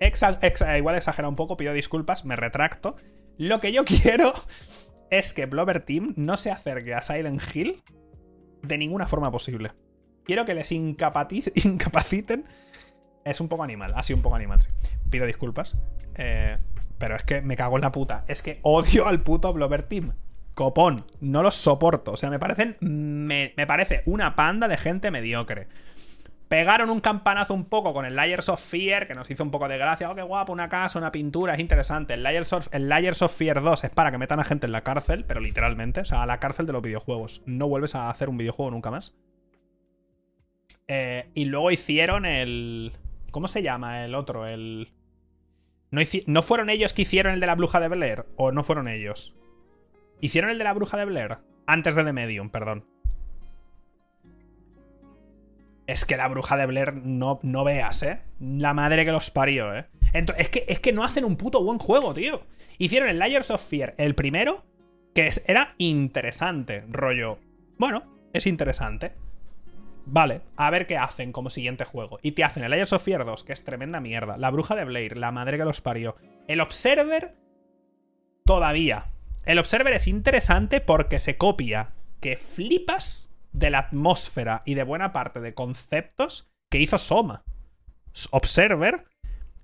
[0.01, 2.97] igual he exagerado un poco, pido disculpas, me retracto.
[3.37, 4.35] Lo que yo quiero
[5.11, 7.83] es que Blover Team no se acerque a Silent Hill
[8.63, 9.71] de ninguna forma posible.
[10.25, 10.71] Quiero que les
[11.65, 12.45] incapaciten
[13.25, 14.71] es un poco animal, sido un poco animal, sí.
[15.11, 15.77] Pido disculpas.
[16.15, 16.57] Eh,
[16.99, 18.25] pero es que me cago en la puta.
[18.27, 20.15] Es que odio al puto Blover Team.
[20.59, 22.11] Copón, no los soporto.
[22.11, 22.77] O sea, me parecen.
[22.81, 25.69] Me, parece una panda de gente mediocre.
[26.49, 29.69] Pegaron un campanazo un poco con el Layers of Fear, que nos hizo un poco
[29.69, 30.11] de gracia.
[30.11, 32.15] Oh, qué guapo, una casa, una pintura, es interesante.
[32.15, 34.73] El Layers, of, el Layers of Fear 2 es para que metan a gente en
[34.73, 37.41] la cárcel, pero literalmente, o sea, a la cárcel de los videojuegos.
[37.47, 39.15] No vuelves a hacer un videojuego nunca más.
[40.89, 42.95] Eh, y luego hicieron el.
[43.31, 44.45] ¿Cómo se llama el otro?
[44.45, 44.91] El.
[46.27, 48.27] ¿No, fueron ellos que hicieron el de la bruja de Blair?
[48.35, 49.38] ¿O no fueron ellos?
[50.21, 51.39] ¿Hicieron el de la bruja de Blair?
[51.67, 52.87] Antes de The Medium, perdón.
[55.87, 58.21] Es que la bruja de Blair no, no veas, ¿eh?
[58.41, 59.87] La madre que los parió, ¿eh?
[60.13, 62.43] es, que, es que no hacen un puto buen juego, tío.
[62.79, 64.65] Hicieron el Layers of Fear, el primero,
[65.15, 67.39] que era interesante, rollo.
[67.79, 69.15] Bueno, es interesante.
[70.05, 72.19] Vale, a ver qué hacen como siguiente juego.
[72.23, 74.39] Y te hacen el Layers of Fear 2, que es tremenda mierda.
[74.39, 76.17] La bruja de Blair, la madre que los parió.
[76.47, 77.35] El Observer,
[78.45, 79.13] todavía.
[79.49, 85.15] El Observer es interesante porque se copia que flipas de la atmósfera y de buena
[85.15, 87.45] parte de conceptos que hizo Soma.
[88.31, 89.07] Observer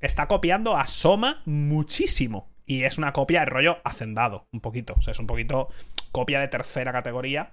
[0.01, 2.51] está copiando a Soma muchísimo.
[2.65, 4.95] Y es una copia de rollo hacendado, un poquito.
[4.97, 5.69] O sea, es un poquito
[6.13, 7.53] copia de tercera categoría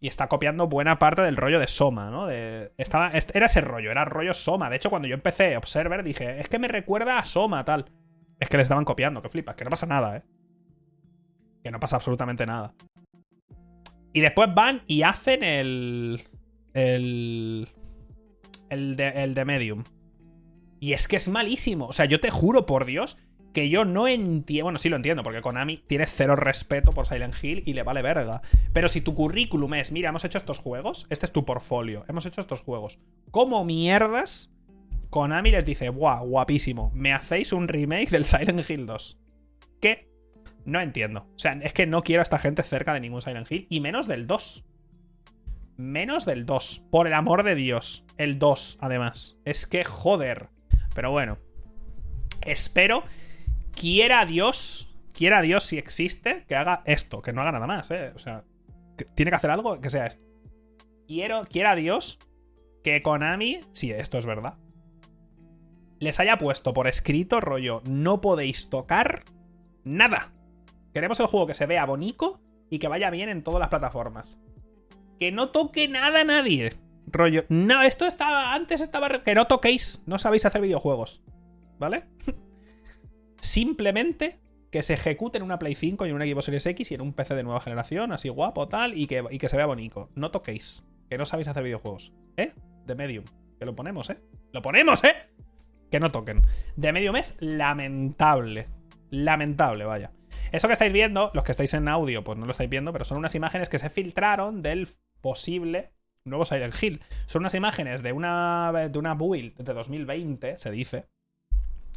[0.00, 2.28] y está copiando buena parte del rollo de Soma, ¿no?
[2.28, 4.68] estaba, era ese rollo, era rollo Soma.
[4.68, 7.86] De hecho, cuando yo empecé Observer dije, es que me recuerda a Soma, tal.
[8.38, 10.22] Es que le estaban copiando, que flipas, que no pasa nada, ¿eh?
[11.64, 12.72] Que no pasa absolutamente nada.
[14.12, 16.22] Y después van y hacen el.
[16.72, 17.68] El.
[18.70, 19.84] El de, el de Medium.
[20.78, 21.86] Y es que es malísimo.
[21.86, 23.16] O sea, yo te juro por Dios
[23.54, 24.64] que yo no entiendo.
[24.64, 28.02] Bueno, sí lo entiendo, porque Konami tiene cero respeto por Silent Hill y le vale
[28.02, 28.42] verga.
[28.74, 32.26] Pero si tu currículum es, mira, hemos hecho estos juegos, este es tu portfolio, hemos
[32.26, 32.98] hecho estos juegos.
[33.30, 34.50] ¿Cómo mierdas?
[35.08, 39.20] Konami les dice, guau, guapísimo, me hacéis un remake del Silent Hill 2.
[39.80, 40.13] ¿Qué?
[40.64, 41.28] No entiendo.
[41.34, 43.80] O sea, es que no quiero a esta gente cerca de ningún Silent Hill, y
[43.80, 44.64] menos del 2.
[45.76, 46.86] Menos del 2.
[46.90, 48.06] Por el amor de Dios.
[48.16, 49.38] El 2, además.
[49.44, 50.48] Es que joder.
[50.94, 51.38] Pero bueno.
[52.46, 53.04] Espero
[53.74, 58.12] quiera Dios, quiera Dios si existe, que haga esto, que no haga nada más, ¿eh?
[58.14, 58.44] O sea,
[59.14, 60.22] tiene que hacer algo que sea esto.
[61.06, 62.18] Quiero, quiera Dios
[62.82, 64.58] que Konami, si esto es verdad,
[65.98, 69.24] les haya puesto por escrito rollo, no podéis tocar
[69.84, 70.33] nada.
[70.94, 72.40] Queremos el juego que se vea bonito
[72.70, 74.40] y que vaya bien en todas las plataformas.
[75.18, 76.72] Que no toque nada nadie.
[77.06, 81.22] Rollo, no, esto estaba, antes estaba, que no toquéis, no sabéis hacer videojuegos.
[81.78, 82.04] ¿Vale?
[83.40, 84.40] Simplemente
[84.70, 87.00] que se ejecute en una Play 5 y en un equipo Series X y en
[87.00, 90.10] un PC de nueva generación, así guapo, tal, y que, que se vea bonito.
[90.14, 92.12] No toquéis, que no sabéis hacer videojuegos.
[92.36, 92.52] ¿Eh?
[92.86, 93.24] De Medium.
[93.58, 94.18] Que lo ponemos, ¿eh?
[94.52, 95.14] ¡Lo ponemos, eh!
[95.90, 96.42] Que no toquen.
[96.76, 98.68] De Medium es lamentable.
[99.10, 100.10] Lamentable, vaya.
[100.52, 103.04] Eso que estáis viendo, los que estáis en audio, pues no lo estáis viendo, pero
[103.04, 104.88] son unas imágenes que se filtraron del
[105.20, 105.92] posible
[106.24, 107.02] nuevo Silent Hill.
[107.26, 111.06] Son unas imágenes de una, de una build de 2020, se dice,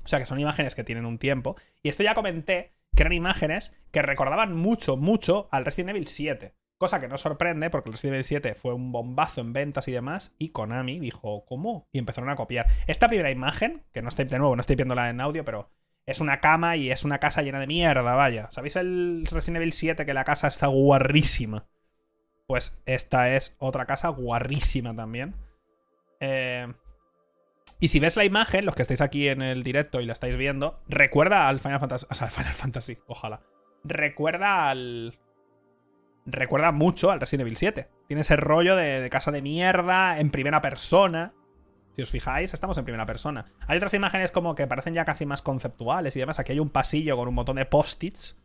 [0.03, 1.57] o sea, que son imágenes que tienen un tiempo.
[1.84, 6.55] Y esto ya comenté que eran imágenes que recordaban mucho, mucho al Resident Evil 7.
[6.80, 9.91] Cosa que no sorprende porque el Resident Evil 7 fue un bombazo en ventas y
[9.91, 10.35] demás.
[10.39, 11.88] Y Konami dijo, ¿cómo?
[11.91, 12.68] Y empezaron a copiar.
[12.88, 15.72] Esta primera imagen, que no estoy, de nuevo, no estoy viéndola en audio, pero
[16.07, 18.47] es una cama y es una casa llena de mierda, vaya.
[18.49, 21.67] ¿Sabéis el Resident Evil 7 que la casa está guarrísima?
[22.47, 25.35] Pues esta es otra casa guarrísima también.
[26.21, 26.73] Eh,
[27.79, 30.38] y si ves la imagen, los que estáis aquí en el directo y la estáis
[30.38, 32.07] viendo, recuerda al Final Fantasy.
[32.09, 33.41] O sea, al Final Fantasy, ojalá.
[33.84, 35.13] Recuerda al.
[36.25, 37.89] recuerda mucho al Resident Evil 7.
[38.07, 41.34] Tiene ese rollo de, casa de mierda, en primera persona.
[41.98, 43.45] Si os fijáis, estamos en primera persona.
[43.65, 46.38] Hay otras imágenes como que parecen ya casi más conceptuales y demás.
[46.38, 48.38] Aquí hay un pasillo con un montón de post-its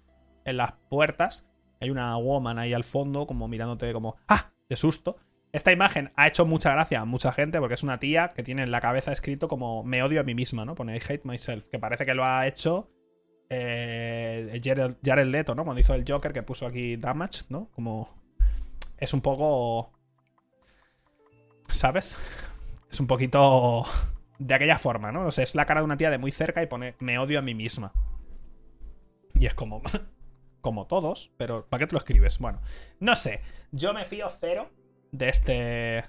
[0.47, 1.47] en las puertas.
[1.79, 4.17] Hay una woman ahí al fondo, como mirándote como.
[4.27, 4.53] ¡Ah!
[4.71, 5.19] De susto.
[5.53, 8.63] Esta imagen ha hecho mucha gracia a mucha gente porque es una tía que tiene
[8.63, 10.75] en la cabeza escrito como me odio a mí misma, ¿no?
[10.75, 12.89] Pone I hate myself, que parece que lo ha hecho
[13.51, 15.65] eh, Jared, Leto, ¿no?
[15.65, 17.69] Cuando hizo el Joker que puso aquí Damage, ¿no?
[17.75, 18.09] Como
[18.97, 19.93] es un poco...
[21.69, 22.17] ¿Sabes?
[22.93, 23.85] Es un poquito
[24.39, 25.27] de aquella forma, ¿no?
[25.27, 27.39] O sea, es la cara de una tía de muy cerca y pone me odio
[27.39, 27.93] a mí misma.
[29.35, 29.83] Y es como...
[30.63, 32.39] como todos, pero ¿para qué te lo escribes?
[32.39, 32.63] Bueno,
[33.01, 33.43] no sé.
[33.73, 34.71] Yo me fío cero
[35.11, 36.05] de este.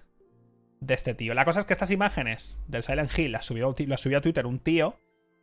[0.80, 1.34] De este tío.
[1.34, 4.46] La cosa es que estas imágenes del Silent Hill las subió, las subió a Twitter
[4.46, 4.96] un tío.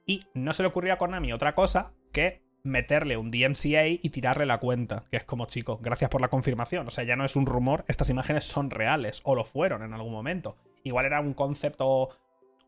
[0.07, 4.47] Y no se le ocurrió a Konami otra cosa que meterle un DMCA y tirarle
[4.47, 5.05] la cuenta.
[5.11, 6.87] Que es como, chico, gracias por la confirmación.
[6.87, 9.21] O sea, ya no es un rumor, estas imágenes son reales.
[9.25, 10.57] O lo fueron en algún momento.
[10.85, 12.11] Igual era un concepto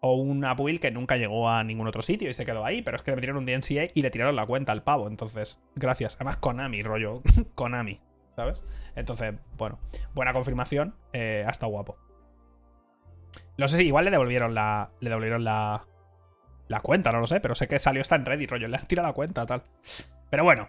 [0.01, 2.97] o una build que nunca llegó a ningún otro sitio y se quedó ahí, pero
[2.97, 5.09] es que le metieron un DMCA y le tiraron la cuenta al pavo.
[5.09, 6.17] Entonces, gracias.
[6.17, 7.23] Además, Konami, rollo.
[7.55, 8.01] Konami.
[8.37, 8.65] ¿sabes?
[8.97, 9.79] Entonces, bueno,
[10.15, 11.97] buena confirmación, eh, hasta guapo.
[13.57, 14.91] No sé si igual le devolvieron la.
[15.01, 15.87] Le devolvieron la.
[16.69, 18.69] La cuenta, no lo sé, pero sé que salió esta en Reddit, rollo.
[18.69, 19.63] Le han tirado la cuenta, tal.
[20.31, 20.69] Pero bueno.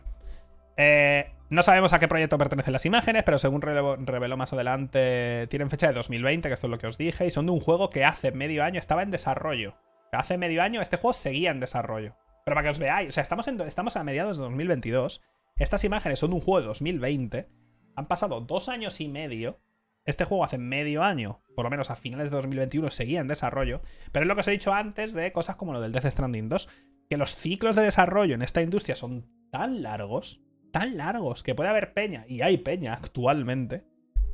[0.75, 5.69] Eh, no sabemos a qué proyecto pertenecen las imágenes, pero según reveló más adelante, tienen
[5.69, 7.89] fecha de 2020, que esto es lo que os dije, y son de un juego
[7.89, 9.75] que hace medio año estaba en desarrollo.
[10.11, 12.15] Hace medio año este juego seguía en desarrollo.
[12.45, 15.21] Pero para que os veáis, o sea, estamos, estamos a mediados de 2022
[15.55, 17.49] estas imágenes son de un juego de 2020.
[17.95, 19.59] Han pasado dos años y medio.
[20.05, 23.81] Este juego hace medio año, por lo menos a finales de 2021, seguía en desarrollo.
[24.11, 26.49] Pero es lo que os he dicho antes de cosas como lo del Death Stranding
[26.49, 26.69] 2.
[27.09, 30.41] Que los ciclos de desarrollo en esta industria son tan largos,
[30.73, 33.85] tan largos, que puede haber peña, y hay peña actualmente,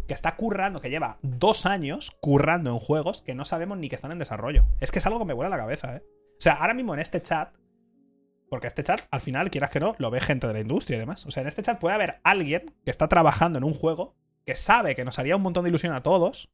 [0.08, 3.96] que está currando, que lleva dos años currando en juegos que no sabemos ni que
[3.96, 4.66] están en desarrollo.
[4.80, 6.04] Es que es algo que me vuela la cabeza, ¿eh?
[6.40, 7.54] O sea, ahora mismo en este chat
[8.50, 11.00] porque este chat, al final, quieras que no, lo ve gente de la industria y
[11.00, 11.26] demás.
[11.26, 14.56] O sea, en este chat puede haber alguien que está trabajando en un juego que
[14.56, 16.50] sabe que nos haría un montón de ilusión a todos,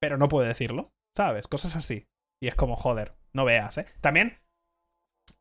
[0.00, 1.48] pero no puede decirlo, ¿sabes?
[1.48, 2.06] Cosas así.
[2.40, 3.86] Y es como, joder, no veas, ¿eh?
[4.00, 4.38] También,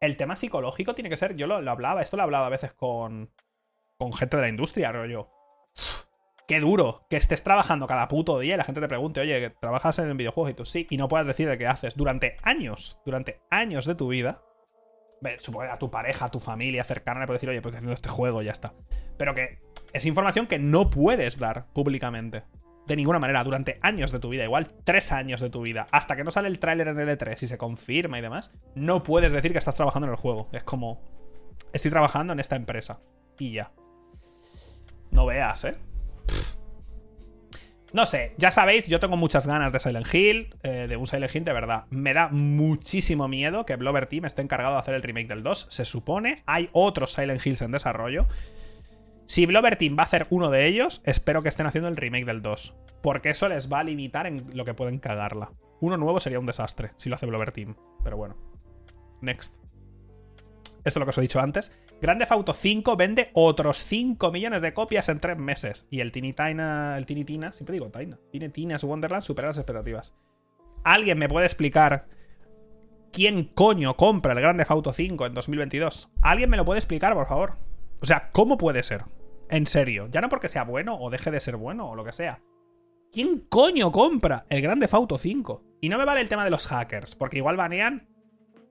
[0.06, 2.74] el tema psicológico tiene que ser, yo lo, lo hablaba, esto lo hablaba a veces
[2.74, 3.32] con,
[3.98, 5.30] con gente de la industria, rollo
[6.48, 10.00] qué duro que estés trabajando cada puto día y la gente te pregunte, oye, trabajas
[10.00, 13.00] en el videojuego y tú sí, y no puedas decir de qué haces durante años,
[13.06, 14.44] durante años de tu vida.
[15.40, 17.96] Supongo a tu pareja, a tu familia cercana le puedes decir, oye, pues estoy haciendo
[17.96, 18.74] este juego y ya está.
[19.18, 19.62] Pero que
[19.94, 22.44] es información que no puedes dar públicamente.
[22.88, 26.16] De ninguna manera, durante años de tu vida, igual tres años de tu vida, hasta
[26.16, 29.54] que no sale el tráiler en L3 y se confirma y demás, no puedes decir
[29.54, 30.50] que estás trabajando en el juego.
[30.52, 31.02] Es como,
[31.72, 33.00] estoy trabajando en esta empresa.
[33.40, 33.72] Y ya.
[35.12, 35.78] No veas, ¿eh?
[37.94, 41.34] No sé, ya sabéis, yo tengo muchas ganas de Silent Hill, eh, de un Silent
[41.34, 41.86] Hill de verdad.
[41.92, 45.68] Me da muchísimo miedo que Blover Team esté encargado de hacer el remake del 2.
[45.70, 48.26] Se supone, hay otros Silent Hills en desarrollo.
[49.26, 52.26] Si Blover Team va a hacer uno de ellos, espero que estén haciendo el remake
[52.26, 52.76] del 2.
[53.02, 55.52] Porque eso les va a limitar en lo que pueden cagarla.
[55.82, 57.76] Uno nuevo sería un desastre si lo hace Blover Team.
[58.04, 58.38] Pero bueno.
[59.22, 59.56] Next.
[60.84, 61.72] Esto es lo que os he dicho antes.
[62.02, 65.88] Grande Auto 5 vende otros 5 millones de copias en 3 meses.
[65.90, 69.58] Y el Tiny Tina, el Tiny Tina, siempre digo Tina, Tiny Tina's Wonderland supera las
[69.58, 70.14] expectativas.
[70.84, 72.08] ¿Alguien me puede explicar
[73.14, 76.10] quién coño compra el Grande Auto 5 en 2022?
[76.22, 77.54] ¿Alguien me lo puede explicar, por favor?
[78.04, 79.06] O sea, ¿cómo puede ser?
[79.50, 82.12] En serio, ya no porque sea bueno o deje de ser bueno o lo que
[82.12, 82.44] sea.
[83.14, 85.64] ¿Quién coño compra el Grande Auto 5?
[85.80, 88.10] Y no me vale el tema de los hackers, porque igual banean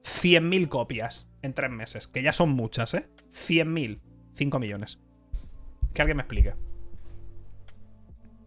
[0.03, 3.09] 100.000 copias en tres meses, que ya son muchas, ¿eh?
[3.31, 4.01] 100.000,
[4.35, 4.99] 5 millones.
[5.95, 6.53] Que alguien me explique.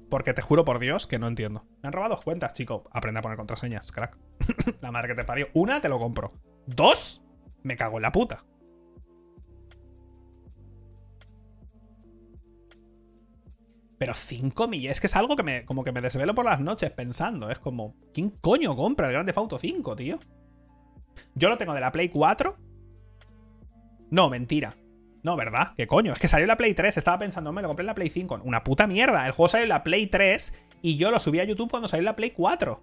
[0.09, 1.67] Porque te juro por Dios que no entiendo.
[1.83, 2.85] Me han robado dos cuentas, chico.
[2.93, 4.17] Aprende a poner contraseñas, crack.
[4.81, 5.49] la madre que te parió.
[5.53, 6.33] Una, te lo compro.
[6.65, 7.25] Dos,
[7.65, 8.45] me cago en la puta.
[13.99, 14.99] Pero 5 millones.
[14.99, 17.51] Es que es algo que me, como que me desvelo por las noches pensando.
[17.51, 20.19] Es como, ¿quién coño compra el Grande Auto 5, tío?
[21.35, 22.57] Yo lo tengo de la Play 4.
[24.11, 24.77] No, mentira.
[25.23, 25.73] No, ¿verdad?
[25.77, 26.13] ¿Qué coño?
[26.13, 26.97] Es que salió la Play 3.
[26.97, 28.43] Estaba pensando, me lo compré en la Play 5.
[28.45, 29.27] Una puta mierda.
[29.27, 32.05] El juego salió en la Play 3 y yo lo subí a YouTube cuando salió
[32.05, 32.83] la Play 4.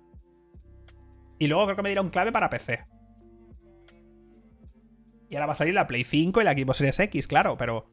[1.40, 2.86] Y luego creo que me dieron clave para PC.
[5.30, 7.90] Y ahora va a salir la Play 5 y la Xbox Series X, claro, pero.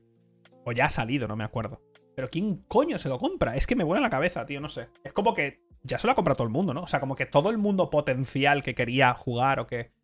[0.64, 1.80] O ya ha salido, no me acuerdo.
[2.20, 3.56] Pero ¿quién coño se lo compra?
[3.56, 4.90] Es que me vuela la cabeza, tío, no sé.
[5.04, 6.82] Es como que ya se lo ha comprado todo el mundo, ¿no?
[6.82, 9.94] O sea, como que todo el mundo potencial que quería jugar o que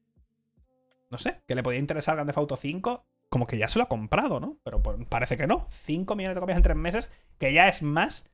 [1.11, 3.83] no sé, que le podía interesar Grand Theft Auto 5, como que ya se lo
[3.85, 4.57] ha comprado, ¿no?
[4.65, 5.67] Pero parece que no.
[5.69, 8.31] 5 millones de copias en 3 meses, que ya es más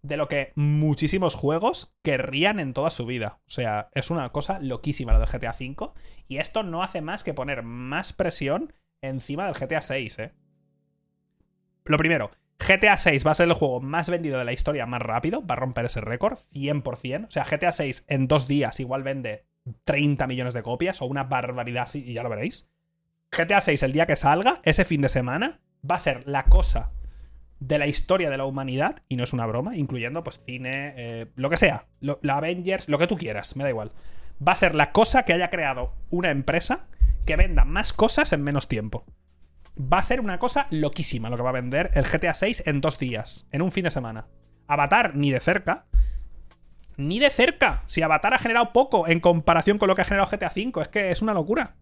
[0.00, 3.40] de lo que muchísimos juegos querrían en toda su vida.
[3.46, 5.90] O sea, es una cosa loquísima lo del GTA V.
[6.26, 8.72] Y esto no hace más que poner más presión
[9.02, 10.32] encima del GTA VI, ¿eh?
[11.84, 15.02] Lo primero, GTA 6 va a ser el juego más vendido de la historia más
[15.02, 17.26] rápido, va a romper ese récord, 100%.
[17.28, 19.46] O sea, GTA 6 en dos días igual vende
[19.84, 22.70] 30 millones de copias o una barbaridad así, y ya lo veréis.
[23.30, 26.92] GTA 6 el día que salga, ese fin de semana, va a ser la cosa
[27.58, 31.26] de la historia de la humanidad, y no es una broma, incluyendo pues cine, eh,
[31.36, 33.92] lo que sea, la Avengers, lo que tú quieras, me da igual.
[34.46, 36.86] Va a ser la cosa que haya creado una empresa
[37.24, 39.04] que venda más cosas en menos tiempo.
[39.78, 42.80] Va a ser una cosa loquísima lo que va a vender el GTA 6 en
[42.80, 44.26] dos días, en un fin de semana.
[44.66, 45.86] Avatar ni de cerca.
[46.96, 47.82] Ni de cerca.
[47.86, 50.88] Si Avatar ha generado poco en comparación con lo que ha generado GTA 5, es
[50.88, 51.76] que es una locura.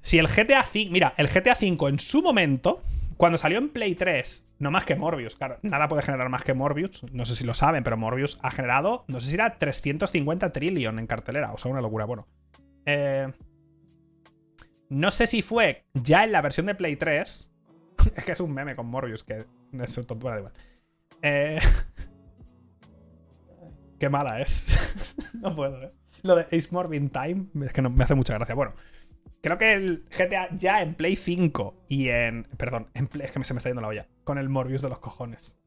[0.00, 0.92] Si el GTA 5.
[0.92, 2.80] Mira, el GTA 5 en su momento,
[3.16, 6.54] cuando salió en Play 3, no más que Morbius, claro, nada puede generar más que
[6.54, 7.04] Morbius.
[7.12, 10.98] No sé si lo saben, pero Morbius ha generado, no sé si era 350 trillion
[10.98, 12.04] en cartelera, o sea, una locura.
[12.04, 12.26] Bueno,
[12.84, 13.32] eh,
[14.92, 17.50] no sé si fue ya en la versión de Play 3.
[18.16, 20.52] es que es un meme con Morbius, que es un tontura igual.
[21.22, 21.58] Eh,
[23.98, 24.66] qué mala es.
[25.34, 25.92] no puedo, ¿eh?
[26.22, 28.54] Lo de Ace Morbin Time es que no, me hace mucha gracia.
[28.54, 28.74] Bueno,
[29.40, 32.44] creo que el GTA ya en Play 5 y en.
[32.56, 34.08] Perdón, en Play, es que se me está yendo la olla.
[34.22, 35.58] Con el Morbius de los cojones.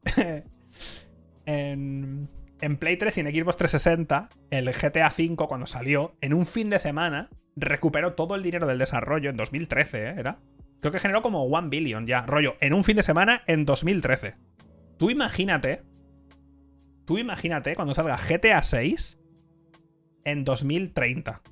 [1.44, 2.30] en
[2.60, 6.70] en Play 3 y en Xbox 360, el GTA V, cuando salió, en un fin
[6.70, 10.14] de semana, recuperó todo el dinero del desarrollo en 2013, ¿eh?
[10.18, 10.38] ¿Era?
[10.80, 14.36] Creo que generó como 1 billion ya, rollo, en un fin de semana en 2013.
[14.98, 15.82] Tú imagínate,
[17.04, 19.18] tú imagínate cuando salga GTA 6
[20.24, 21.42] en 2030.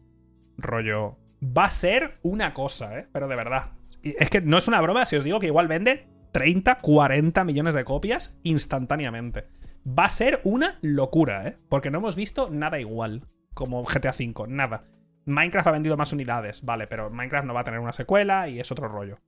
[0.56, 3.08] Rollo, va a ser una cosa, ¿eh?
[3.12, 3.72] Pero de verdad.
[4.02, 7.74] Es que no es una broma si os digo que igual vende 30, 40 millones
[7.74, 9.46] de copias instantáneamente
[9.86, 11.58] va a ser una locura, ¿eh?
[11.68, 14.84] Porque no hemos visto nada igual como GTA V, nada.
[15.26, 18.60] Minecraft ha vendido más unidades, vale, pero Minecraft no va a tener una secuela y
[18.60, 19.20] es otro rollo.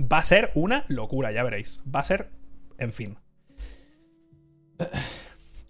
[0.00, 1.82] Va a ser una locura, ya veréis.
[1.92, 2.30] Va a ser,
[2.78, 3.18] en fin.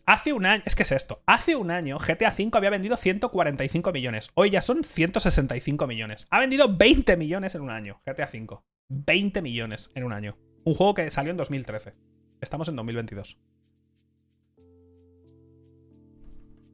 [0.06, 3.93] Hace un año, es que es esto, hace un año GTA V había vendido 145
[3.93, 6.28] millones, hoy ya son 165 millones.
[6.30, 8.60] Ha vendido 20 millones en un año, GTA V.
[8.88, 10.38] 20 millones en un año.
[10.64, 11.94] Un juego que salió en 2013.
[12.40, 13.38] Estamos en 2022.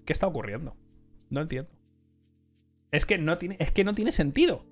[0.04, 0.76] ¿Qué está ocurriendo?
[1.30, 1.70] No entiendo.
[2.90, 4.66] Es que no tiene, es que no tiene sentido.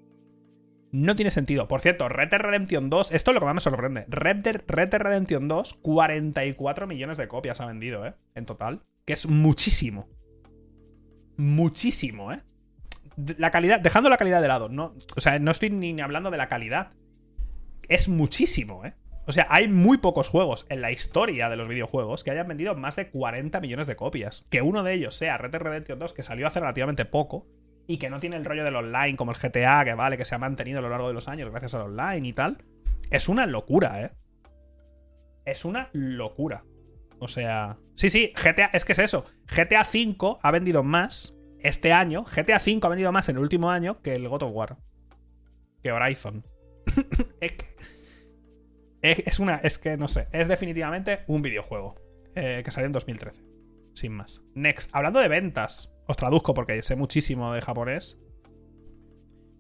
[0.93, 1.69] No tiene sentido.
[1.69, 4.05] Por cierto, Red Dead Redemption 2, esto es lo que más me sorprende.
[4.09, 8.15] Red Dead, Redemption 2, 44 millones de copias ha vendido, ¿eh?
[8.35, 8.83] En total.
[9.05, 10.09] Que es muchísimo.
[11.37, 12.43] Muchísimo, ¿eh?
[13.39, 16.39] La calidad, dejando la calidad de lado, no, o sea, no estoy ni hablando de
[16.39, 16.91] la calidad.
[17.89, 18.95] Es muchísimo, ¿eh?
[19.31, 22.75] O sea, hay muy pocos juegos en la historia de los videojuegos que hayan vendido
[22.75, 24.45] más de 40 millones de copias.
[24.51, 27.47] Que uno de ellos sea Red Dead Redemption 2, que salió hace relativamente poco,
[27.87, 30.35] y que no tiene el rollo del online como el GTA, que vale, que se
[30.35, 32.65] ha mantenido a lo largo de los años gracias al online y tal.
[33.13, 34.11] Es una locura, ¿eh?
[35.45, 36.65] Es una locura.
[37.21, 37.79] O sea.
[37.95, 38.71] Sí, sí, GTA.
[38.73, 39.27] Es que es eso.
[39.47, 42.25] GTA V ha vendido más este año.
[42.25, 44.77] GTA V ha vendido más en el último año que el God of War.
[45.85, 46.45] Que Horizon.
[47.41, 48.00] es que
[49.03, 49.57] es una.
[49.57, 50.29] Es que no sé.
[50.33, 51.95] Es definitivamente un videojuego.
[52.35, 53.43] Eh, que salió en 2013.
[53.95, 54.45] Sin más.
[54.55, 54.91] Next.
[54.93, 55.93] Hablando de ventas.
[56.07, 58.21] Os traduzco porque sé muchísimo de japonés.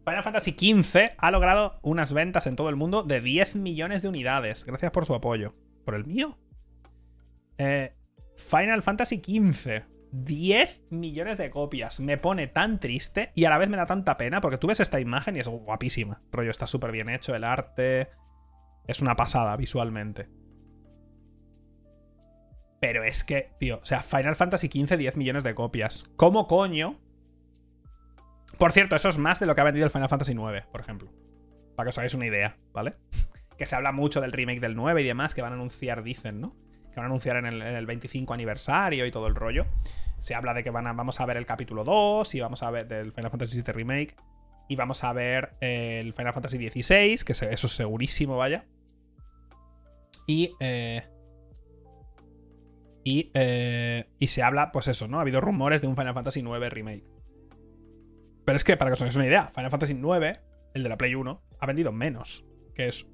[0.04, 4.08] Final Fantasy XV ha logrado unas ventas en todo el mundo de 10 millones de
[4.08, 4.64] unidades.
[4.64, 5.54] Gracias por su apoyo.
[5.84, 6.38] ¿Por el mío?
[7.58, 7.94] Eh,
[8.36, 9.84] Final Fantasy XV.
[10.12, 12.00] 10 millones de copias.
[12.00, 14.80] Me pone tan triste y a la vez me da tanta pena porque tú ves
[14.80, 16.22] esta imagen y es guapísima.
[16.32, 18.10] Rollo, está súper bien hecho el arte.
[18.90, 20.28] Es una pasada visualmente.
[22.80, 26.10] Pero es que, tío, o sea, Final Fantasy XV, 10 millones de copias.
[26.16, 26.98] ¿Cómo coño?
[28.58, 30.80] Por cierto, eso es más de lo que ha vendido el Final Fantasy IX, por
[30.80, 31.08] ejemplo.
[31.76, 32.96] Para que os hagáis una idea, ¿vale?
[33.56, 36.40] Que se habla mucho del remake del 9 y demás, que van a anunciar, dicen,
[36.40, 36.56] ¿no?
[36.90, 39.66] Que van a anunciar en el, 25 aniversario y todo el rollo.
[40.18, 42.72] Se habla de que van a, vamos a ver el capítulo 2 y vamos a
[42.72, 44.16] ver del Final Fantasy VII Remake.
[44.68, 48.64] Y vamos a ver el Final Fantasy XVI, que eso es segurísimo, vaya.
[50.26, 50.54] Y.
[50.60, 51.02] Eh,
[53.02, 55.18] y, eh, y se habla, pues eso, ¿no?
[55.18, 57.04] Ha habido rumores de un Final Fantasy IX remake.
[58.44, 60.40] Pero es que, para que os hagáis una idea, Final Fantasy IX,
[60.74, 62.44] el de la Play 1, ha vendido menos
[62.74, 63.06] que eso.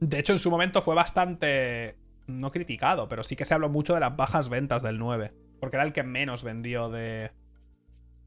[0.00, 1.98] De hecho, en su momento fue bastante.
[2.26, 5.32] No criticado, pero sí que se habló mucho de las bajas ventas del 9.
[5.60, 7.30] Porque era el que menos vendió de.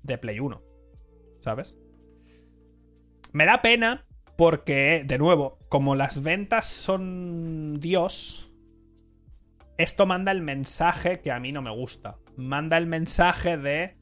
[0.03, 0.64] de Play 1.
[1.41, 1.77] ¿Sabes?
[3.31, 4.07] Me da pena
[4.40, 8.53] porque, de nuevo, como las ventas son Dios,
[9.78, 12.20] esto manda el mensaje que a mí no me gusta.
[12.38, 13.98] Manda el mensaje de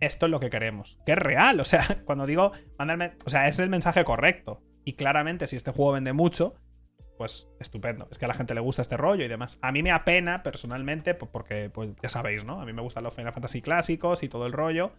[0.00, 0.98] esto es lo que queremos.
[1.06, 4.64] Que es real, o sea, cuando digo, manda o sea, es el mensaje correcto.
[4.84, 6.56] Y claramente, si este juego vende mucho,
[7.16, 8.08] pues estupendo.
[8.10, 9.60] Es que a la gente le gusta este rollo y demás.
[9.62, 12.60] A mí me apena personalmente, porque, pues ya sabéis, ¿no?
[12.60, 14.90] A mí me gustan los Final Fantasy clásicos y todo el rollo.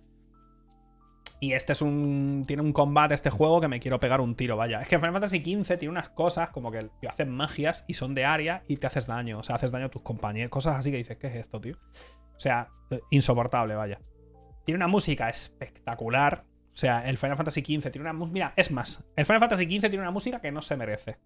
[1.39, 2.43] Y este es un.
[2.47, 4.81] Tiene un combate este juego que me quiero pegar un tiro, vaya.
[4.81, 8.25] Es que Final Fantasy XV tiene unas cosas como que hacen magias y son de
[8.25, 9.39] área y te haces daño.
[9.39, 10.49] O sea, haces daño a tus compañeros.
[10.49, 11.77] Cosas así que dices, ¿qué es esto, tío?
[12.35, 12.69] O sea,
[13.09, 14.01] insoportable, vaya.
[14.65, 16.45] Tiene una música espectacular.
[16.73, 18.33] O sea, el Final Fantasy XV tiene una música.
[18.33, 21.19] Mira, es más, el Final Fantasy XV tiene una música que no se merece.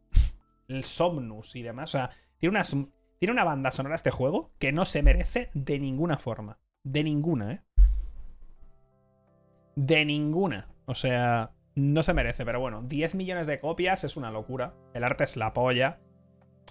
[0.68, 1.94] El Somnus y demás.
[1.96, 2.76] O sea, tiene, unas,
[3.20, 6.60] tiene una banda sonora este juego que no se merece de ninguna forma.
[6.84, 7.64] De ninguna, ¿eh?
[9.76, 10.68] De ninguna.
[10.86, 14.74] O sea, no se merece, pero bueno, 10 millones de copias es una locura.
[14.94, 16.00] El arte es la polla.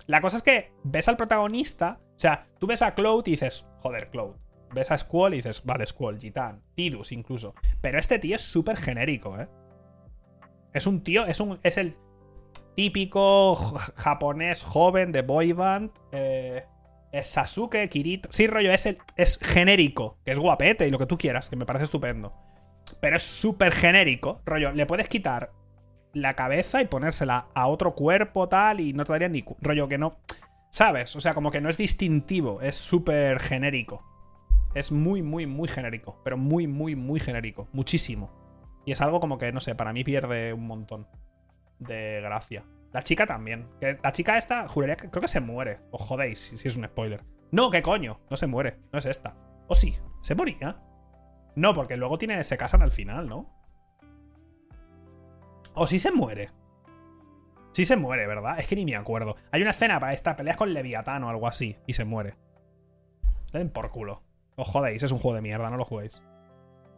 [0.06, 3.66] La cosa es que ves al protagonista, o sea, tú ves a Cloud y dices,
[3.80, 4.36] joder, Cloud.
[4.74, 7.54] Ves a Squall y dices, vale, Squall, Gitan, Tidus incluso.
[7.80, 9.48] Pero este tío es súper genérico, ¿eh?
[10.72, 11.96] Es un tío, es, un, es el
[12.74, 13.54] típico
[13.96, 15.90] japonés joven de boy band.
[16.12, 16.64] Eh,
[17.12, 18.30] es Sasuke, Kirito.
[18.32, 21.56] Sí, rollo, es, el, es genérico, que es guapete y lo que tú quieras, que
[21.56, 22.32] me parece estupendo.
[23.00, 24.42] Pero es súper genérico.
[24.44, 25.52] Rollo, le puedes quitar
[26.12, 29.44] la cabeza y ponérsela a otro cuerpo tal y no te daría ni...
[29.60, 30.18] Rollo que no...
[30.70, 31.14] ¿Sabes?
[31.16, 34.02] O sea, como que no es distintivo, es súper genérico.
[34.74, 36.20] Es muy, muy, muy genérico.
[36.24, 37.68] Pero muy, muy, muy genérico.
[37.72, 38.32] Muchísimo.
[38.86, 41.06] Y es algo como que, no sé, para mí pierde un montón
[41.78, 42.64] de gracia.
[42.92, 43.68] La chica también.
[43.80, 45.80] la chica esta, juraría que creo que se muere.
[45.90, 47.22] Os jodéis si, es un spoiler.
[47.50, 48.20] No, ¿qué coño?
[48.30, 48.78] No se muere.
[48.92, 49.36] No es esta.
[49.68, 49.94] ¿O sí?
[50.22, 50.80] ¿Se moría?
[51.54, 53.50] No, porque luego se casan al final, ¿no?
[55.74, 56.50] O sí se muere.
[57.72, 58.58] Sí se muere, ¿verdad?
[58.58, 59.36] Es que ni me acuerdo.
[59.50, 62.36] Hay una escena para esta, peleas con Leviatán o algo así, y se muere.
[63.52, 64.22] ven por culo.
[64.56, 66.22] Os jodéis, es un juego de mierda, no lo juguéis.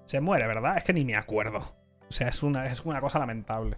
[0.07, 0.77] Se muere, ¿verdad?
[0.77, 1.59] Es que ni me acuerdo.
[2.09, 3.77] O sea, es una, es una cosa lamentable.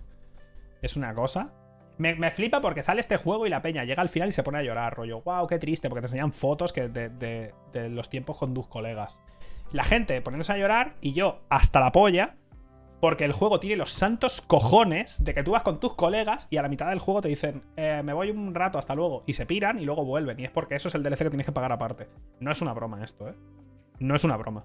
[0.80, 1.52] Es una cosa.
[1.98, 4.58] Me, flipa porque sale este juego y la peña llega al final y se pone
[4.58, 8.36] a llorar, rollo, wow, qué triste, porque te enseñan fotos que de, de los tiempos
[8.36, 9.22] con tus colegas
[9.72, 12.36] la gente poniéndose a llorar y yo hasta la polla,
[13.00, 16.56] porque el juego tiene los santos cojones de que tú vas con tus colegas y
[16.56, 19.34] a la mitad del juego te dicen, eh, me voy un rato, hasta luego, y
[19.34, 20.40] se piran y luego vuelven.
[20.40, 22.08] Y es porque eso es el DLC que tienes que pagar aparte.
[22.40, 23.34] No es una broma esto, ¿eh?
[23.98, 24.64] No es una broma.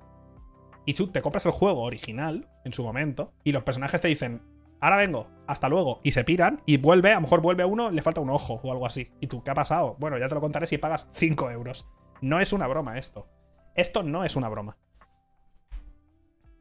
[0.85, 4.41] Y tú te compras el juego original en su momento y los personajes te dicen,
[4.81, 8.01] ahora vengo, hasta luego, y se piran y vuelve, a lo mejor vuelve uno, le
[8.01, 9.11] falta un ojo o algo así.
[9.21, 9.95] ¿Y tú qué ha pasado?
[9.99, 11.89] Bueno, ya te lo contaré si pagas 5 euros.
[12.21, 13.27] No es una broma esto.
[13.75, 14.77] Esto no es una broma.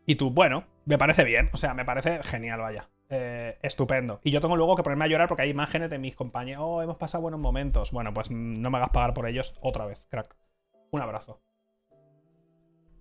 [0.06, 1.50] Y tú, bueno, me parece bien.
[1.52, 2.90] O sea, me parece genial, vaya.
[3.10, 4.20] Eh, estupendo.
[4.22, 6.62] Y yo tengo luego que ponerme a llorar porque hay imágenes de mis compañeros.
[6.64, 7.90] Oh, hemos pasado buenos momentos.
[7.92, 10.36] Bueno, pues no me hagas pagar por ellos otra vez, crack.
[10.90, 11.40] Un abrazo.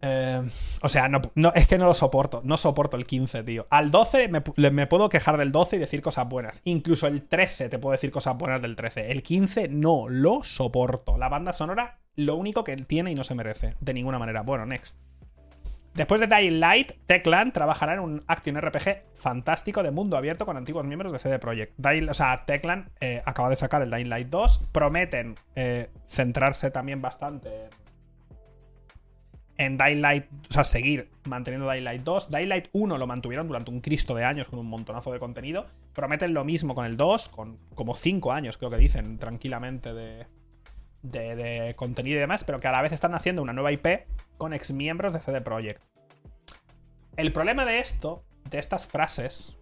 [0.01, 0.41] Eh,
[0.81, 1.21] o sea, no,
[1.53, 2.41] es que no lo soporto.
[2.43, 3.67] No soporto el 15, tío.
[3.69, 6.61] Al 12 me, me, puedo quejar del 12 y decir cosas buenas.
[6.65, 9.11] Incluso el 13 te puedo decir cosas buenas del 13.
[9.11, 11.17] El 15 no lo soporto.
[11.17, 13.75] La banda sonora, lo único que tiene y no se merece.
[13.79, 14.41] De ninguna manera.
[14.41, 14.97] Bueno, next.
[15.95, 20.55] Después de Dying Light, Techland trabajará en un action RPG fantástico de mundo abierto con
[20.55, 21.73] antiguos miembros de CD Projekt.
[22.09, 24.69] o sea, Techland eh, acaba de sacar el Dying Light 2.
[24.71, 27.69] Prometen eh, centrarse también bastante
[29.59, 32.31] en Dying Light, o sea, seguir manteniendo Dying Light 2.
[32.31, 35.67] Dying Light 1 lo mantuvieron durante un cristo de años con un montonazo de contenido.
[35.93, 40.25] Prometen lo mismo con el 2, con como 5 años, creo que dicen, tranquilamente de,
[41.01, 44.07] de, contenido y demás, pero que a la vez están haciendo una nueva IP
[44.37, 45.83] con exmiembros de CD Projekt.
[47.17, 49.57] El problema de esto, de estas frases,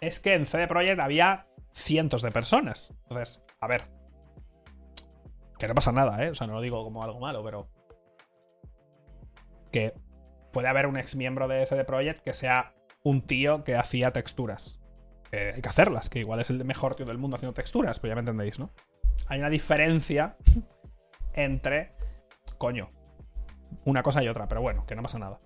[0.00, 2.94] es que en CD Projekt había cientos de personas.
[3.08, 3.88] Entonces, a ver.
[5.58, 6.30] Que no pasa nada, ¿eh?
[6.30, 7.79] O sea, no lo digo como algo malo, pero.
[9.70, 9.92] Que
[10.52, 14.80] puede haber un ex miembro de CD Projekt que sea un tío que hacía texturas.
[15.32, 18.14] Hay que hacerlas, que igual es el mejor tío del mundo haciendo texturas, pero ya
[18.16, 18.72] me entendéis, ¿no?
[19.30, 20.36] hay una diferencia
[21.32, 21.92] entre,
[22.58, 22.90] coño,
[23.84, 25.40] una cosa y otra, pero bueno, que no pasa nada.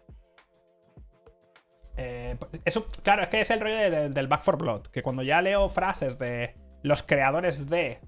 [1.96, 5.40] Eh, eso, claro, es que es el rollo del Back for Blood, que cuando ya
[5.42, 8.00] leo frases de los creadores de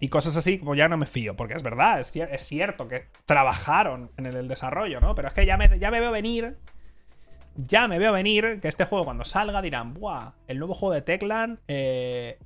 [0.00, 2.12] y cosas así, como ya no me fío, porque es verdad, es,
[2.44, 5.14] cierto que trabajaron en el, desarrollo, ¿no?
[5.14, 6.58] Pero es que ya me, ya me veo venir
[7.56, 10.32] ya me veo venir que este juego cuando salga dirán, ¡buah!
[10.48, 12.38] El nuevo juego de Techland eh,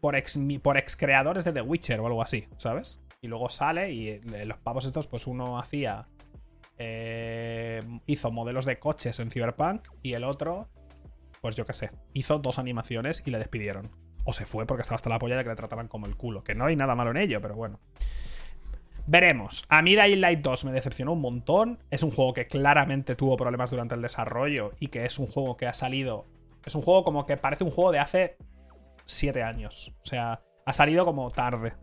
[0.00, 3.00] por ex, por ex creadores de The Witcher o algo así, ¿sabes?
[3.20, 6.08] Y luego sale y eh, los pavos estos, pues uno hacía.
[6.78, 10.68] Eh, hizo modelos de coches en Cyberpunk y el otro,
[11.40, 13.90] pues yo qué sé, hizo dos animaciones y le despidieron.
[14.26, 16.44] O se fue porque estaba hasta la polla de que le trataran como el culo.
[16.44, 17.80] Que no hay nada malo en ello, pero bueno.
[19.06, 19.64] Veremos.
[19.68, 21.78] A mí Dying Light 2 me decepcionó un montón.
[21.90, 25.56] Es un juego que claramente tuvo problemas durante el desarrollo y que es un juego
[25.56, 26.26] que ha salido.
[26.64, 28.36] Es un juego como que parece un juego de hace
[29.04, 29.94] 7 años.
[30.02, 31.74] O sea, ha salido como tarde.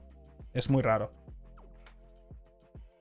[0.52, 1.14] Es muy raro.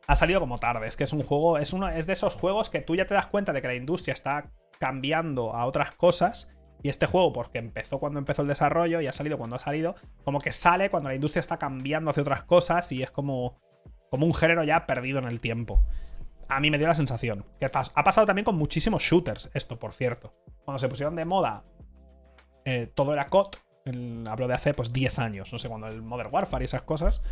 [0.07, 0.87] Ha salido como tarde.
[0.87, 1.59] Es que es un juego.
[1.59, 3.75] Es, uno, es de esos juegos que tú ya te das cuenta de que la
[3.75, 6.55] industria está cambiando a otras cosas.
[6.83, 9.95] Y este juego, porque empezó cuando empezó el desarrollo y ha salido cuando ha salido,
[10.25, 13.61] como que sale cuando la industria está cambiando hacia otras cosas y es como,
[14.11, 15.85] como un género ya perdido en el tiempo.
[16.49, 17.47] A mí me dio la sensación.
[17.61, 20.35] Que ha pasado también con muchísimos shooters, esto, por cierto.
[20.65, 21.65] Cuando se pusieron de moda,
[22.65, 23.57] eh, todo era COD.
[24.29, 27.23] hablo de hace pues 10 años, no sé, cuando el Modern Warfare y esas cosas.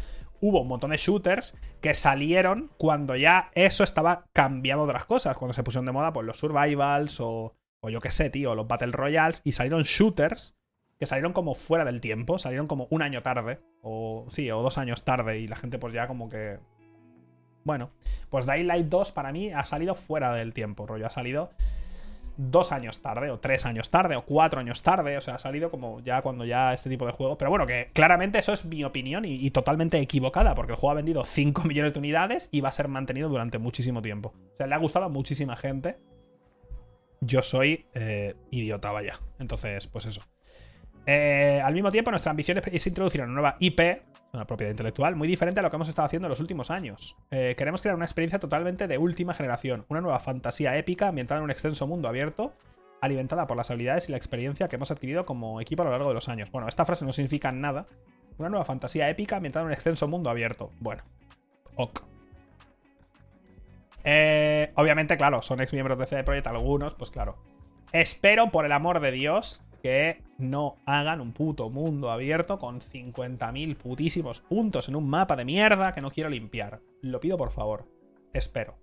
[0.40, 5.36] Hubo un montón de shooters que salieron cuando ya eso estaba cambiando otras cosas.
[5.36, 8.68] Cuando se pusieron de moda, pues los survivals o o yo qué sé, tío, los
[8.68, 10.56] Battle Royales, y salieron shooters
[10.98, 14.76] que salieron como fuera del tiempo, salieron como un año tarde, o sí, o dos
[14.76, 16.58] años tarde, y la gente pues ya como que...
[17.64, 17.90] Bueno,
[18.28, 21.50] pues Dying Light 2 para mí ha salido fuera del tiempo, rollo, ha salido
[22.36, 25.70] dos años tarde, o tres años tarde, o cuatro años tarde, o sea, ha salido
[25.70, 27.36] como ya cuando ya este tipo de juego.
[27.36, 30.92] Pero bueno, que claramente eso es mi opinión y, y, totalmente equivocada, porque el juego
[30.92, 34.32] ha vendido 5 millones de unidades y va a ser mantenido durante muchísimo tiempo.
[34.54, 35.98] O sea, le ha gustado a muchísima gente
[37.20, 39.18] yo soy eh, idiota, vaya.
[39.38, 40.22] Entonces, pues eso.
[41.06, 43.80] Eh, al mismo tiempo, nuestra ambición es introducir una nueva IP,
[44.32, 47.16] una propiedad intelectual, muy diferente a lo que hemos estado haciendo en los últimos años.
[47.30, 51.44] Eh, queremos crear una experiencia totalmente de última generación, una nueva fantasía épica ambientada en
[51.44, 52.54] un extenso mundo abierto,
[53.00, 56.08] alimentada por las habilidades y la experiencia que hemos adquirido como equipo a lo largo
[56.08, 56.50] de los años.
[56.50, 57.86] Bueno, esta frase no significa nada.
[58.38, 60.70] Una nueva fantasía épica ambientada en un extenso mundo abierto.
[60.80, 61.02] Bueno,
[61.76, 62.02] ok.
[64.04, 67.36] Eh, obviamente, claro, son ex miembros de CD Projekt algunos, pues claro.
[67.92, 73.76] Espero, por el amor de Dios, que no hagan un puto mundo abierto con 50.000
[73.76, 76.80] putísimos puntos en un mapa de mierda que no quiero limpiar.
[77.02, 77.86] Lo pido por favor.
[78.32, 78.76] Espero.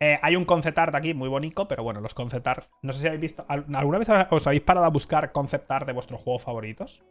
[0.00, 2.68] Eh, hay un concept art aquí muy bonito, pero bueno, los concept art.
[2.82, 3.44] No sé si habéis visto.
[3.48, 7.02] ¿Alguna vez os habéis parado a buscar concept art de vuestros juegos favoritos?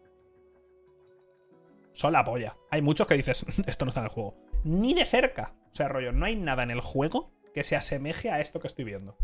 [1.94, 2.56] Son la polla.
[2.72, 4.36] Hay muchos que dices, esto no está en el juego.
[4.64, 5.54] Ni de cerca.
[5.72, 8.68] O sea, rollo, no hay nada en el juego que se asemeje a esto que
[8.68, 9.16] estoy viendo.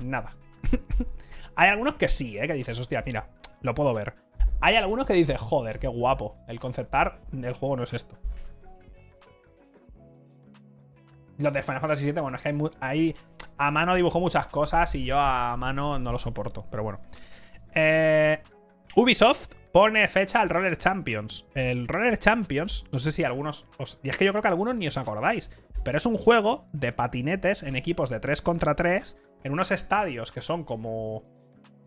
[0.00, 0.36] Nada.
[1.56, 2.46] hay algunos que sí, ¿eh?
[2.46, 3.30] Que dices, hostia, mira,
[3.62, 4.14] lo puedo ver.
[4.60, 6.36] Hay algunos que dices, joder, qué guapo.
[6.46, 8.18] El conceptar del juego no es esto.
[11.38, 13.16] Los de Final Fantasy VII, bueno, es que hay, hay,
[13.56, 16.66] A mano dibujo muchas cosas y yo a mano no lo soporto.
[16.70, 17.00] Pero bueno.
[17.74, 18.42] Eh,
[18.96, 21.46] Ubisoft pone fecha al Roller Champions.
[21.54, 23.66] El Roller Champions, no sé si algunos.
[24.02, 25.50] y es que yo creo que algunos ni os acordáis.
[25.84, 29.18] Pero es un juego de patinetes en equipos de 3 contra 3.
[29.44, 31.24] En unos estadios que son como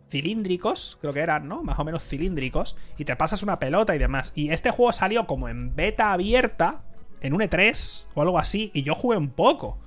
[0.08, 1.62] cilíndricos, creo que eran, ¿no?
[1.62, 2.76] Más o menos cilíndricos.
[2.98, 4.32] Y te pasas una pelota y demás.
[4.34, 6.84] Y este juego salió como en beta abierta.
[7.20, 8.70] En un E3 o algo así.
[8.74, 9.80] Y yo jugué un poco.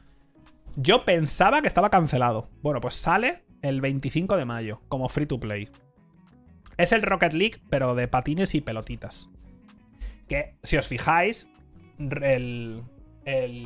[0.75, 2.49] Yo pensaba que estaba cancelado.
[2.61, 5.69] Bueno, pues sale el 25 de mayo, como free to play.
[6.77, 9.29] Es el Rocket League, pero de patines y pelotitas.
[10.27, 11.47] Que, si os fijáis,
[11.97, 12.83] el,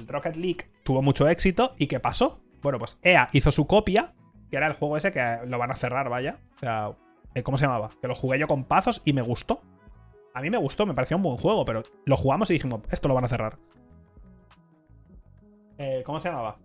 [0.07, 1.75] Rocket League tuvo mucho éxito.
[1.77, 2.41] ¿Y qué pasó?
[2.61, 4.13] Bueno, pues EA hizo su copia,
[4.49, 6.39] que era el juego ese que lo van a cerrar, vaya.
[6.55, 6.91] O sea,
[7.35, 7.89] eh, ¿cómo se llamaba?
[8.01, 9.61] Que lo jugué yo con pazos y me gustó.
[10.33, 13.09] A mí me gustó, me pareció un buen juego, pero lo jugamos y dijimos, esto
[13.09, 13.57] lo van a cerrar.
[15.77, 16.57] Eh, ¿Cómo se llamaba?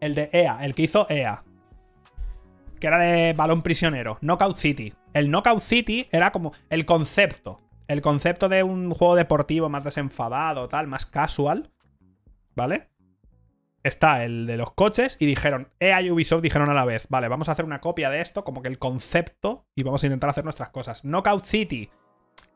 [0.00, 1.44] El de EA, el que hizo EA
[2.78, 4.92] que era de balón prisionero, Knockout City.
[5.14, 7.60] El Knockout City era como el concepto.
[7.88, 11.70] El concepto de un juego deportivo más desenfadado, tal, más casual.
[12.54, 12.90] ¿Vale?
[13.82, 17.28] Está el de los coches y dijeron, EA y Ubisoft dijeron a la vez, vale,
[17.28, 20.28] vamos a hacer una copia de esto, como que el concepto, y vamos a intentar
[20.28, 21.04] hacer nuestras cosas.
[21.04, 21.88] Knockout City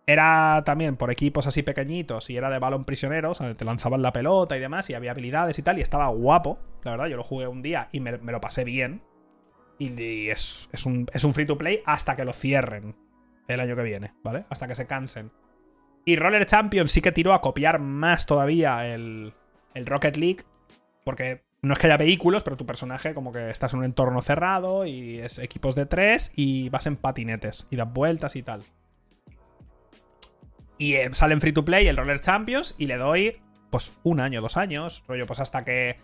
[0.05, 4.03] era también por equipos así pequeñitos y era de balón prisionero, o sea, te lanzaban
[4.03, 7.17] la pelota y demás, y había habilidades y tal, y estaba guapo, la verdad, yo
[7.17, 9.03] lo jugué un día y me lo pasé bien,
[9.79, 12.95] y es, un, free to play hasta que lo cierren
[13.49, 14.47] el año que viene, ¿vale?
[14.49, 15.33] Hasta que se cansen.
[16.05, 19.35] Y Roller Champions sí que tiró a copiar más todavía el,
[19.75, 20.43] el Rocket League,
[21.05, 24.21] porque no es que haya vehículos, pero tu personaje como que estás en un entorno
[24.23, 28.65] cerrado y es equipos de tres y vas en patinetes y das vueltas y tal.
[30.77, 33.41] Y eh, sale en free to play el Roller Champions y le doy
[33.71, 35.99] pues un año, dos años, rollo, pues hasta que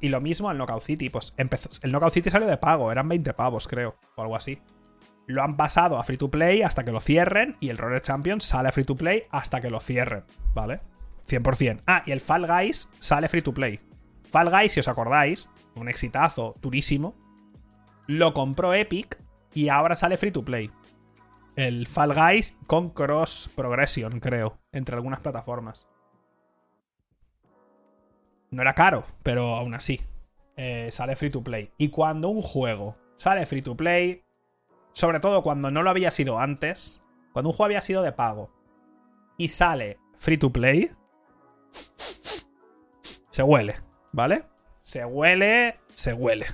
[0.00, 1.10] y lo mismo al Knockout City.
[1.10, 4.60] Pues empezó, el Knockout City salió de pago, eran 20 pavos, creo, o algo así.
[5.26, 7.56] Lo han pasado a free to play hasta que lo cierren.
[7.60, 10.24] Y el Roller Champions sale a free to play hasta que lo cierren,
[10.54, 10.80] ¿vale?
[11.28, 11.82] 100%.
[11.86, 13.80] Ah, y el Fall Guys sale free to play.
[14.30, 17.14] Fall Guys, si os acordáis, un exitazo durísimo.
[18.06, 19.18] Lo compró Epic
[19.54, 20.70] y ahora sale free to play.
[21.56, 25.88] El Fall Guys con cross progression, creo, entre algunas plataformas.
[28.54, 30.00] No era caro, pero aún así.
[30.56, 31.72] Eh, sale free to play.
[31.76, 34.22] Y cuando un juego sale free to play,
[34.92, 38.50] sobre todo cuando no lo había sido antes, cuando un juego había sido de pago
[39.36, 40.92] y sale free to play,
[43.30, 43.74] se huele,
[44.12, 44.44] ¿vale?
[44.78, 46.46] Se huele, se huele.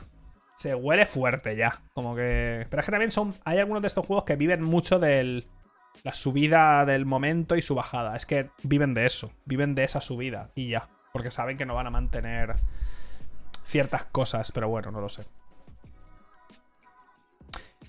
[0.57, 1.83] Se huele fuerte ya.
[1.93, 2.67] Como que.
[2.71, 3.35] Pero es que también son.
[3.45, 5.47] Hay algunos de estos juegos que viven mucho del.
[6.03, 8.17] La subida del momento y su bajada.
[8.17, 9.33] Es que viven de eso.
[9.45, 10.51] Viven de esa subida.
[10.55, 10.89] Y ya.
[11.13, 12.57] Porque saben que no van a mantener
[13.65, 14.53] ciertas cosas.
[14.53, 15.25] Pero bueno, no lo sé.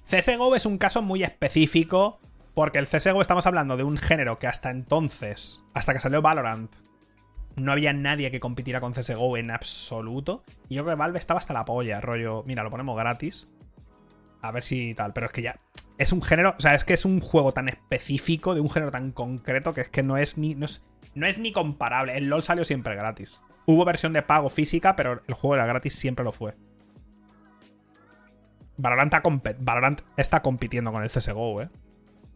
[0.09, 2.19] CSGO es un caso muy específico.
[2.53, 6.73] Porque el CSGO estamos hablando de un género que hasta entonces, hasta que salió Valorant,
[7.55, 10.43] no había nadie que compitiera con CSGO en absoluto.
[10.67, 13.47] Y yo creo que Valve estaba hasta la polla, rollo, mira, lo ponemos gratis.
[14.41, 15.59] A ver si tal, pero es que ya
[16.01, 18.91] es un género, o sea, es que es un juego tan específico, de un género
[18.91, 20.55] tan concreto, que es que no es ni,
[21.15, 22.17] no es ni comparable.
[22.17, 23.41] El LOL salió siempre gratis.
[23.65, 26.55] Hubo versión de pago física, pero el juego era gratis, siempre lo fue.
[28.77, 29.13] Valorant,
[29.59, 31.69] Valorant está compitiendo con el CSGO, eh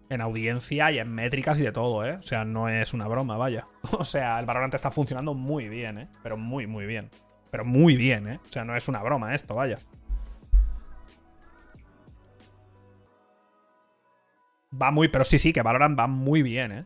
[0.09, 2.13] en audiencia y en métricas y de todo, ¿eh?
[2.13, 3.67] O sea, no es una broma, vaya.
[3.91, 6.07] O sea, el Valorant está funcionando muy bien, ¿eh?
[6.23, 7.09] Pero muy, muy bien.
[7.51, 8.39] Pero muy bien, ¿eh?
[8.47, 9.79] O sea, no es una broma esto, vaya.
[14.79, 16.85] Va muy, pero sí, sí, que Valorant va muy bien, ¿eh?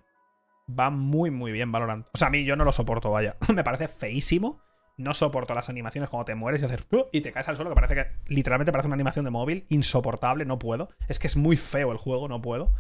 [0.70, 2.08] Va muy, muy bien Valorant.
[2.14, 3.38] O sea, a mí yo no lo soporto, vaya.
[3.54, 4.62] Me parece feísimo.
[4.98, 7.76] No soporto las animaciones cuando te mueres y haces y te caes al suelo, que
[7.76, 9.66] parece que literalmente parece una animación de móvil.
[9.70, 10.90] Insoportable, no puedo.
[11.08, 12.74] Es que es muy feo el juego, no puedo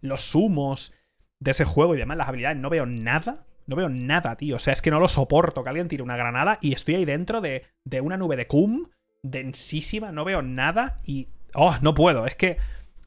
[0.00, 0.94] los humos
[1.40, 3.46] de ese juego y demás, las habilidades, no veo nada.
[3.66, 4.56] No veo nada, tío.
[4.56, 7.04] O sea, es que no lo soporto que alguien tire una granada y estoy ahí
[7.04, 8.90] dentro de, de una nube de cum
[9.24, 11.30] densísima, no veo nada y...
[11.52, 12.58] Oh, no puedo, es que...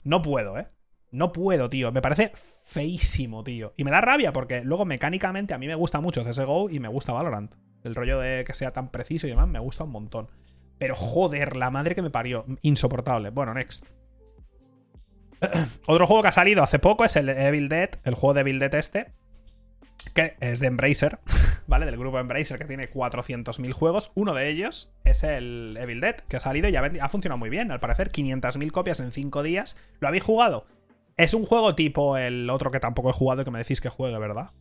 [0.03, 0.68] No puedo, ¿eh?
[1.11, 1.94] No puedo, tío.
[1.94, 2.34] Me parece
[2.70, 3.74] feísimo, tío.
[3.78, 6.88] Y me da rabia porque luego mecánicamente a mí me gusta mucho CSGO y me
[6.88, 7.56] gusta Valorant.
[7.84, 10.30] El rollo de que sea tan preciso y demás me gusta un montón.
[10.78, 12.46] Pero joder, la madre que me parió.
[12.62, 13.32] Insoportable.
[13.32, 13.88] Bueno, next.
[15.88, 18.60] Otro juego que ha salido hace poco es el Evil Dead, el juego de Evil
[18.60, 19.14] Dead este,
[20.14, 21.20] que es de Embracer,
[21.68, 21.88] ¿vale?
[21.88, 24.12] Del grupo Embracer que tiene 400.000 juegos.
[24.14, 27.72] Uno de ellos es el Evil Dead, que ha salido y ha, funcionado muy bien.
[27.72, 29.78] Al parecer, 500.000 copias en 5 días.
[30.00, 30.68] ¿Lo habéis jugado?
[31.20, 33.90] Es un juego tipo el otro que tampoco he jugado y que me decís que
[33.90, 34.52] juegue, ¿verdad?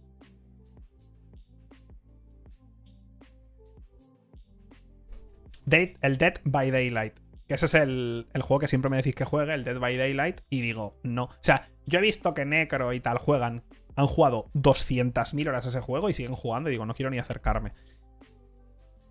[5.70, 7.14] el Dead by Daylight.
[7.46, 10.40] Que ese es el, juego que siempre me decís que juegue, el Dead by Daylight,
[10.50, 11.26] y digo, no.
[11.26, 13.62] O sea, yo he visto que Necro y tal juegan,
[13.94, 17.72] han jugado 200.000 horas ese juego y siguen jugando y digo, no quiero ni acercarme.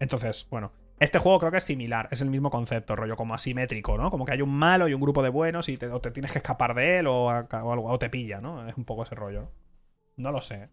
[0.01, 3.97] Entonces, bueno, este juego creo que es similar, es el mismo concepto, rollo como asimétrico,
[3.97, 4.09] ¿no?
[4.09, 6.31] Como que hay un malo y un grupo de buenos y te, o te tienes
[6.31, 8.67] que escapar de él o, algo, o te pilla, ¿no?
[8.67, 9.51] Es un poco ese rollo.
[10.15, 10.31] ¿no?
[10.31, 10.69] lo sé.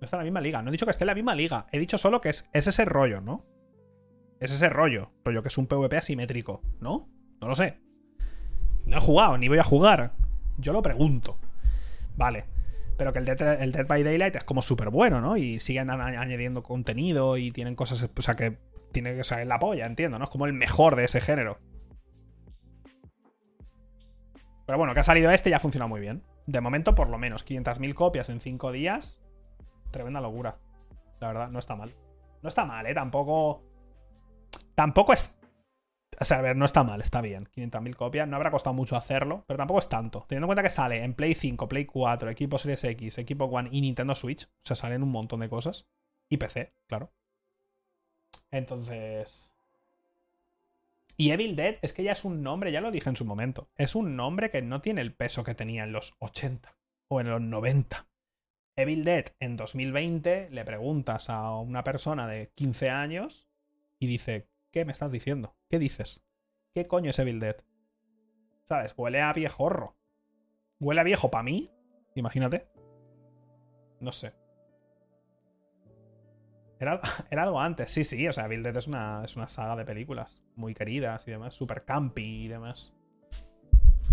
[0.00, 0.62] No está en la misma liga.
[0.62, 1.66] No he dicho que esté en la misma liga.
[1.70, 3.46] He dicho solo que es, es ese rollo, ¿no?
[4.40, 5.12] Es ese rollo.
[5.24, 7.08] Rollo que es un PvP asimétrico, ¿no?
[7.40, 7.78] No lo sé.
[8.84, 10.14] No he jugado, ni voy a jugar.
[10.58, 11.38] Yo lo pregunto.
[12.16, 12.51] Vale.
[12.96, 15.36] Pero que el Dead, by Daylight es como súper bueno, ¿no?
[15.36, 18.08] Y siguen añadiendo contenido y tienen cosas.
[18.16, 18.58] O sea, que
[18.92, 20.24] tiene que ser la polla, entiendo, ¿no?
[20.24, 21.58] Es como el mejor de ese género.
[24.66, 26.22] Pero bueno, que ha salido este y ha funcionado muy bien.
[26.46, 29.22] De momento, por lo menos, 500.000 copias en 5 días.
[29.90, 30.58] Tremenda locura.
[31.20, 31.94] La verdad, no está mal.
[32.42, 32.94] No está mal, ¿eh?
[32.94, 33.64] Tampoco.
[34.74, 35.34] Tampoco es.
[36.20, 37.48] O sea, a ver, no está mal, está bien.
[37.56, 38.28] 500.000 copias.
[38.28, 40.24] No habrá costado mucho hacerlo, pero tampoco es tanto.
[40.28, 43.70] Teniendo en cuenta que sale en Play 5, Play 4, equipo Series X, equipo One
[43.72, 44.44] y Nintendo Switch.
[44.44, 45.88] O sea, salen un montón de cosas.
[46.28, 47.12] Y PC, claro.
[48.50, 49.54] Entonces.
[51.16, 53.68] Y Evil Dead es que ya es un nombre, ya lo dije en su momento.
[53.76, 56.74] Es un nombre que no tiene el peso que tenía en los 80
[57.08, 58.06] o en los 90.
[58.76, 63.46] Evil Dead en 2020 le preguntas a una persona de 15 años
[63.98, 65.54] y dice, ¿Qué me estás diciendo?
[65.72, 66.22] ¿Qué dices?
[66.74, 67.56] ¿Qué coño es Evil Dead?
[68.64, 68.92] ¿Sabes?
[68.94, 69.96] Huele a viejorro.
[70.78, 71.70] ¿Huele a viejo para mí?
[72.14, 72.68] Imagínate.
[73.98, 74.34] No sé.
[76.78, 77.00] Era,
[77.30, 78.28] algo antes, sí, sí.
[78.28, 81.54] O sea, Evil Dead es una, es una saga de películas muy queridas y demás,
[81.54, 82.94] super campi y demás.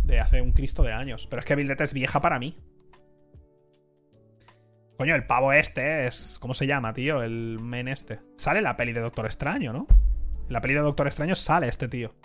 [0.06, 1.28] De hace un Cristo de años.
[1.28, 2.56] Pero es que Evil Dead es vieja para mí.
[4.98, 6.40] Coño, el pavo este es.
[6.40, 7.22] ¿Cómo se llama, tío?
[7.22, 8.22] El men este.
[8.38, 9.88] Sale la peli de Doctor Extraño, ¿no?
[10.50, 12.16] La peli de Doctor Extraño sale este tío.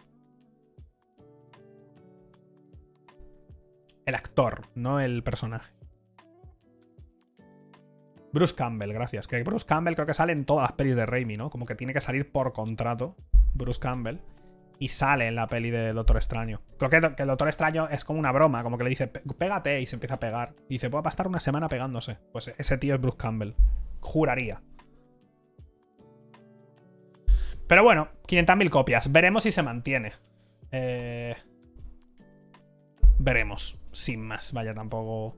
[4.07, 5.75] El actor, no el personaje.
[8.33, 9.29] Bruce Campbell, gracias.
[9.29, 11.51] Que Bruce Campbell creo que sale en todas las pelis de Raimi, ¿no?
[11.51, 13.15] Como que tiene que salir por contrato
[13.53, 14.21] Bruce Campbell.
[14.79, 16.63] Y sale en la peli de Doctor Extraño.
[16.79, 19.81] Creo que, que el Doctor Extraño es como una broma, como que le dice, pégate
[19.83, 20.55] y se empieza a pegar.
[20.69, 22.19] Y dice, puede estar una semana pegándose.
[22.33, 23.55] Pues ese tío es Bruce Campbell.
[24.01, 24.63] Juraría.
[27.67, 29.13] Pero bueno, 500.000 copias.
[29.13, 30.13] Veremos si se mantiene.
[30.71, 31.35] Eh...
[33.19, 33.81] Veremos.
[33.93, 34.53] Sin más.
[34.53, 35.37] Vaya, tampoco.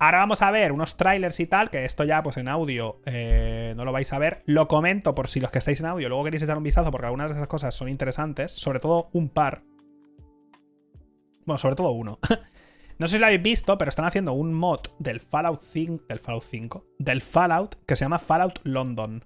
[0.00, 3.74] Ahora vamos a ver unos trailers y tal, que esto ya pues en audio eh,
[3.76, 4.44] no lo vais a ver.
[4.46, 7.06] Lo comento por si los que estáis en audio luego queréis echar un vistazo porque
[7.06, 9.64] algunas de esas cosas son interesantes, sobre todo un par.
[11.44, 12.20] Bueno, sobre todo uno.
[12.98, 16.20] no sé si lo habéis visto, pero están haciendo un mod del Fallout 5, del
[16.20, 19.24] Fallout 5, del Fallout que se llama Fallout London,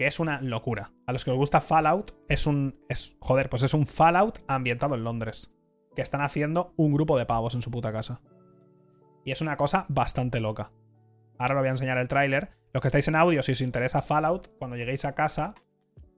[0.00, 0.94] que es una locura.
[1.06, 4.94] A los que os gusta Fallout es un es joder, pues es un Fallout ambientado
[4.94, 5.54] en Londres,
[5.94, 8.22] que están haciendo un grupo de pavos en su puta casa.
[9.26, 10.72] Y es una cosa bastante loca.
[11.38, 12.52] Ahora os voy a enseñar el tráiler.
[12.72, 15.54] Los que estáis en audio, si os interesa Fallout, cuando lleguéis a casa,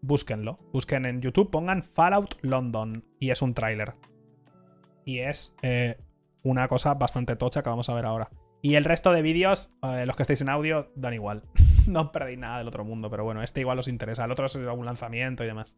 [0.00, 0.60] búsquenlo.
[0.72, 3.04] Busquen en YouTube, pongan Fallout London.
[3.18, 3.96] Y es un tráiler.
[5.04, 5.98] Y es eh,
[6.44, 8.30] una cosa bastante tocha que vamos a ver ahora.
[8.62, 11.42] Y el resto de vídeos, eh, los que estáis en audio, dan igual.
[11.88, 14.24] no perdéis nada del otro mundo, pero bueno, este igual os interesa.
[14.24, 15.76] El otro es algún lanzamiento y demás.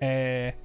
[0.00, 0.56] Eh,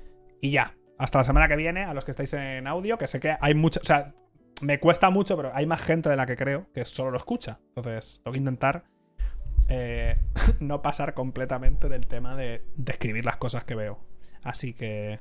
[0.42, 0.76] y ya.
[0.98, 3.54] Hasta la semana que viene, a los que estáis en audio, que sé que hay
[3.54, 3.80] mucho.
[3.82, 4.16] O sea,
[4.62, 7.60] me cuesta mucho, pero hay más gente de la que creo que solo lo escucha.
[7.76, 8.86] Entonces, tengo que intentar
[9.70, 10.16] eh,
[10.60, 14.00] no pasar completamente del tema de describir las cosas que veo.
[14.44, 15.20] Así que